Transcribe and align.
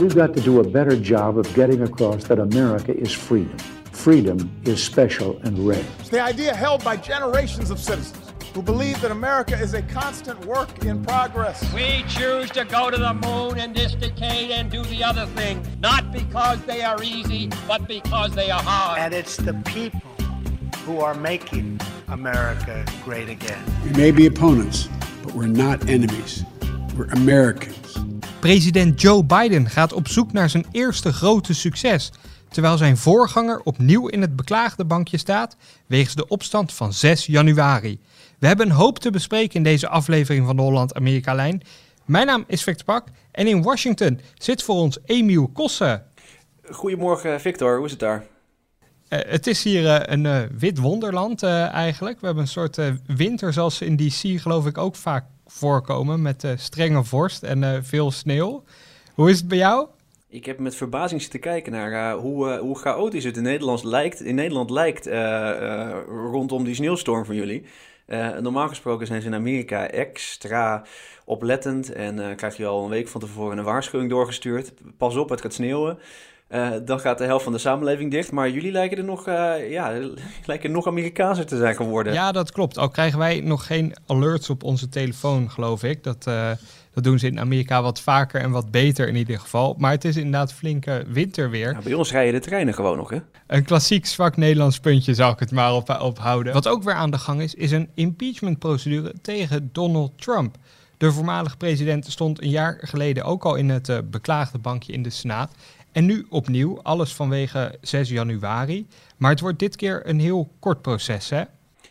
We've 0.00 0.14
got 0.14 0.32
to 0.32 0.40
do 0.40 0.60
a 0.60 0.64
better 0.64 0.98
job 0.98 1.36
of 1.36 1.52
getting 1.52 1.82
across 1.82 2.24
that 2.24 2.38
America 2.38 2.96
is 2.96 3.12
freedom. 3.12 3.58
Freedom 3.92 4.50
is 4.64 4.82
special 4.82 5.38
and 5.40 5.68
rare. 5.68 5.84
It's 5.98 6.08
the 6.08 6.22
idea 6.22 6.54
held 6.54 6.82
by 6.82 6.96
generations 6.96 7.70
of 7.70 7.78
citizens 7.78 8.32
who 8.54 8.62
believe 8.62 8.98
that 9.02 9.10
America 9.10 9.60
is 9.60 9.74
a 9.74 9.82
constant 9.82 10.42
work 10.46 10.86
in 10.86 11.04
progress. 11.04 11.70
We 11.74 12.02
choose 12.08 12.50
to 12.52 12.64
go 12.64 12.90
to 12.90 12.96
the 12.96 13.12
moon 13.12 13.58
in 13.58 13.74
this 13.74 13.94
decade 13.94 14.50
and 14.50 14.70
do 14.70 14.82
the 14.84 15.04
other 15.04 15.26
thing, 15.26 15.62
not 15.80 16.10
because 16.12 16.62
they 16.62 16.80
are 16.80 17.02
easy, 17.02 17.50
but 17.68 17.86
because 17.86 18.34
they 18.34 18.50
are 18.50 18.62
hard. 18.62 18.98
And 19.00 19.12
it's 19.12 19.36
the 19.36 19.52
people 19.66 20.00
who 20.86 21.00
are 21.00 21.14
making 21.14 21.78
America 22.08 22.86
great 23.04 23.28
again. 23.28 23.62
We 23.84 23.90
may 23.90 24.12
be 24.12 24.24
opponents, 24.24 24.88
but 25.22 25.34
we're 25.34 25.46
not 25.46 25.90
enemies. 25.90 26.42
We're 26.96 27.04
Americans. 27.08 27.98
President 28.40 29.00
Joe 29.00 29.24
Biden 29.24 29.70
gaat 29.70 29.92
op 29.92 30.08
zoek 30.08 30.32
naar 30.32 30.50
zijn 30.50 30.66
eerste 30.72 31.12
grote 31.12 31.54
succes, 31.54 32.12
terwijl 32.48 32.76
zijn 32.76 32.96
voorganger 32.96 33.60
opnieuw 33.64 34.06
in 34.06 34.20
het 34.20 34.36
beklaagde 34.36 34.84
bankje 34.84 35.16
staat 35.16 35.56
wegens 35.86 36.14
de 36.14 36.28
opstand 36.28 36.72
van 36.72 36.92
6 36.92 37.26
januari. 37.26 38.00
We 38.38 38.46
hebben 38.46 38.66
een 38.66 38.72
hoop 38.72 38.98
te 38.98 39.10
bespreken 39.10 39.54
in 39.54 39.62
deze 39.62 39.88
aflevering 39.88 40.46
van 40.46 40.56
de 40.56 40.62
Holland-Amerika-lijn. 40.62 41.62
Mijn 42.04 42.26
naam 42.26 42.44
is 42.46 42.62
Victor 42.62 42.84
Pak 42.84 43.04
en 43.32 43.46
in 43.46 43.62
Washington 43.62 44.20
zit 44.38 44.62
voor 44.62 44.76
ons 44.76 44.98
Emiel 45.04 45.48
Kossen. 45.48 46.04
Goedemorgen 46.70 47.40
Victor, 47.40 47.76
hoe 47.76 47.84
is 47.84 47.90
het 47.90 48.00
daar? 48.00 48.24
Uh, 49.08 49.18
het 49.26 49.46
is 49.46 49.64
hier 49.64 49.82
uh, 49.82 49.98
een 50.00 50.24
uh, 50.24 50.40
wit 50.58 50.78
wonderland 50.78 51.42
eigenlijk. 51.42 52.20
We 52.20 52.26
hebben 52.26 52.44
een 52.44 52.50
soort 52.50 52.78
winter 53.06 53.52
zoals 53.52 53.80
in 53.80 53.96
DC 53.96 54.40
geloof 54.40 54.66
ik 54.66 54.78
ook 54.78 54.96
vaak 54.96 55.24
voorkomen 55.52 56.22
met 56.22 56.46
strenge 56.56 57.04
vorst 57.04 57.42
en 57.42 57.84
veel 57.84 58.10
sneeuw. 58.10 58.64
Hoe 59.14 59.30
is 59.30 59.38
het 59.38 59.48
bij 59.48 59.58
jou? 59.58 59.86
Ik 60.28 60.44
heb 60.44 60.58
met 60.58 60.74
verbazing 60.74 61.20
zitten 61.22 61.40
kijken 61.40 61.72
naar 61.72 62.12
hoe, 62.14 62.58
hoe 62.58 62.78
chaotisch 62.78 63.24
het 63.24 63.36
in 63.36 63.42
Nederland 63.42 63.84
lijkt, 63.84 64.22
in 64.22 64.34
Nederland 64.34 64.70
lijkt 64.70 65.06
rondom 66.08 66.64
die 66.64 66.74
sneeuwstorm 66.74 67.24
van 67.24 67.34
jullie. 67.34 67.64
normaal 68.40 68.68
gesproken 68.68 69.06
zijn 69.06 69.20
ze 69.20 69.26
in 69.26 69.34
Amerika 69.34 69.88
extra 69.88 70.84
oplettend 71.24 71.92
en 71.92 72.36
krijg 72.36 72.56
je 72.56 72.66
al 72.66 72.84
een 72.84 72.90
week 72.90 73.08
van 73.08 73.20
tevoren 73.20 73.58
een 73.58 73.64
waarschuwing 73.64 74.10
doorgestuurd. 74.10 74.72
Pas 74.96 75.16
op, 75.16 75.28
het 75.28 75.40
gaat 75.40 75.54
sneeuwen. 75.54 75.98
Uh, 76.54 76.70
dan 76.84 77.00
gaat 77.00 77.18
de 77.18 77.24
helft 77.24 77.44
van 77.44 77.52
de 77.52 77.58
samenleving 77.58 78.10
dicht. 78.10 78.32
Maar 78.32 78.50
jullie 78.50 78.72
lijken 78.72 78.98
er 78.98 79.04
nog, 79.04 79.28
uh, 79.28 79.70
ja, 79.70 79.92
lijken 80.46 80.72
nog 80.72 80.86
Amerikaanser 80.86 81.46
te 81.46 81.56
zijn 81.56 81.74
geworden. 81.74 82.12
Ja, 82.12 82.32
dat 82.32 82.52
klopt. 82.52 82.78
Al 82.78 82.88
krijgen 82.88 83.18
wij 83.18 83.40
nog 83.40 83.66
geen 83.66 83.94
alerts 84.06 84.50
op 84.50 84.62
onze 84.62 84.88
telefoon, 84.88 85.50
geloof 85.50 85.82
ik. 85.82 86.04
Dat, 86.04 86.26
uh, 86.28 86.50
dat 86.94 87.04
doen 87.04 87.18
ze 87.18 87.26
in 87.26 87.40
Amerika 87.40 87.82
wat 87.82 88.00
vaker 88.00 88.40
en 88.40 88.50
wat 88.50 88.70
beter 88.70 89.08
in 89.08 89.16
ieder 89.16 89.38
geval. 89.38 89.74
Maar 89.78 89.90
het 89.90 90.04
is 90.04 90.16
inderdaad 90.16 90.52
flinke 90.52 91.04
winterweer. 91.08 91.72
Nou, 91.72 91.84
bij 91.84 91.94
ons 91.94 92.12
rijden 92.12 92.40
de 92.40 92.46
treinen 92.46 92.74
gewoon 92.74 92.96
nog, 92.96 93.10
hè? 93.10 93.18
Een 93.46 93.64
klassiek 93.64 94.06
zwak 94.06 94.36
Nederlands 94.36 94.80
puntje 94.80 95.14
zou 95.14 95.32
ik 95.32 95.38
het 95.38 95.50
maar 95.50 95.74
op, 95.74 95.98
ophouden. 96.00 96.52
Wat 96.52 96.68
ook 96.68 96.82
weer 96.82 96.94
aan 96.94 97.10
de 97.10 97.18
gang 97.18 97.40
is, 97.40 97.54
is 97.54 97.70
een 97.70 97.88
impeachmentprocedure 97.94 99.14
tegen 99.22 99.68
Donald 99.72 100.12
Trump. 100.22 100.56
De 100.96 101.12
voormalige 101.12 101.56
president 101.56 102.06
stond 102.06 102.42
een 102.42 102.50
jaar 102.50 102.78
geleden 102.80 103.24
ook 103.24 103.44
al 103.44 103.54
in 103.54 103.68
het 103.68 104.10
beklaagde 104.10 104.58
bankje 104.58 104.92
in 104.92 105.02
de 105.02 105.10
Senaat. 105.10 105.52
En 105.92 106.06
nu 106.06 106.26
opnieuw, 106.28 106.82
alles 106.82 107.14
vanwege 107.14 107.74
6 107.80 108.08
januari. 108.08 108.86
Maar 109.16 109.30
het 109.30 109.40
wordt 109.40 109.58
dit 109.58 109.76
keer 109.76 110.02
een 110.04 110.20
heel 110.20 110.50
kort 110.58 110.82
proces, 110.82 111.30
hè? 111.30 111.42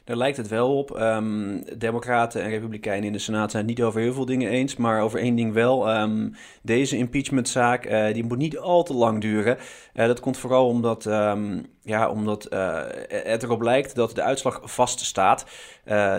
Daar 0.10 0.18
lijkt 0.18 0.38
het 0.38 0.48
wel 0.48 0.78
op. 0.78 1.00
Um, 1.00 1.64
Democraten 1.78 2.42
en 2.42 2.50
Republikeinen 2.50 3.06
in 3.06 3.14
de 3.14 3.20
Senaat 3.20 3.52
zijn 3.52 3.68
het 3.68 3.78
niet 3.78 3.86
over 3.86 4.02
heel 4.02 4.14
veel 4.14 4.26
dingen 4.26 4.50
eens, 4.50 4.76
maar 4.76 5.02
over 5.02 5.20
één 5.20 5.36
ding 5.36 5.54
wel. 5.54 6.00
Um, 6.00 6.36
deze 6.62 6.98
impeachmentzaak 6.98 7.86
uh, 7.86 8.14
die 8.14 8.24
moet 8.24 8.38
niet 8.38 8.58
al 8.58 8.84
te 8.84 8.94
lang 8.94 9.22
duren. 9.22 9.58
Uh, 9.94 10.06
dat 10.06 10.20
komt 10.20 10.38
vooral 10.38 10.68
omdat, 10.68 11.06
um, 11.06 11.66
ja, 11.84 12.10
omdat 12.10 12.54
uh, 12.54 12.82
het 13.08 13.44
erop 13.44 13.62
lijkt 13.62 13.96
dat 13.96 14.16
de 14.16 14.22
uitslag 14.22 14.60
vaststaat. 14.64 15.46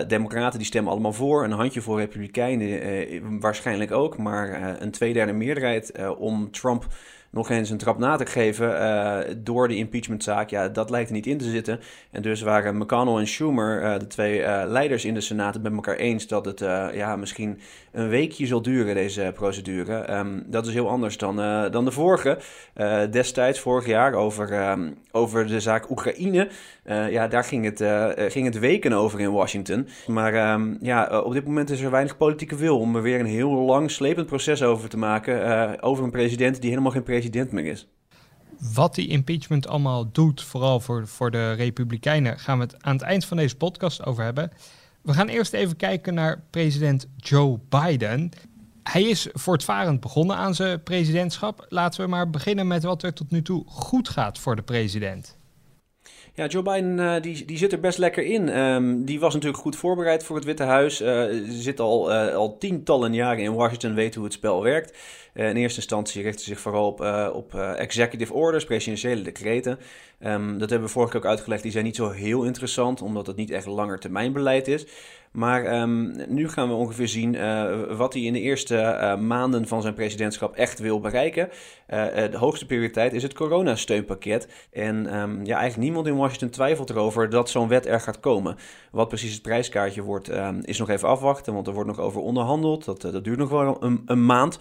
Democraten 0.07 0.59
die 0.59 0.67
stemmen 0.67 0.91
allemaal 0.91 1.13
voor, 1.13 1.43
een 1.43 1.51
handje 1.51 1.81
voor 1.81 1.99
Republikeinen 1.99 3.39
waarschijnlijk 3.39 3.91
ook, 3.91 4.17
maar 4.17 4.77
een 4.81 4.91
tweederde 4.91 5.33
meerderheid 5.33 5.91
om 6.17 6.51
Trump 6.51 6.87
nog 7.31 7.49
eens 7.49 7.69
een 7.69 7.77
trap 7.77 7.97
na 7.97 8.15
te 8.15 8.25
geven 8.25 8.69
uh, 8.69 9.17
door 9.37 9.67
de 9.67 9.75
impeachmentzaak. 9.75 10.49
Ja, 10.49 10.69
dat 10.69 10.89
lijkt 10.89 11.09
er 11.09 11.15
niet 11.15 11.27
in 11.27 11.37
te 11.37 11.49
zitten. 11.49 11.79
En 12.11 12.21
dus 12.21 12.41
waren 12.41 12.77
McConnell 12.77 13.19
en 13.19 13.27
Schumer, 13.27 13.83
uh, 13.83 13.99
de 13.99 14.07
twee 14.07 14.39
uh, 14.39 14.63
leiders 14.65 15.05
in 15.05 15.13
de 15.13 15.21
Senaat, 15.21 15.53
het 15.53 15.63
met 15.63 15.73
elkaar 15.73 15.95
eens 15.95 16.27
dat 16.27 16.45
het 16.45 16.59
ja, 16.93 17.15
misschien 17.15 17.59
een 17.91 18.09
weekje 18.09 18.45
zal 18.45 18.61
duren, 18.61 18.95
deze 18.95 19.31
procedure. 19.35 20.13
Um, 20.17 20.43
dat 20.47 20.67
is 20.67 20.73
heel 20.73 20.89
anders 20.89 21.17
dan, 21.17 21.35
dan 21.71 21.85
de 21.85 21.91
vorige. 21.91 22.37
destijds, 23.11 23.59
vorig 23.59 23.85
jaar, 23.85 24.13
over, 24.13 24.69
um, 24.71 24.97
over 25.11 25.47
de 25.47 25.59
zaak 25.59 25.89
Oekraïne. 25.89 26.47
ja, 26.85 27.27
daar 27.27 27.43
ging 27.43 27.65
het, 27.65 27.83
ging 28.31 28.45
het 28.45 28.59
weken 28.59 28.93
over 28.93 29.19
in 29.19 29.31
Washington. 29.31 29.87
Maar 30.07 30.53
um, 30.53 30.77
ja, 30.81 31.21
op 31.21 31.33
dit 31.33 31.45
moment 31.45 31.69
is 31.69 31.81
er 31.81 31.91
weinig 31.91 32.17
politieke 32.17 32.55
wil 32.55 32.79
om 32.79 32.95
er 32.95 33.01
weer 33.01 33.19
een 33.19 33.25
heel 33.25 33.51
lang 33.51 33.91
slepend 33.91 34.27
proces 34.27 34.63
over 34.63 34.89
te 34.89 34.97
maken. 34.97 35.81
over 35.81 36.03
een 36.03 36.11
president 36.11 36.61
die 36.61 36.69
helemaal 36.69 36.91
geen 36.91 37.03
president 37.03 37.20
president 37.29 37.53
is. 37.65 37.87
Wat 38.73 38.95
die 38.95 39.07
impeachment 39.07 39.67
allemaal 39.67 40.11
doet, 40.11 40.41
vooral 40.41 40.79
voor, 40.79 41.07
voor 41.07 41.31
de 41.31 41.51
Republikeinen, 41.51 42.39
gaan 42.39 42.57
we 42.57 42.63
het 42.63 42.83
aan 42.83 42.93
het 42.93 43.01
eind 43.01 43.25
van 43.25 43.37
deze 43.37 43.55
podcast 43.55 44.05
over 44.05 44.23
hebben. 44.23 44.51
We 45.01 45.13
gaan 45.13 45.27
eerst 45.27 45.53
even 45.53 45.75
kijken 45.75 46.13
naar 46.13 46.43
president 46.49 47.07
Joe 47.17 47.59
Biden. 47.69 48.31
Hij 48.83 49.03
is 49.03 49.27
voortvarend 49.33 49.99
begonnen 49.99 50.35
aan 50.35 50.55
zijn 50.55 50.83
presidentschap. 50.83 51.65
Laten 51.69 52.01
we 52.01 52.07
maar 52.07 52.29
beginnen 52.29 52.67
met 52.67 52.83
wat 52.83 53.03
er 53.03 53.13
tot 53.13 53.31
nu 53.31 53.41
toe 53.41 53.63
goed 53.67 54.09
gaat 54.09 54.39
voor 54.39 54.55
de 54.55 54.61
president. 54.61 55.37
Ja, 56.41 56.47
Joe 56.47 56.63
Biden 56.63 56.97
uh, 56.97 57.21
die, 57.21 57.45
die 57.45 57.57
zit 57.57 57.71
er 57.71 57.79
best 57.79 57.97
lekker 57.97 58.23
in. 58.23 58.57
Um, 58.57 59.05
die 59.05 59.19
was 59.19 59.33
natuurlijk 59.33 59.61
goed 59.61 59.75
voorbereid 59.75 60.23
voor 60.23 60.35
het 60.35 60.45
Witte 60.45 60.63
Huis. 60.63 61.01
Uh, 61.01 61.23
zit 61.49 61.79
al, 61.79 62.11
uh, 62.11 62.35
al 62.35 62.57
tientallen 62.57 63.13
jaren 63.13 63.43
in 63.43 63.53
Washington, 63.53 63.93
weet 63.93 64.15
hoe 64.15 64.23
het 64.23 64.33
spel 64.33 64.63
werkt. 64.63 64.97
in 65.33 65.55
eerste 65.55 65.79
instantie 65.79 66.21
richtte 66.21 66.43
zich 66.43 66.59
vooral 66.59 66.87
op, 66.87 66.99
op 67.33 67.55
executive 67.55 68.33
orders, 68.33 68.65
presidentiële 68.65 69.21
decreten. 69.21 69.79
Um, 70.19 70.57
dat 70.57 70.69
hebben 70.69 70.87
we 70.87 70.93
vorige 70.93 71.11
keer 71.11 71.21
ook 71.21 71.29
uitgelegd. 71.29 71.63
Die 71.63 71.71
zijn 71.71 71.85
niet 71.85 71.95
zo 71.95 72.09
heel 72.09 72.43
interessant, 72.43 73.01
omdat 73.01 73.27
het 73.27 73.35
niet 73.35 73.51
echt 73.51 73.65
langer 73.65 73.99
termijn 73.99 74.33
beleid 74.33 74.67
is. 74.67 74.85
Maar 75.31 75.81
um, 75.81 76.15
nu 76.27 76.49
gaan 76.49 76.67
we 76.67 76.73
ongeveer 76.73 77.07
zien 77.07 77.33
uh, 77.33 77.97
wat 77.97 78.13
hij 78.13 78.21
in 78.21 78.33
de 78.33 78.39
eerste 78.39 78.75
uh, 78.75 79.17
maanden 79.17 79.67
van 79.67 79.81
zijn 79.81 79.93
presidentschap 79.93 80.55
echt 80.55 80.79
wil 80.79 80.99
bereiken. 80.99 81.49
Uh, 81.89 82.05
de 82.31 82.37
hoogste 82.37 82.65
prioriteit 82.65 83.13
is 83.13 83.23
het 83.23 83.33
coronasteunpakket. 83.33 84.47
En 84.71 85.19
um, 85.19 85.45
ja, 85.45 85.57
eigenlijk 85.57 85.77
niemand 85.77 86.07
in 86.07 86.15
Washington 86.15 86.49
twijfelt 86.49 86.89
erover 86.89 87.29
dat 87.29 87.49
zo'n 87.49 87.67
wet 87.67 87.85
er 87.85 87.99
gaat 87.99 88.19
komen. 88.19 88.55
Wat 88.91 89.07
precies 89.07 89.33
het 89.33 89.41
prijskaartje 89.41 90.01
wordt, 90.01 90.31
um, 90.31 90.59
is 90.61 90.79
nog 90.79 90.89
even 90.89 91.07
afwachten, 91.07 91.53
want 91.53 91.67
er 91.67 91.73
wordt 91.73 91.89
nog 91.89 91.99
over 91.99 92.21
onderhandeld. 92.21 92.85
Dat, 92.85 93.01
dat 93.01 93.23
duurt 93.23 93.39
nog 93.39 93.49
wel 93.49 93.83
een, 93.83 94.01
een 94.05 94.25
maand. 94.25 94.59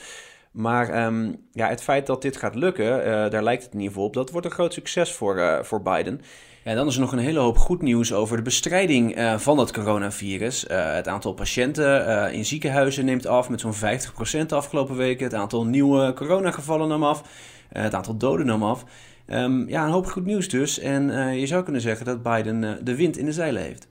Maar 0.50 1.12
ja, 1.52 1.68
het 1.68 1.82
feit 1.82 2.06
dat 2.06 2.22
dit 2.22 2.36
gaat 2.36 2.54
lukken, 2.54 2.86
daar 3.30 3.42
lijkt 3.42 3.62
het 3.62 3.72
in 3.72 3.78
ieder 3.78 3.92
geval 3.92 4.08
op, 4.08 4.14
dat 4.14 4.30
wordt 4.30 4.46
een 4.46 4.52
groot 4.52 4.72
succes 4.72 5.12
voor, 5.12 5.58
voor 5.62 5.82
Biden. 5.82 6.20
En 6.64 6.76
dan 6.76 6.86
is 6.86 6.94
er 6.94 7.00
nog 7.00 7.12
een 7.12 7.18
hele 7.18 7.38
hoop 7.38 7.58
goed 7.58 7.82
nieuws 7.82 8.12
over 8.12 8.36
de 8.36 8.42
bestrijding 8.42 9.18
uh, 9.18 9.38
van 9.38 9.58
het 9.58 9.72
coronavirus. 9.72 10.64
het 10.68 11.08
aantal 11.08 11.32
patiënten 11.32 12.32
in 12.32 12.44
ziekenhuizen 12.44 13.04
neemt 13.04 13.26
af 13.26 13.48
met 13.48 13.60
zo'n 13.60 13.74
50% 13.74 14.46
de 14.46 14.54
afgelopen 14.54 14.96
weken. 14.96 15.24
Het 15.24 15.34
aantal 15.34 15.64
nieuwe 15.64 16.12
coronagevallen 16.12 16.88
nam 16.88 17.04
af. 17.04 17.22
het 17.68 17.94
aantal 17.94 18.16
doden 18.16 18.46
nam 18.46 18.62
af. 18.62 18.84
Um, 19.26 19.68
ja, 19.68 19.84
een 19.84 19.90
hoop 19.90 20.06
goed 20.06 20.24
nieuws 20.24 20.48
dus. 20.48 20.78
En 20.78 21.34
je 21.38 21.46
zou 21.46 21.62
kunnen 21.62 21.80
zeggen 21.80 22.06
dat 22.06 22.22
Biden 22.22 22.84
de 22.84 22.94
wind 22.96 23.16
in 23.16 23.24
de 23.24 23.32
zeilen 23.32 23.62
heeft. 23.62 23.88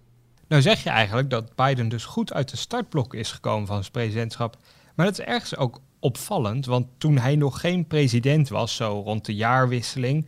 Nou 0.50 0.62
zeg 0.62 0.84
je 0.84 0.90
eigenlijk 0.90 1.30
dat 1.30 1.56
Biden 1.56 1.90
dus 1.90 2.06
goed 2.06 2.34
uit 2.34 2.50
de 2.50 2.58
startblok 2.58 3.14
is 3.14 3.32
gekomen 3.32 3.68
van 3.68 3.80
zijn 3.80 3.92
presidentschap. 3.92 4.58
Maar 4.96 5.06
dat 5.06 5.20
is 5.20 5.26
ergens 5.26 5.58
ook 5.58 5.80
opvallend, 6.00 6.66
want 6.66 6.88
toen 6.98 7.18
hij 7.18 7.36
nog 7.36 7.60
geen 7.60 7.88
president 7.88 8.50
was, 8.50 8.76
zo 8.76 9.02
rond 9.06 9.26
de 9.26 9.36
jaarwisseling, 9.36 10.28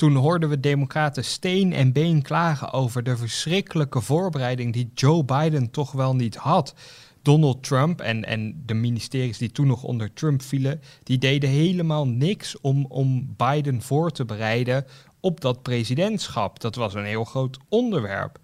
toen 0.00 0.14
hoorden 0.14 0.48
we 0.48 0.60
democraten 0.60 1.24
steen 1.24 1.72
en 1.72 1.92
been 1.92 2.22
klagen 2.22 2.72
over 2.72 3.02
de 3.02 3.16
verschrikkelijke 3.16 4.00
voorbereiding 4.00 4.72
die 4.72 4.90
Joe 4.94 5.24
Biden 5.24 5.70
toch 5.70 5.92
wel 5.92 6.14
niet 6.14 6.36
had. 6.36 6.74
Donald 7.22 7.62
Trump 7.62 8.00
en, 8.00 8.24
en 8.24 8.62
de 8.66 8.74
ministeries 8.74 9.38
die 9.38 9.50
toen 9.50 9.66
nog 9.66 9.82
onder 9.82 10.12
Trump 10.12 10.42
vielen, 10.42 10.80
die 11.02 11.18
deden 11.18 11.50
helemaal 11.50 12.06
niks 12.06 12.60
om, 12.60 12.86
om 12.88 13.34
Biden 13.36 13.82
voor 13.82 14.10
te 14.10 14.24
bereiden 14.24 14.86
op 15.20 15.40
dat 15.40 15.62
presidentschap. 15.62 16.60
Dat 16.60 16.74
was 16.74 16.94
een 16.94 17.04
heel 17.04 17.24
groot 17.24 17.58
onderwerp. 17.68 18.38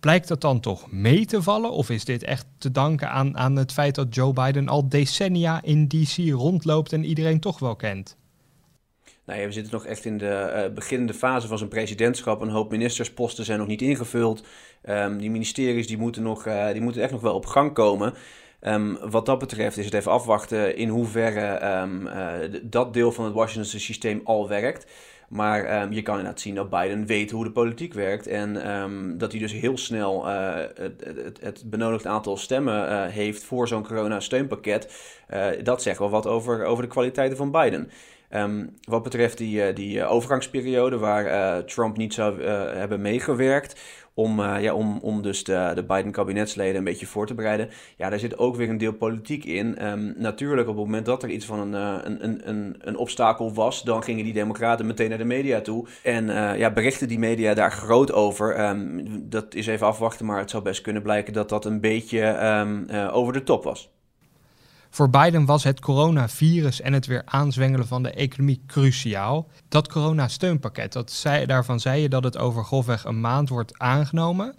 Blijkt 0.00 0.28
dat 0.28 0.40
dan 0.40 0.60
toch 0.60 0.90
mee 0.90 1.26
te 1.26 1.42
vallen? 1.42 1.72
Of 1.72 1.90
is 1.90 2.04
dit 2.04 2.22
echt 2.22 2.46
te 2.58 2.70
danken 2.70 3.10
aan, 3.10 3.38
aan 3.38 3.56
het 3.56 3.72
feit 3.72 3.94
dat 3.94 4.14
Joe 4.14 4.32
Biden 4.32 4.68
al 4.68 4.88
decennia 4.88 5.62
in 5.62 5.88
DC 5.88 6.16
rondloopt 6.16 6.92
en 6.92 7.04
iedereen 7.04 7.40
toch 7.40 7.58
wel 7.58 7.76
kent? 7.76 8.18
Nou 9.30 9.46
we 9.46 9.52
zitten 9.52 9.72
nog 9.72 9.86
echt 9.86 10.04
in 10.04 10.18
de 10.18 10.64
uh, 10.66 10.74
beginnende 10.74 11.14
fase 11.14 11.46
van 11.46 11.58
zijn 11.58 11.70
presidentschap. 11.70 12.40
Een 12.40 12.48
hoop 12.48 12.70
ministersposten 12.70 13.44
zijn 13.44 13.58
nog 13.58 13.68
niet 13.68 13.82
ingevuld. 13.82 14.44
Um, 14.88 15.18
die 15.18 15.30
ministeries 15.30 15.86
die 15.86 15.98
moeten, 15.98 16.22
nog, 16.22 16.46
uh, 16.46 16.72
die 16.72 16.80
moeten 16.80 17.02
echt 17.02 17.12
nog 17.12 17.20
wel 17.20 17.34
op 17.34 17.46
gang 17.46 17.72
komen. 17.72 18.14
Ehm, 18.60 18.94
wat 19.10 19.26
dat 19.26 19.38
betreft 19.38 19.76
is 19.76 19.84
het 19.84 19.94
even 19.94 20.12
afwachten 20.12 20.76
in 20.76 20.88
hoeverre 20.88 21.46
ehm, 21.46 22.06
eh, 22.06 22.60
dat 22.62 22.94
deel 22.94 23.12
van 23.12 23.24
het 23.24 23.34
Washingtonse 23.34 23.80
systeem 23.80 24.20
al 24.24 24.48
werkt. 24.48 24.86
Maar 25.28 25.64
ehm, 25.64 25.92
je 25.92 26.02
kan 26.02 26.16
inderdaad 26.16 26.40
zien 26.40 26.54
dat 26.54 26.70
Biden 26.70 27.06
weet 27.06 27.30
hoe 27.30 27.44
de 27.44 27.50
politiek 27.50 27.94
werkt. 27.94 28.26
En 28.26 28.62
ehm, 28.62 29.18
dat 29.18 29.30
hij 29.30 29.40
dus 29.40 29.52
heel 29.52 29.78
snel 29.78 30.26
het, 30.26 31.38
het, 31.40 31.62
benodigd 31.66 32.06
aantal 32.06 32.36
stemmen 32.36 33.10
heeft 33.10 33.44
voor 33.44 33.68
zo'n 33.68 33.86
corona-steunpakket. 33.86 34.92
Dat 35.62 35.82
zegt 35.82 35.98
wel 35.98 36.10
wat 36.10 36.26
over, 36.26 36.64
over 36.64 36.82
de 36.82 36.90
kwaliteiten 36.90 37.36
van 37.36 37.50
Biden. 37.50 37.90
Um, 38.34 38.74
wat 38.88 39.02
betreft 39.02 39.38
die, 39.38 39.72
die 39.72 40.04
overgangsperiode 40.04 40.98
waar 40.98 41.64
Trump 41.64 41.96
niet 41.96 42.14
zou 42.14 42.42
hebben 42.42 43.00
meegewerkt 43.00 43.80
om, 44.14 44.42
ja, 44.42 44.74
om, 44.74 44.98
om 44.98 45.22
dus 45.22 45.44
de, 45.44 45.72
de 45.74 45.84
Biden-kabinetsleden 45.84 46.76
een 46.76 46.84
beetje 46.84 47.06
voor 47.06 47.26
te 47.26 47.34
bereiden. 47.34 47.68
Ja, 47.96 48.10
daar 48.10 48.18
zit 48.18 48.38
ook 48.38 48.56
weer 48.56 48.68
een 48.68 48.78
deel 48.78 48.92
politiek 48.92 49.44
in. 49.44 49.86
Um, 49.86 50.14
natuurlijk, 50.16 50.68
op 50.68 50.76
het 50.76 50.84
moment 50.84 51.06
dat 51.06 51.22
er 51.22 51.28
iets 51.28 51.46
van 51.46 51.58
een, 51.58 51.72
een, 52.24 52.48
een, 52.48 52.76
een 52.78 52.96
obstakel 52.96 53.54
was, 53.54 53.82
dan 53.82 54.02
gingen 54.02 54.24
die 54.24 54.32
democraten 54.32 54.86
meteen 54.86 55.08
naar 55.08 55.18
de 55.18 55.24
media 55.24 55.60
toe. 55.60 55.86
En 56.02 56.26
ja, 56.58 56.72
berichten 56.72 57.08
die 57.08 57.18
media 57.18 57.54
daar 57.54 57.72
groot 57.72 58.12
over. 58.12 58.68
Um, 58.68 59.04
dat 59.28 59.54
is 59.54 59.66
even 59.66 59.86
afwachten, 59.86 60.26
maar 60.26 60.38
het 60.38 60.50
zou 60.50 60.62
best 60.62 60.80
kunnen 60.80 61.02
blijken 61.02 61.32
dat 61.32 61.48
dat 61.48 61.64
een 61.64 61.80
beetje 61.80 62.38
over 63.12 63.32
de 63.32 63.42
top 63.42 63.64
was. 63.64 63.90
Voor 64.90 65.10
Biden 65.10 65.44
was 65.44 65.64
het 65.64 65.80
coronavirus 65.80 66.80
en 66.80 66.92
het 66.92 67.06
weer 67.06 67.22
aanzwengelen 67.24 67.86
van 67.86 68.02
de 68.02 68.10
economie 68.10 68.62
cruciaal. 68.66 69.48
Dat 69.68 69.88
corona-steunpakket, 69.88 70.92
dat 70.92 71.22
daarvan 71.46 71.80
zei 71.80 72.02
je 72.02 72.08
dat 72.08 72.24
het 72.24 72.38
over 72.38 72.64
grofweg 72.64 73.04
een 73.04 73.20
maand 73.20 73.48
wordt 73.48 73.78
aangenomen. 73.78 74.54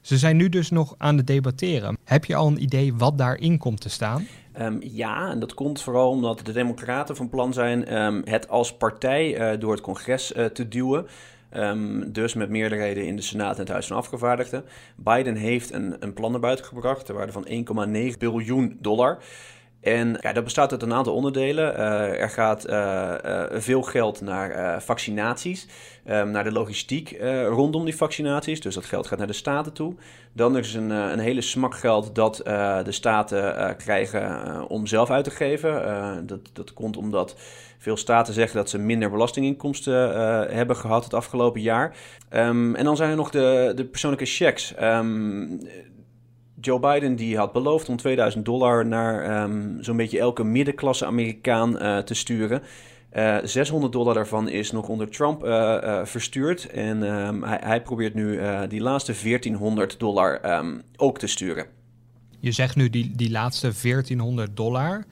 Ze 0.00 0.18
zijn 0.18 0.36
nu 0.36 0.48
dus 0.48 0.70
nog 0.70 0.94
aan 0.98 1.16
het 1.16 1.26
debatteren. 1.26 1.98
Heb 2.04 2.24
je 2.24 2.34
al 2.34 2.46
een 2.46 2.62
idee 2.62 2.94
wat 2.94 3.18
daarin 3.18 3.58
komt 3.58 3.80
te 3.80 3.88
staan? 3.88 4.26
Um, 4.60 4.78
ja, 4.82 5.30
en 5.30 5.38
dat 5.38 5.54
komt 5.54 5.82
vooral 5.82 6.10
omdat 6.10 6.40
de 6.44 6.52
Democraten 6.52 7.16
van 7.16 7.28
plan 7.28 7.52
zijn 7.52 7.96
um, 7.96 8.22
het 8.24 8.48
als 8.48 8.76
partij 8.76 9.52
uh, 9.52 9.60
door 9.60 9.72
het 9.72 9.80
congres 9.80 10.32
uh, 10.32 10.44
te 10.44 10.68
duwen. 10.68 11.06
Um, 11.56 12.12
dus 12.12 12.34
met 12.34 12.50
meerderheden 12.50 13.06
in 13.06 13.16
de 13.16 13.22
Senaat 13.22 13.54
en 13.54 13.60
het 13.60 13.68
Huis 13.68 13.86
van 13.86 13.96
Afgevaardigden. 13.96 14.64
Biden 14.96 15.36
heeft 15.36 15.72
een, 15.72 15.96
een 16.00 16.12
plan 16.12 16.30
naar 16.30 16.40
buiten 16.40 16.64
gebracht 16.64 17.06
ter 17.06 17.14
waarde 17.14 17.32
van 17.32 17.48
1,9 18.12 18.18
biljoen 18.18 18.76
dollar. 18.80 19.18
En 19.80 20.18
ja, 20.20 20.32
dat 20.32 20.44
bestaat 20.44 20.72
uit 20.72 20.82
een 20.82 20.92
aantal 20.92 21.14
onderdelen. 21.14 21.74
Uh, 21.74 22.20
er 22.20 22.30
gaat 22.30 22.68
uh, 22.68 23.14
uh, 23.24 23.44
veel 23.50 23.82
geld 23.82 24.20
naar 24.20 24.82
vaccinaties, 24.82 25.66
um, 26.08 26.30
naar 26.30 26.44
de 26.44 26.52
logistiek 26.52 27.18
rondom 27.48 27.84
die 27.84 27.96
vaccinaties. 27.96 28.60
Dus 28.60 28.74
dat 28.74 28.84
geld 28.84 29.06
gaat 29.06 29.18
naar 29.18 29.26
de 29.26 29.32
staten 29.32 29.72
toe. 29.72 29.94
Dan 30.32 30.56
is 30.56 30.74
een, 30.74 30.90
een 30.90 31.18
hele 31.18 31.40
smak 31.40 31.74
geld 31.74 32.14
dat 32.14 32.36
de 32.84 32.92
staten 32.92 33.76
krijgen 33.76 34.68
om 34.68 34.86
zelf 34.86 35.10
uit 35.10 35.24
te 35.24 35.30
geven. 35.30 36.26
dat, 36.26 36.40
dat 36.52 36.72
komt 36.72 36.96
omdat 36.96 37.36
veel 37.78 37.96
staten 37.96 38.34
zeggen 38.34 38.56
dat 38.56 38.70
ze 38.70 38.78
minder 38.78 39.10
belastinginkomsten 39.10 39.94
hebben 40.54 40.76
gehad 40.76 41.04
het 41.04 41.14
afgelopen 41.14 41.60
jaar. 41.60 41.96
Um, 42.34 42.74
en 42.74 42.84
dan 42.84 42.96
zijn 42.96 43.10
er 43.10 43.16
nog 43.16 43.30
de, 43.30 43.72
de 43.74 43.84
persoonlijke 43.84 44.26
checks. 44.26 44.74
Um, 44.82 45.60
Joe 46.60 46.80
Biden 46.80 47.16
die 47.16 47.36
had 47.36 47.52
beloofd 47.52 47.88
om 47.88 47.96
2000 47.96 48.44
dollar 48.44 48.86
naar 48.86 49.42
um, 49.42 49.76
zo'n 49.80 49.96
beetje 49.96 50.18
elke 50.18 50.44
middenklasse 50.44 51.06
Amerikaan 51.06 51.82
uh, 51.82 51.98
te 51.98 52.14
sturen. 52.14 52.62
Uh, 53.12 53.36
eh, 53.36 53.44
600 53.44 53.92
dollar 53.92 54.14
daarvan 54.14 54.48
is 54.48 54.70
nog 54.70 54.88
onder 54.88 55.10
Trump 55.10 55.44
uh, 55.44 56.04
verstuurd. 56.04 56.66
En 56.66 57.02
um, 57.02 57.42
hij, 57.42 57.58
hij, 57.62 57.82
probeert 57.82 58.14
nu 58.14 58.40
die 58.68 58.80
laatste 58.80 59.12
1400 59.22 59.98
dollar 59.98 60.58
um, 60.58 60.82
ook 60.96 61.18
te 61.18 61.26
sturen. 61.26 61.66
Je 62.40 62.52
zegt 62.52 62.76
nu 62.76 62.90
die, 62.90 63.12
die 63.16 63.30
laatste 63.30 63.72
1400 63.82 64.56
dollar 64.56 65.04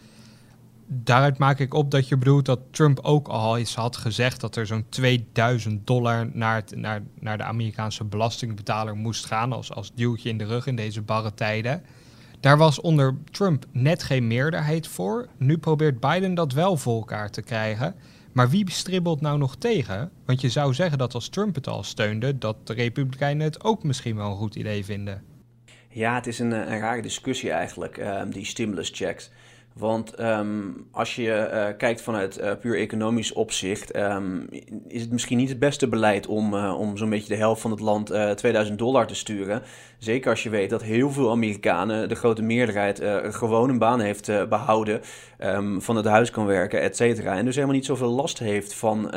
daaruit 0.87 1.39
maak 1.39 1.59
ik 1.59 1.75
op 1.75 1.91
dat 1.91 2.09
je 2.09 2.17
bedoelt 2.17 2.45
dat 2.45 2.61
Trump 2.71 2.99
ook 3.03 3.29
al 3.29 3.57
eens 3.57 3.75
had 3.75 3.97
gezegd 3.97 4.41
dat 4.41 4.57
er 4.57 4.67
zo'n 4.67 4.87
2000 4.89 5.87
dollar 5.87 6.31
naar, 6.33 6.63
naar, 6.75 7.03
naar 7.21 7.39
de 7.39 7.45
Amerikaanse 7.45 8.05
belastingbetaler 8.05 8.97
moest 8.97 9.27
gaan 9.27 9.53
als, 9.53 9.73
als 9.73 9.95
duwtje 9.95 10.29
in 10.29 10.39
de 10.39 10.45
rug 10.45 10.67
in 10.67 10.77
deze 10.77 11.03
barre 11.03 11.35
tijden. 11.35 11.83
Daar 12.41 12.59
was 12.59 12.81
onder 12.81 13.17
Trump 13.31 13.65
net 13.73 14.03
geen 14.03 14.27
meerderheid 14.27 14.87
voor. 14.87 15.29
Nu 15.37 15.59
probeert 15.59 16.01
Biden 16.01 16.35
dat 16.35 16.53
wel 16.53 16.77
voor 16.77 16.97
elkaar 16.97 17.31
te 17.31 17.43
krijgen. 17.43 17.95
Maar 18.33 18.51
wie 18.51 18.71
stribbelt 18.71 19.21
nou 19.21 19.39
nog 19.39 19.57
tegen? 19.57 20.11
Want 20.25 20.41
je 20.41 20.49
zou 20.49 20.75
zeggen 20.75 20.99
dat 20.99 21.15
als 21.15 21.29
Trump 21.29 21.55
het 21.55 21.69
al 21.69 21.83
steunde, 21.83 22.39
dat 22.39 22.67
de 22.67 22.73
Republikeinen 22.73 23.47
het 23.47 23.65
ook 23.65 23.83
misschien 23.83 24.17
wel 24.17 24.31
een 24.31 24.37
goed 24.37 24.55
idee 24.55 24.85
vinden. 24.85 25.23
Ja, 25.89 26.15
het 26.15 26.27
is 26.27 26.39
een, 26.39 26.53
een 26.53 26.79
rare 26.79 27.03
discussie 27.03 27.51
eigenlijk, 27.51 27.97
um, 27.97 28.31
die 28.31 28.45
stimulus 28.45 28.91
checks. 28.95 29.31
Want 29.79 30.21
um, 30.21 30.87
als 30.91 31.15
je 31.15 31.51
uh, 31.53 31.77
kijkt 31.79 32.01
vanuit 32.01 32.39
uh, 32.39 32.53
puur 32.61 32.79
economisch 32.79 33.33
opzicht, 33.33 33.97
um, 33.97 34.47
is 34.89 35.01
het 35.01 35.13
misschien 35.13 35.37
niet 35.37 35.49
het 35.49 35.59
beste 35.59 35.89
beleid 35.89 36.27
om, 36.27 36.55
uh, 36.55 36.79
om 36.79 36.97
zo'n 36.97 37.11
beetje 37.11 37.29
de 37.29 37.41
helft 37.41 37.61
van 37.61 37.71
het 37.71 37.81
land 37.81 38.13
2000 38.37 38.79
dollar 38.79 39.07
te 39.07 39.15
sturen. 39.15 39.63
Zeker 39.99 40.31
als 40.31 40.43
je 40.43 40.51
weet 40.51 40.71
dat 40.71 40.83
heel 40.83 41.11
veel 41.11 41.31
Amerikanen, 41.31 42.09
de 42.09 42.15
grote 42.15 42.43
meerderheid, 42.43 43.03
gewoon 43.35 43.69
een 43.69 43.79
baan 43.79 44.01
heeft 44.01 44.49
behouden, 44.49 45.01
um, 45.41 45.83
van 45.83 45.97
het 45.97 46.07
huis 46.07 46.31
kan 46.31 46.47
werken, 46.47 46.81
et 46.81 46.97
cetera. 46.97 47.37
En 47.37 47.45
dus 47.45 47.55
helemaal 47.55 47.77
niet 47.77 47.87
zoveel 47.87 48.11
last 48.11 48.39
heeft 48.39 48.75
van, 48.75 49.15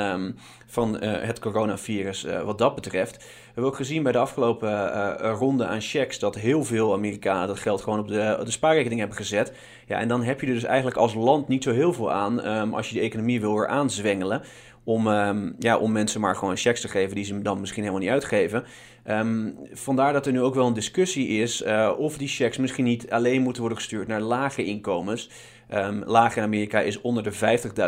van 0.70 1.02
het 1.02 1.40
coronavirus 1.40 2.26
wat 2.46 2.58
dat 2.58 2.76
betreft. 2.76 3.18
We 3.18 3.24
hebben 3.46 3.64
ook 3.64 3.76
gezien 3.76 4.04
bij 4.04 4.12
de 4.12 4.18
afgelopen 4.18 5.18
ronde 5.18 5.66
aan 5.66 5.82
checks 5.82 6.20
dat 6.20 6.36
heel 6.36 6.64
veel 6.64 6.94
Amerikanen 6.94 7.48
dat 7.48 7.60
geld 7.60 7.82
gewoon 7.82 8.00
op 8.00 8.08
de, 8.08 8.42
de 8.44 8.52
spaarrekening 8.52 9.00
hebben 9.00 9.18
gezet. 9.18 9.54
Ja, 9.88 10.00
en 10.00 10.08
dan 10.08 10.24
heb 10.24 10.42
je 10.42 10.48
er 10.48 10.54
dus 10.54 10.64
eigenlijk 10.64 10.98
als 10.98 11.14
land 11.14 11.48
niet 11.48 11.64
zo 11.64 11.72
heel 11.72 11.94
veel 11.94 12.12
aan 12.12 12.48
um, 12.48 12.74
als 12.74 12.90
je 12.90 12.96
de 12.96 13.02
economie 13.02 13.42
wil 13.42 13.56
weer 13.56 13.68
aanzwengelen. 13.68 14.42
Om, 14.84 15.08
um, 15.08 15.56
ja, 15.60 15.78
om 15.78 15.92
mensen 15.92 16.22
maar 16.22 16.36
gewoon 16.36 16.58
checks 16.58 16.82
te 16.82 16.88
geven 16.88 17.16
die 17.16 17.26
ze 17.26 17.42
dan 17.42 17.60
misschien 17.60 17.82
helemaal 17.84 18.04
niet 18.04 18.12
uitgeven. 18.12 18.64
Um, 19.08 19.58
vandaar 19.72 20.14
dat 20.14 20.26
er 20.26 20.32
nu 20.32 20.42
ook 20.42 20.56
wel 20.56 20.68
een 20.68 20.74
discussie 20.74 21.28
is 21.28 21.64
of 21.98 22.18
die 22.18 22.28
checks 22.28 22.58
misschien 22.58 22.86
niet 22.86 23.12
alleen 23.12 23.42
moeten 23.42 23.62
worden 23.62 23.80
gestuurd 23.80 24.08
naar 24.08 24.22
lage 24.22 24.64
inkomens. 24.64 25.30
Um, 25.74 26.04
laag 26.06 26.36
in 26.36 26.44
Amerika 26.44 26.80
is 26.80 27.02
onder 27.02 27.24
de 27.24 27.34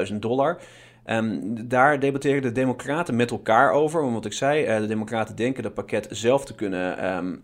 50.000 0.10 0.16
dollar. 0.16 0.62
Um, 1.12 1.68
daar 1.68 2.00
debatteren 2.00 2.42
de 2.42 2.52
Democraten 2.52 3.16
met 3.16 3.32
elkaar 3.32 3.72
over. 3.72 4.02
Want 4.02 4.14
wat 4.14 4.26
ik 4.26 4.34
zei, 4.34 4.68
uh, 4.68 4.78
de 4.78 4.88
Democraten 4.88 5.36
denken 5.36 5.64
dat 5.64 5.74
pakket 5.74 6.08
zelf 6.10 6.46
te 6.46 6.56
kunnen 6.56 7.16
um, 7.16 7.42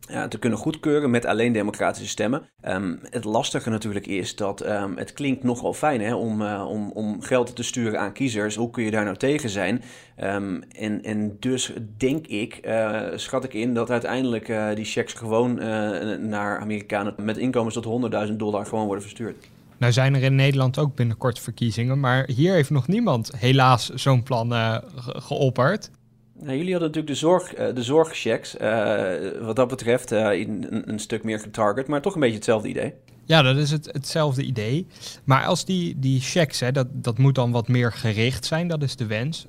ja, 0.00 0.28
te 0.28 0.38
kunnen 0.38 0.58
goedkeuren 0.58 1.10
met 1.10 1.24
alleen 1.24 1.52
democratische 1.52 2.08
stemmen. 2.08 2.48
Um, 2.68 2.98
het 3.10 3.24
lastige 3.24 3.70
natuurlijk 3.70 4.06
is 4.06 4.36
dat 4.36 4.64
het 4.94 5.12
klinkt 5.12 5.42
nogal 5.42 5.72
fijn 5.72 6.00
hè, 6.00 6.14
om, 6.14 6.42
uh, 6.42 6.66
om, 6.68 6.90
om 6.90 7.22
geld 7.22 7.56
te 7.56 7.62
sturen 7.62 8.00
aan 8.00 8.12
kiezers. 8.12 8.56
Hoe 8.56 8.70
kun 8.70 8.84
je 8.84 8.90
daar 8.90 9.04
nou 9.04 9.16
tegen 9.16 9.48
zijn? 9.48 9.82
En, 10.16 11.02
en 11.02 11.36
dus 11.40 11.72
denk 11.96 12.26
ik, 12.26 12.60
uh, 12.66 13.02
schat 13.14 13.44
ik 13.44 13.54
in, 13.54 13.74
dat 13.74 13.90
uiteindelijk 13.90 14.52
die 14.74 14.84
checks 14.84 15.12
gewoon 15.12 15.54
naar 16.28 16.58
Amerikanen 16.58 17.14
met 17.16 17.36
inkomens 17.36 17.74
tot 17.74 18.12
100.000 18.28 18.32
dollar 18.32 18.66
gewoon 18.66 18.86
worden 18.86 19.04
verstuurd. 19.04 19.36
Nou 19.78 19.92
zijn 19.92 20.14
er 20.14 20.22
in 20.22 20.34
Nederland 20.34 20.78
ook 20.78 20.94
binnenkort 20.94 21.38
verkiezingen, 21.38 22.00
maar 22.00 22.28
hier 22.34 22.52
heeft 22.52 22.70
nog 22.70 22.88
niemand 22.88 23.30
helaas 23.36 23.88
zo'n 23.88 24.22
plan 24.22 24.52
geopperd. 25.04 25.90
Nou, 26.38 26.56
jullie 26.56 26.72
hadden 26.72 26.88
natuurlijk 26.88 27.06
de, 27.06 27.26
zorg, 27.26 27.58
uh, 27.58 27.74
de 27.74 27.82
zorgchecks. 27.82 28.56
Uh, 28.60 29.12
wat 29.40 29.56
dat 29.56 29.68
betreft 29.68 30.12
uh, 30.12 30.20
een, 30.20 30.88
een, 30.90 30.98
stuk 30.98 31.24
meer 31.24 31.40
getarget, 31.40 31.86
maar 31.86 32.02
toch 32.02 32.14
een 32.14 32.20
beetje 32.20 32.34
hetzelfde 32.34 32.68
idee. 32.68 32.94
Ja, 33.24 33.42
dat 33.42 33.56
is 33.56 33.70
het, 33.70 33.88
hetzelfde 33.92 34.42
idee. 34.42 34.86
Maar 35.24 35.44
als 35.44 35.64
die, 35.64 35.98
die 35.98 36.20
checks, 36.20 36.60
hè, 36.60 36.72
dat, 36.72 36.86
dat 36.92 37.18
moet 37.18 37.34
dan 37.34 37.50
wat 37.50 37.68
meer 37.68 37.92
gericht 37.92 38.44
zijn, 38.44 38.68
dat 38.68 38.82
is 38.82 38.96
de 38.96 39.06
wens. 39.06 39.46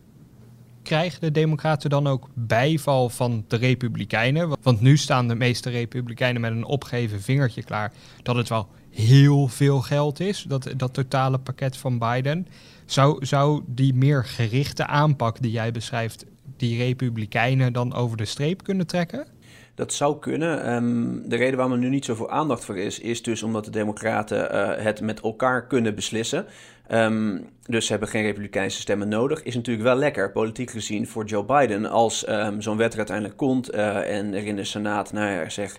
Krijgen 0.83 1.21
de 1.21 1.31
Democraten 1.31 1.89
dan 1.89 2.07
ook 2.07 2.27
bijval 2.33 3.09
van 3.09 3.45
de 3.47 3.55
Republikeinen? 3.55 4.57
Want 4.61 4.81
nu 4.81 4.97
staan 4.97 5.27
de 5.27 5.35
meeste 5.35 5.69
Republikeinen 5.69 6.41
met 6.41 6.51
een 6.51 6.65
opgeven 6.65 7.21
vingertje 7.21 7.63
klaar 7.63 7.91
dat 8.23 8.35
het 8.35 8.49
wel 8.49 8.67
heel 8.95 9.47
veel 9.47 9.81
geld 9.81 10.19
is, 10.19 10.45
dat, 10.47 10.73
dat 10.77 10.93
totale 10.93 11.37
pakket 11.37 11.77
van 11.77 11.99
Biden. 11.99 12.47
Zou, 12.85 13.25
zou 13.25 13.63
die 13.67 13.93
meer 13.93 14.25
gerichte 14.25 14.85
aanpak 14.85 15.41
die 15.41 15.51
jij 15.51 15.71
beschrijft 15.71 16.25
die 16.57 16.77
Republikeinen 16.77 17.73
dan 17.73 17.93
over 17.93 18.17
de 18.17 18.25
streep 18.25 18.63
kunnen 18.63 18.87
trekken? 18.87 19.27
Dat 19.75 19.93
zou 19.93 20.19
kunnen. 20.19 20.73
Um, 20.73 21.29
de 21.29 21.35
reden 21.35 21.55
waarom 21.55 21.73
er 21.73 21.79
nu 21.79 21.89
niet 21.89 22.05
zoveel 22.05 22.29
aandacht 22.29 22.65
voor 22.65 22.77
is, 22.77 22.99
is 22.99 23.23
dus 23.23 23.43
omdat 23.43 23.65
de 23.65 23.71
Democraten 23.71 24.55
uh, 24.55 24.83
het 24.83 25.01
met 25.01 25.19
elkaar 25.19 25.67
kunnen 25.67 25.95
beslissen. 25.95 26.45
Um, 26.91 27.49
dus 27.67 27.85
ze 27.85 27.91
hebben 27.91 28.09
geen 28.09 28.23
Republikeinse 28.23 28.79
stemmen 28.79 29.07
nodig. 29.07 29.43
Is 29.43 29.55
natuurlijk 29.55 29.85
wel 29.85 29.95
lekker, 29.95 30.31
politiek 30.31 30.71
gezien, 30.71 31.07
voor 31.07 31.25
Joe 31.25 31.45
Biden. 31.45 31.85
Als 31.85 32.29
um, 32.29 32.61
zo'n 32.61 32.77
wet 32.77 32.91
er 32.91 32.97
uiteindelijk 32.97 33.37
komt 33.37 33.75
uh, 33.75 34.17
en 34.17 34.33
er 34.33 34.45
in 34.45 34.55
de 34.55 34.63
Senaat, 34.63 35.13
nou 35.13 35.31
ja, 35.31 35.49
zeg, 35.49 35.77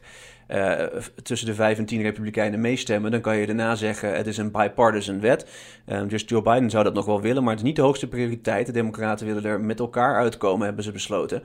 uh, 0.49 0.83
tussen 1.23 1.47
de 1.47 1.55
vijf 1.55 1.79
en 1.79 1.85
tien 1.85 2.03
Republikeinen 2.03 2.61
meestemmen, 2.61 3.11
dan 3.11 3.21
kan 3.21 3.37
je 3.37 3.47
daarna 3.47 3.75
zeggen: 3.75 4.17
het 4.17 4.27
is 4.27 4.37
een 4.37 4.51
bipartisan 4.51 5.21
wet. 5.21 5.47
Um, 5.87 6.09
dus 6.09 6.25
Joe 6.27 6.43
Biden 6.43 6.71
zou 6.71 6.85
dat 6.85 6.95
nog 6.95 7.07
wel 7.07 7.21
willen, 7.21 7.43
maar 7.43 7.53
het 7.53 7.61
is 7.61 7.67
niet 7.67 7.77
de 7.77 7.83
hoogste 7.83 8.09
prioriteit. 8.09 8.67
De 8.67 8.73
Democraten 8.73 9.27
willen 9.27 9.45
er 9.45 9.61
met 9.61 9.81
elkaar 9.81 10.17
uitkomen, 10.17 10.67
hebben 10.67 10.85
ze 10.85 10.93
besloten. 10.93 11.43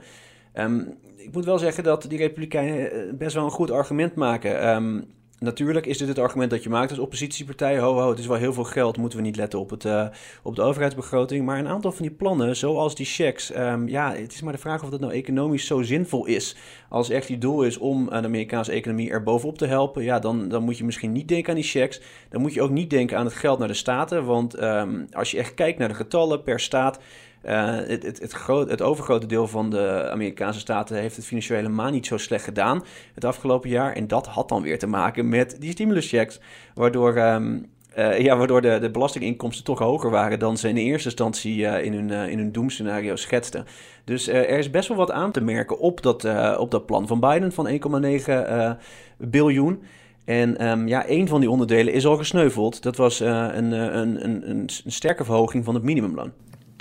Ik 1.16 1.32
moet 1.32 1.44
wel 1.44 1.58
zeggen 1.58 1.84
dat 1.84 2.04
die 2.08 2.18
Republikeinen 2.18 3.16
best 3.18 3.34
wel 3.34 3.44
een 3.44 3.50
goed 3.50 3.70
argument 3.70 4.14
maken. 4.14 4.68
Um, 4.68 5.04
natuurlijk 5.42 5.86
is 5.86 5.98
dit 5.98 6.08
het 6.08 6.18
argument 6.18 6.50
dat 6.50 6.62
je 6.62 6.68
maakt 6.68 6.90
als 6.90 6.98
oppositiepartij. 6.98 7.78
Ho, 7.78 8.00
ho, 8.00 8.10
het 8.10 8.18
is 8.18 8.26
wel 8.26 8.36
heel 8.36 8.52
veel 8.52 8.64
geld, 8.64 8.96
moeten 8.96 9.18
we 9.18 9.24
niet 9.24 9.36
letten 9.36 9.58
op, 9.58 9.70
het, 9.70 9.84
uh, 9.84 10.06
op 10.42 10.56
de 10.56 10.62
overheidsbegroting. 10.62 11.44
Maar 11.44 11.58
een 11.58 11.68
aantal 11.68 11.92
van 11.92 12.06
die 12.06 12.14
plannen, 12.14 12.56
zoals 12.56 12.94
die 12.94 13.06
checks, 13.06 13.56
um, 13.56 13.88
ja, 13.88 14.14
het 14.14 14.32
is 14.32 14.42
maar 14.42 14.52
de 14.52 14.58
vraag 14.58 14.82
of 14.82 14.90
dat 14.90 15.00
nou 15.00 15.12
economisch 15.12 15.66
zo 15.66 15.82
zinvol 15.82 16.26
is. 16.26 16.56
Als 16.88 17.10
echt 17.10 17.26
die 17.26 17.38
doel 17.38 17.62
is 17.62 17.78
om 17.78 18.04
de 18.04 18.12
Amerikaanse 18.12 18.72
economie 18.72 19.10
er 19.10 19.22
bovenop 19.22 19.58
te 19.58 19.66
helpen, 19.66 20.02
ja, 20.02 20.18
dan, 20.18 20.48
dan 20.48 20.62
moet 20.62 20.78
je 20.78 20.84
misschien 20.84 21.12
niet 21.12 21.28
denken 21.28 21.48
aan 21.48 21.60
die 21.60 21.64
checks. 21.64 22.00
Dan 22.28 22.40
moet 22.40 22.54
je 22.54 22.62
ook 22.62 22.70
niet 22.70 22.90
denken 22.90 23.18
aan 23.18 23.24
het 23.24 23.34
geld 23.34 23.58
naar 23.58 23.68
de 23.68 23.74
staten. 23.74 24.24
Want 24.24 24.62
um, 24.62 25.06
als 25.12 25.30
je 25.30 25.38
echt 25.38 25.54
kijkt 25.54 25.78
naar 25.78 25.88
de 25.88 25.94
getallen 25.94 26.42
per 26.42 26.60
staat. 26.60 26.98
Uh, 27.46 27.76
het, 27.76 28.02
het, 28.02 28.20
het, 28.20 28.68
het, 28.68 28.82
overgrote 28.82 29.26
deel 29.26 29.46
van 29.46 29.70
de 29.70 30.08
Amerikaanse 30.10 30.60
staten 30.60 30.96
heeft 30.96 31.16
het 31.16 31.24
financieel 31.24 31.58
helemaal 31.58 31.90
niet 31.90 32.06
zo 32.06 32.16
slecht 32.16 32.44
gedaan 32.44 32.84
het 33.14 33.24
afgelopen 33.24 33.70
jaar. 33.70 33.92
En 33.92 34.06
dat 34.06 34.26
had 34.26 34.48
dan 34.48 34.62
weer 34.62 34.78
te 34.78 34.86
maken 34.86 35.28
met 35.28 35.56
die 35.60 35.70
stimuluschecks, 35.70 36.40
waardoor, 36.74 37.16
um, 37.16 37.66
uh, 37.98 38.20
ja, 38.20 38.36
waardoor 38.36 38.60
de, 38.60 38.78
de, 38.78 38.90
belastinginkomsten 38.90 39.64
toch 39.64 39.78
hoger 39.78 40.10
waren 40.10 40.38
dan 40.38 40.56
ze 40.56 40.68
in 40.68 40.76
eerste 40.76 41.08
instantie 41.08 41.56
uh, 41.56 41.84
in, 41.84 41.92
hun, 41.92 42.30
in 42.30 42.38
hun 42.38 42.52
doemscenario 42.52 43.16
schetsten. 43.16 43.66
Dus 44.04 44.28
er 44.28 44.58
is 44.58 44.70
best 44.70 44.88
wel 44.88 44.96
wat 44.96 45.10
aan 45.10 45.32
te 45.32 45.40
merken 45.40 45.78
op 45.78 46.02
dat, 46.02 46.26
op 46.58 46.70
dat 46.70 46.86
plan 46.86 47.06
van 47.06 47.20
Biden 47.20 47.52
van 47.52 47.68
1,9 47.68 48.78
biljoen. 49.18 49.82
En 50.24 50.68
um, 50.68 50.88
ja, 50.88 51.08
een 51.08 51.28
van 51.28 51.40
die 51.40 51.50
onderdelen 51.50 51.92
is 51.92 52.06
al 52.06 52.16
gesneuveld. 52.16 52.82
Dat 52.82 52.96
was 52.96 53.20
een, 53.20 53.72
een, 53.72 54.24
een, 54.24 54.50
een 54.50 54.68
sterke 54.86 55.24
verhoging 55.24 55.64
van 55.64 55.74
het 55.74 55.82
minimumloon. 55.82 56.32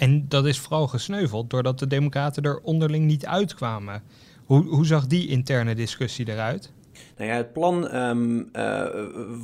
En 0.01 0.25
dat 0.27 0.45
is 0.45 0.59
vooral 0.59 0.87
gesneuveld 0.87 1.49
doordat 1.49 1.79
de 1.79 1.87
Democraten 1.87 2.43
er 2.43 2.59
onderling 2.59 3.05
niet 3.05 3.25
uitkwamen. 3.25 4.03
Hoe, 4.45 4.63
hoe 4.63 4.85
zag 4.85 5.07
die 5.07 5.27
interne 5.27 5.75
discussie 5.75 6.29
eruit? 6.29 6.71
Nou 7.17 7.29
ja, 7.29 7.35
het 7.35 7.53
plan 7.53 7.95
um, 7.95 8.49
uh, 8.53 8.85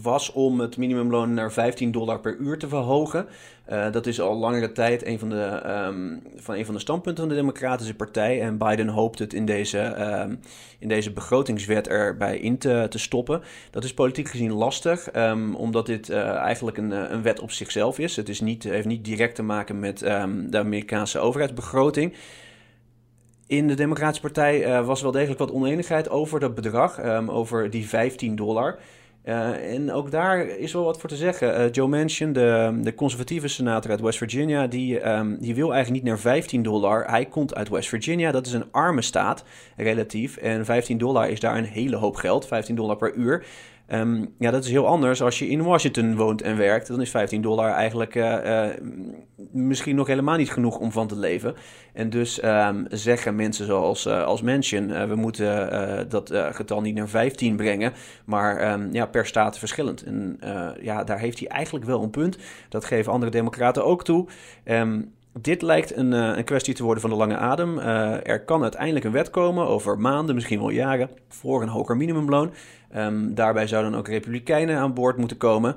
was 0.02 0.32
om 0.32 0.60
het 0.60 0.78
minimumloon 0.78 1.34
naar 1.34 1.52
15 1.52 1.92
dollar 1.92 2.20
per 2.20 2.38
uur 2.38 2.58
te 2.58 2.68
verhogen. 2.68 3.26
Uh, 3.70 3.92
dat 3.92 4.06
is 4.06 4.22
al 4.22 4.38
langere 4.38 4.72
tijd 4.72 5.06
een 5.06 5.20
van 5.20 5.30
de, 5.30 5.62
um, 5.88 6.22
van 6.36 6.56
een 6.56 6.66
van 6.66 6.74
de 6.74 6.80
standpunten 6.80 7.24
van 7.24 7.34
de 7.34 7.40
Democratische 7.40 7.96
Partij. 7.96 8.42
En 8.42 8.58
Biden 8.58 8.88
hoopt 8.88 9.20
het 9.20 9.34
in 9.34 9.46
deze, 9.46 9.80
um, 9.80 10.40
in 10.80 10.88
deze 10.88 11.12
begrotingswet 11.12 11.88
erbij 11.88 12.38
in 12.38 12.58
te, 12.58 12.86
te 12.90 13.00
stoppen. 13.00 13.42
Dat 13.72 13.84
is 13.84 13.94
politiek 13.94 14.30
gezien 14.30 14.54
lastig, 14.54 15.10
omdat 15.56 15.86
dit 15.86 16.10
uh, 16.10 16.30
eigenlijk 16.30 16.78
een, 16.78 17.14
een 17.14 17.22
wet 17.22 17.40
op 17.40 17.52
zichzelf 17.52 18.00
is. 18.00 18.16
Het 18.16 18.30
is 18.30 18.42
niet, 18.42 18.64
heeft 18.64 18.88
niet 18.88 19.06
direct 19.06 19.36
te 19.36 19.44
maken 19.44 19.80
met 19.80 20.00
de 20.00 20.58
Amerikaanse 20.58 21.20
overheidsbegroting. 21.20 22.14
In 23.48 23.68
de 23.68 23.74
Democratische 23.74 24.22
Partij 24.22 24.66
uh, 24.66 24.86
was 24.86 25.02
wel 25.02 25.12
degelijk 25.12 25.40
wat 25.40 25.52
oneenigheid 25.52 26.10
over 26.10 26.40
dat 26.40 26.56
bedrag, 26.56 27.06
um, 27.06 27.30
over 27.30 27.70
die 27.70 27.88
15 27.88 28.36
dollar. 28.36 28.80
Uh, 29.26 29.74
en 29.74 29.92
ook 29.92 30.12
daar 30.12 30.46
is 30.46 30.74
wel 30.74 30.84
wat 30.84 31.00
voor 31.00 31.10
te 31.10 31.16
zeggen. 31.16 31.60
Uh, 31.60 31.72
Joe 31.72 31.88
Manchin, 31.88 32.34
de, 32.34 32.80
de 32.82 32.94
conservatieve 32.94 33.48
senator 33.48 33.92
uit 33.92 34.02
West 34.02 34.18
Virginia, 34.18 34.68
die, 34.68 35.10
um, 35.10 35.38
die 35.40 35.56
wil 35.56 35.74
eigenlijk 35.74 36.04
niet 36.04 36.14
naar 36.14 36.22
15 36.22 36.64
dollar. 36.64 37.10
Hij 37.10 37.26
komt 37.26 37.56
uit 37.56 37.70
West 37.70 37.90
Virginia, 37.90 38.32
dat 38.32 38.46
is 38.46 38.54
een 38.54 38.72
arme 38.72 39.02
staat, 39.02 39.44
relatief. 39.76 40.38
En 40.38 40.66
15 40.66 40.98
dollar 40.98 41.30
is 41.30 41.40
daar 41.40 41.58
een 41.58 41.64
hele 41.64 41.96
hoop 41.96 42.16
geld, 42.16 42.48
15 42.48 42.76
dollar 42.76 42.96
per 42.96 43.14
uur. 43.14 43.46
Um, 43.94 44.34
ja, 44.40 44.52
dat 44.52 44.64
is 44.64 44.70
heel 44.70 44.88
anders 44.88 45.22
als 45.22 45.40
je 45.40 45.48
in 45.48 45.64
Washington 45.64 46.16
woont 46.16 46.42
en 46.42 46.58
werkt. 46.58 46.88
Dan 46.88 47.02
is 47.02 47.10
15 47.10 47.42
dollar 47.42 47.72
eigenlijk 47.72 48.16
uh, 48.16 48.38
uh, 48.46 48.70
misschien 49.52 49.96
nog 49.96 50.08
helemaal 50.08 50.38
niet 50.38 50.52
genoeg 50.52 50.78
om 50.78 50.92
van 50.92 51.08
te 51.08 51.16
leven. 51.16 51.56
En 51.94 52.10
dus 52.10 52.44
um, 52.44 52.86
zeggen 52.90 53.36
mensen 53.36 53.66
zoals 53.66 54.06
uh, 54.06 54.24
als 54.24 54.42
Manchin, 54.42 55.08
we 55.08 55.16
moeten 55.16 56.10
dat 56.10 56.32
getal 56.52 56.82
niet 56.82 56.96
naar 56.96 57.08
15 57.08 57.56
brengen, 57.56 57.94
maar 58.26 58.74
um, 58.74 58.90
ja, 58.92 59.06
per 59.06 59.26
staat 59.26 59.60
verschillend. 59.60 60.04
En 60.04 60.40
ja, 60.82 61.04
daar 61.04 61.20
heeft 61.20 61.40
hij 61.40 61.48
eigenlijk 61.48 61.86
wel 61.86 62.04
een 62.04 62.10
punt. 62.10 62.38
Dat 62.70 62.86
geven 62.86 63.12
andere 63.12 63.32
democraten 63.32 63.86
ook 63.86 64.04
toe. 64.04 64.28
Dit 65.42 65.62
lijkt 65.62 65.96
een, 65.96 66.12
een, 66.12 66.44
kwestie 66.44 66.74
te 66.74 66.84
worden 66.84 67.02
van 67.02 67.10
de 67.10 67.16
lange 67.16 67.38
adem. 67.38 67.78
Uh, 67.78 68.28
er 68.28 68.46
kan 68.46 68.62
uiteindelijk 68.62 69.06
een 69.06 69.12
wet 69.12 69.30
komen 69.30 69.68
over 69.68 70.00
maanden, 70.00 70.36
misschien 70.36 70.60
wel 70.60 70.70
jaren, 70.70 71.10
voor 71.30 71.62
een 71.62 71.68
hoger 71.68 71.98
minimumloon. 71.98 72.52
Um, 72.96 73.36
daarbij 73.36 73.68
zouden 73.68 73.96
ook 73.96 74.08
republikeinen 74.08 74.78
aan 74.78 74.94
boord 74.94 75.18
moeten 75.18 75.38
komen. 75.38 75.76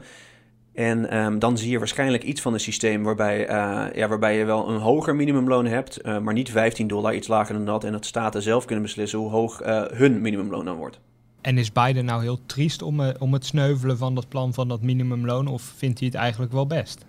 En 0.75 1.17
um, 1.17 1.39
dan 1.39 1.59
zie 1.59 1.71
je 1.71 1.79
waarschijnlijk 1.79 2.23
iets 2.23 2.41
van 2.41 2.53
een 2.53 2.61
systeem 2.61 3.03
waarbij, 3.03 3.51
uh, 3.51 3.85
ja, 3.95 4.09
waarbij 4.09 4.39
je 4.39 4.45
wel 4.45 4.69
een 4.69 4.81
hoger 4.81 5.17
minimumloon 5.17 5.67
hebt, 5.67 6.05
maar 6.05 6.35
niet 6.35 6.51
15 6.51 6.87
dollar, 6.87 7.15
iets 7.15 7.29
lager 7.29 7.55
dan 7.55 7.65
dat. 7.65 7.85
En 7.85 7.93
dat 7.93 8.07
staten 8.07 8.43
zelf 8.43 8.65
kunnen 8.65 8.85
beslissen 8.85 9.19
hoe 9.19 9.31
hoog 9.31 9.59
hun 9.93 10.21
minimumloon 10.21 10.65
dan 10.65 10.77
wordt. 10.77 11.01
En 11.41 11.59
is 11.59 11.73
Biden 11.73 12.05
nou 12.05 12.23
heel 12.23 12.39
triest 12.47 12.83
om, 12.83 13.01
om 13.19 13.33
het 13.33 13.45
sneuvelen 13.45 13.99
van 13.99 14.15
dat 14.15 14.29
plan 14.29 14.55
van 14.55 14.69
dat 14.69 14.83
minimumloon, 14.83 15.47
of 15.47 15.63
vindt 15.63 15.99
hij 15.99 16.09
het 16.09 16.17
eigenlijk 16.17 16.53
wel 16.53 16.67
best? 16.67 17.05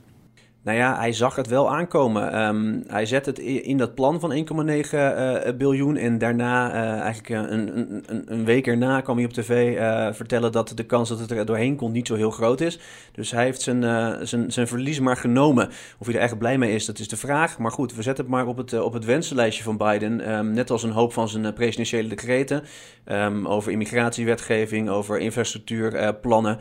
Nou 0.64 0.78
ja, 0.78 0.98
hij 0.98 1.14
zag 1.14 1.36
het 1.36 1.48
wel 1.48 1.72
aankomen. 1.72 2.42
Um, 2.42 2.84
hij 2.88 3.06
zet 3.06 3.26
het 3.26 3.40
in 3.40 3.78
dat 3.78 3.96
plan 3.96 4.20
van 4.20 4.34
1,9 4.34 4.94
uh, 4.94 5.38
biljoen. 5.58 5.98
En 5.98 6.18
daarna, 6.18 6.74
uh, 6.74 7.00
eigenlijk 7.00 7.30
een, 7.52 7.78
een, 7.78 8.24
een, 8.26 8.46
week 8.46 8.68
erna, 8.68 9.02
kwam 9.02 9.16
hij 9.16 9.26
op 9.26 9.34
tv 9.34 9.78
vertellen 10.16 10.52
dat 10.52 10.72
de 10.76 10.84
kans 10.84 11.10
dat 11.10 11.20
het 11.20 11.32
er 11.32 11.46
doorheen 11.46 11.76
komt 11.76 11.94
niet 11.94 12.08
zo 12.08 12.16
heel 12.16 12.32
groot 12.32 12.62
is. 12.62 12.80
Dus 13.12 13.32
hij 13.32 13.44
heeft 13.44 13.62
zijn, 13.62 13.82
zijn, 14.28 14.52
zijn 14.52 14.68
verlies 14.68 15.00
maar 15.00 15.18
genomen. 15.18 15.70
Of 15.98 16.08
hij 16.08 16.16
er 16.16 16.22
echt 16.22 16.38
blij 16.38 16.58
mee 16.58 16.74
is, 16.74 16.86
dat 16.86 17.00
is 17.00 17.08
de 17.08 17.18
vraag. 17.18 17.58
Maar 17.58 17.72
goed, 17.72 17.96
we 17.96 18.02
zetten 18.02 18.24
het 18.24 18.34
maar 18.34 18.48
op 18.48 18.58
het, 18.58 18.82
op 18.82 18.94
het 18.94 19.06
wensenlijstje 19.06 19.64
van 19.64 19.78
Biden. 19.78 20.32
Um, 20.32 20.52
net 20.52 20.70
als 20.70 20.84
een 20.84 20.92
hoop 20.92 21.14
van 21.14 21.30
zijn 21.30 21.54
presidentiële 21.54 22.10
decreten. 22.10 22.64
Um, 23.06 23.48
over 23.48 23.72
immigratiewetgeving, 23.72 24.90
over 24.90 25.20
infrastructuurplannen. 25.20 26.60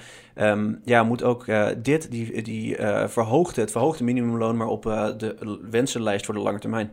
ja, 0.85 1.02
moet 1.02 1.23
ook 1.23 1.45
dit, 1.83 2.11
die, 2.11 2.42
die 2.42 2.76
verhoogt 3.07 3.57
het, 3.57 3.71
verhoogt 3.71 3.90
verhoogde 3.91 4.05
minimumloon, 4.05 4.57
maar 4.57 4.67
op 4.67 4.87
uh, 4.87 5.09
de 5.19 5.59
wensenlijst 5.71 6.25
voor 6.25 6.35
de 6.35 6.41
lange 6.41 6.59
termijn. 6.59 6.91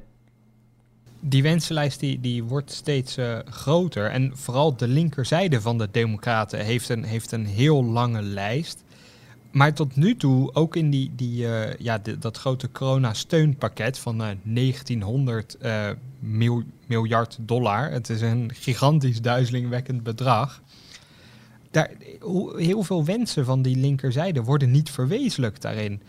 Die 1.19 1.43
wensenlijst 1.43 1.99
die, 1.99 2.19
die 2.19 2.43
wordt 2.43 2.71
steeds 2.71 3.17
uh, 3.17 3.39
groter. 3.45 4.09
En 4.09 4.31
vooral 4.35 4.77
de 4.77 4.87
linkerzijde 4.87 5.61
van 5.61 5.77
de 5.77 5.87
Democraten 5.91 6.59
heeft 6.59 6.89
een, 6.89 7.03
heeft 7.03 7.31
een 7.31 7.45
heel 7.45 7.83
lange 7.83 8.21
lijst. 8.21 8.83
Maar 9.51 9.73
tot 9.73 9.95
nu 9.95 10.15
toe, 10.15 10.53
ook 10.53 10.75
in 10.75 10.89
die, 10.89 11.11
die, 11.15 11.43
uh, 11.43 11.73
ja, 11.75 11.97
de, 11.97 12.17
dat 12.17 12.37
grote 12.37 12.71
corona-steunpakket 12.71 13.99
van 13.99 14.17
1900 14.43 15.57
mil, 16.19 16.63
miljard 16.85 17.37
dollar. 17.41 17.91
Het 17.91 18.09
is 18.09 18.21
een 18.21 18.51
gigantisch 18.53 19.21
duizelingwekkend 19.21 20.03
bedrag. 20.03 20.61
Daar, 21.71 21.91
heel 22.55 22.83
veel 22.83 23.05
wensen 23.05 23.45
van 23.45 23.61
die 23.61 23.75
linkerzijde 23.75 24.43
worden 24.43 24.71
niet 24.71 24.89
verwezenlijkt 24.89 25.61
daarin 25.61 26.01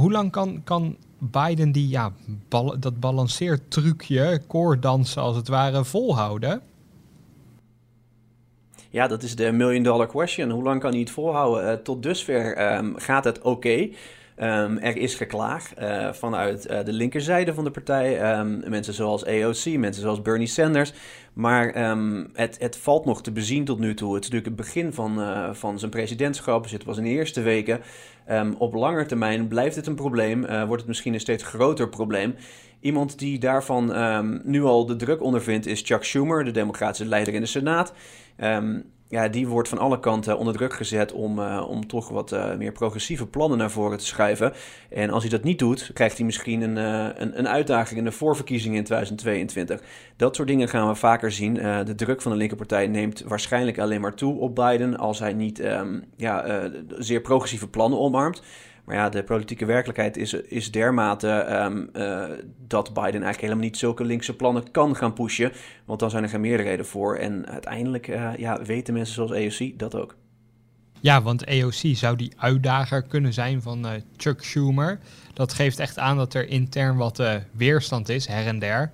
hoe 0.00 0.12
lang 0.12 0.30
kan, 0.30 0.60
kan 0.64 0.96
Biden 1.18 1.72
die, 1.72 1.88
ja, 1.88 2.12
bal, 2.48 2.80
dat 2.80 3.00
balanceertrucje, 3.00 4.40
koordansen 4.46 5.22
als 5.22 5.36
het 5.36 5.48
ware, 5.48 5.84
volhouden? 5.84 6.62
Ja, 8.90 9.06
dat 9.06 9.22
is 9.22 9.36
de 9.36 9.52
million 9.52 9.82
dollar 9.82 10.06
question. 10.06 10.50
Hoe 10.50 10.62
lang 10.62 10.80
kan 10.80 10.90
hij 10.90 11.00
het 11.00 11.10
volhouden? 11.10 11.64
Uh, 11.64 11.72
tot 11.72 12.02
dusver 12.02 12.74
um, 12.76 12.94
gaat 12.96 13.24
het 13.24 13.40
oké. 13.40 13.88
Um, 14.42 14.78
er 14.78 14.96
is 14.96 15.14
geklaag 15.14 15.78
uh, 15.78 16.12
vanuit 16.12 16.70
uh, 16.70 16.84
de 16.84 16.92
linkerzijde 16.92 17.54
van 17.54 17.64
de 17.64 17.70
partij. 17.70 18.38
Um, 18.38 18.62
mensen 18.68 18.94
zoals 18.94 19.26
AOC, 19.26 19.64
mensen 19.64 20.02
zoals 20.02 20.22
Bernie 20.22 20.46
Sanders. 20.46 20.92
Maar 21.32 21.90
um, 21.90 22.30
het, 22.32 22.56
het, 22.58 22.76
valt 22.76 23.04
nog 23.04 23.22
te 23.22 23.32
bezien 23.32 23.64
tot 23.64 23.78
nu 23.78 23.94
toe. 23.94 24.14
Het 24.14 24.24
is 24.24 24.30
natuurlijk 24.30 24.58
het 24.58 24.66
begin 24.66 24.92
van, 24.92 25.20
uh, 25.20 25.52
van 25.52 25.78
zijn 25.78 25.90
presidentschap. 25.90 26.62
Dus 26.62 26.72
het 26.72 26.84
was 26.84 26.96
in 26.96 27.04
de 27.04 27.10
eerste 27.10 27.40
weken. 27.40 27.80
op 28.58 28.74
lange 28.74 29.06
termijn 29.06 29.48
blijft 29.48 29.76
het 29.76 29.86
een 29.86 29.94
probleem. 29.94 30.46
wordt 30.46 30.82
het 30.82 30.86
misschien 30.86 31.14
een 31.14 31.20
steeds 31.20 31.44
groter 31.44 31.88
probleem. 31.88 32.34
Iemand 32.80 33.18
die 33.18 33.38
daarvan 33.38 33.92
nu 34.44 34.62
al 34.62 34.86
de 34.86 34.96
druk 34.96 35.22
ondervindt 35.22 35.66
is 35.66 35.82
Chuck 35.84 36.04
Schumer, 36.04 36.44
de 36.44 36.50
democratische 36.50 37.06
leider 37.06 37.34
in 37.34 37.40
de 37.40 37.46
Senaat 37.46 37.92
ja, 39.10 39.28
die 39.28 39.48
wordt 39.48 39.68
van 39.68 39.78
alle 39.78 40.00
kanten 40.00 40.38
onder 40.38 40.54
druk 40.54 40.72
gezet 40.72 41.12
om, 41.12 41.38
uh, 41.38 41.66
om 41.68 41.86
toch 41.86 42.08
wat 42.08 42.32
uh, 42.32 42.54
meer 42.54 42.72
progressieve 42.72 43.26
plannen 43.26 43.58
naar 43.58 43.70
voren 43.70 43.98
te 43.98 44.06
schuiven. 44.06 44.52
En 44.90 45.10
als 45.10 45.22
hij 45.22 45.30
dat 45.30 45.42
niet 45.42 45.58
doet, 45.58 45.90
krijgt 45.94 46.16
hij 46.16 46.26
misschien 46.26 46.60
een, 46.60 46.76
uh, 46.76 47.08
een, 47.14 47.38
een, 47.38 47.48
uitdaging 47.48 47.98
in 47.98 48.04
de 48.04 48.12
voorverkiezingen 48.12 48.76
in 48.76 48.84
2022. 48.84 49.80
Dat 50.16 50.36
soort 50.36 50.48
dingen 50.48 50.68
gaan 50.68 50.88
we 50.88 50.94
vaker 50.94 51.32
zien. 51.32 51.54
de 51.54 51.94
druk 51.94 52.22
van 52.22 52.32
de 52.32 52.38
linkerpartij 52.38 52.86
neemt 52.86 53.22
waarschijnlijk 53.26 53.78
alleen 53.78 54.00
maar 54.00 54.14
toe 54.14 54.38
op 54.38 54.54
Biden 54.54 54.96
als 54.96 55.18
hij 55.18 55.32
niet 55.32 55.64
um, 55.64 56.04
ja, 56.16 56.68
zeer 56.98 57.20
progressieve 57.20 57.68
plannen 57.68 57.98
omarmt. 57.98 58.42
Maar 58.90 58.98
ja, 58.98 59.08
de 59.08 59.22
politieke 59.22 59.64
werkelijkheid 59.64 60.16
is, 60.16 60.32
is 60.32 60.70
dermate 60.70 61.28
um, 61.28 61.90
uh, 61.92 62.24
dat 62.66 62.88
Biden 62.88 63.02
eigenlijk 63.02 63.40
helemaal 63.40 63.64
niet 63.64 63.76
zulke 63.76 64.04
linkse 64.04 64.36
plannen 64.36 64.70
kan 64.70 64.96
gaan 64.96 65.12
pushen. 65.12 65.52
Want 65.84 66.00
dan 66.00 66.10
zijn 66.10 66.22
er 66.22 66.28
geen 66.28 66.40
meerderheden 66.40 66.86
voor. 66.86 67.16
En 67.16 67.46
uiteindelijk 67.46 68.08
uh, 68.08 68.30
ja, 68.36 68.62
weten 68.62 68.94
mensen 68.94 69.14
zoals 69.14 69.30
EOC 69.30 69.78
dat 69.78 69.94
ook. 69.94 70.16
Ja, 71.00 71.22
want 71.22 71.44
EOC 71.44 71.96
zou 71.96 72.16
die 72.16 72.32
uitdager 72.36 73.02
kunnen 73.02 73.32
zijn 73.32 73.62
van 73.62 73.86
uh, 73.86 73.92
Chuck 74.16 74.42
Schumer. 74.42 74.98
Dat 75.32 75.52
geeft 75.52 75.78
echt 75.78 75.98
aan 75.98 76.16
dat 76.16 76.34
er 76.34 76.48
intern 76.48 76.96
wat 76.96 77.22
weerstand 77.52 78.08
is, 78.08 78.26
her 78.26 78.46
en 78.46 78.58
der. 78.58 78.90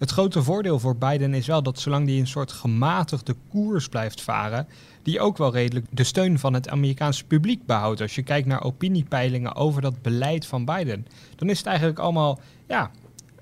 Het 0.00 0.10
grote 0.10 0.42
voordeel 0.42 0.78
voor 0.78 0.96
Biden 0.96 1.34
is 1.34 1.46
wel 1.46 1.62
dat 1.62 1.78
zolang 1.78 2.06
hij 2.06 2.18
een 2.18 2.26
soort 2.26 2.52
gematigde 2.52 3.34
koers 3.48 3.88
blijft 3.88 4.20
varen, 4.22 4.66
die 5.02 5.20
ook 5.20 5.38
wel 5.38 5.52
redelijk 5.52 5.86
de 5.90 6.04
steun 6.04 6.38
van 6.38 6.54
het 6.54 6.68
Amerikaanse 6.68 7.24
publiek 7.24 7.66
behoudt. 7.66 8.00
Als 8.00 8.14
je 8.14 8.22
kijkt 8.22 8.46
naar 8.46 8.62
opiniepeilingen 8.62 9.54
over 9.54 9.82
dat 9.82 10.02
beleid 10.02 10.46
van 10.46 10.64
Biden, 10.64 11.06
dan 11.36 11.48
is 11.48 11.58
het 11.58 11.66
eigenlijk 11.66 11.98
allemaal, 11.98 12.40
ja, 12.68 12.90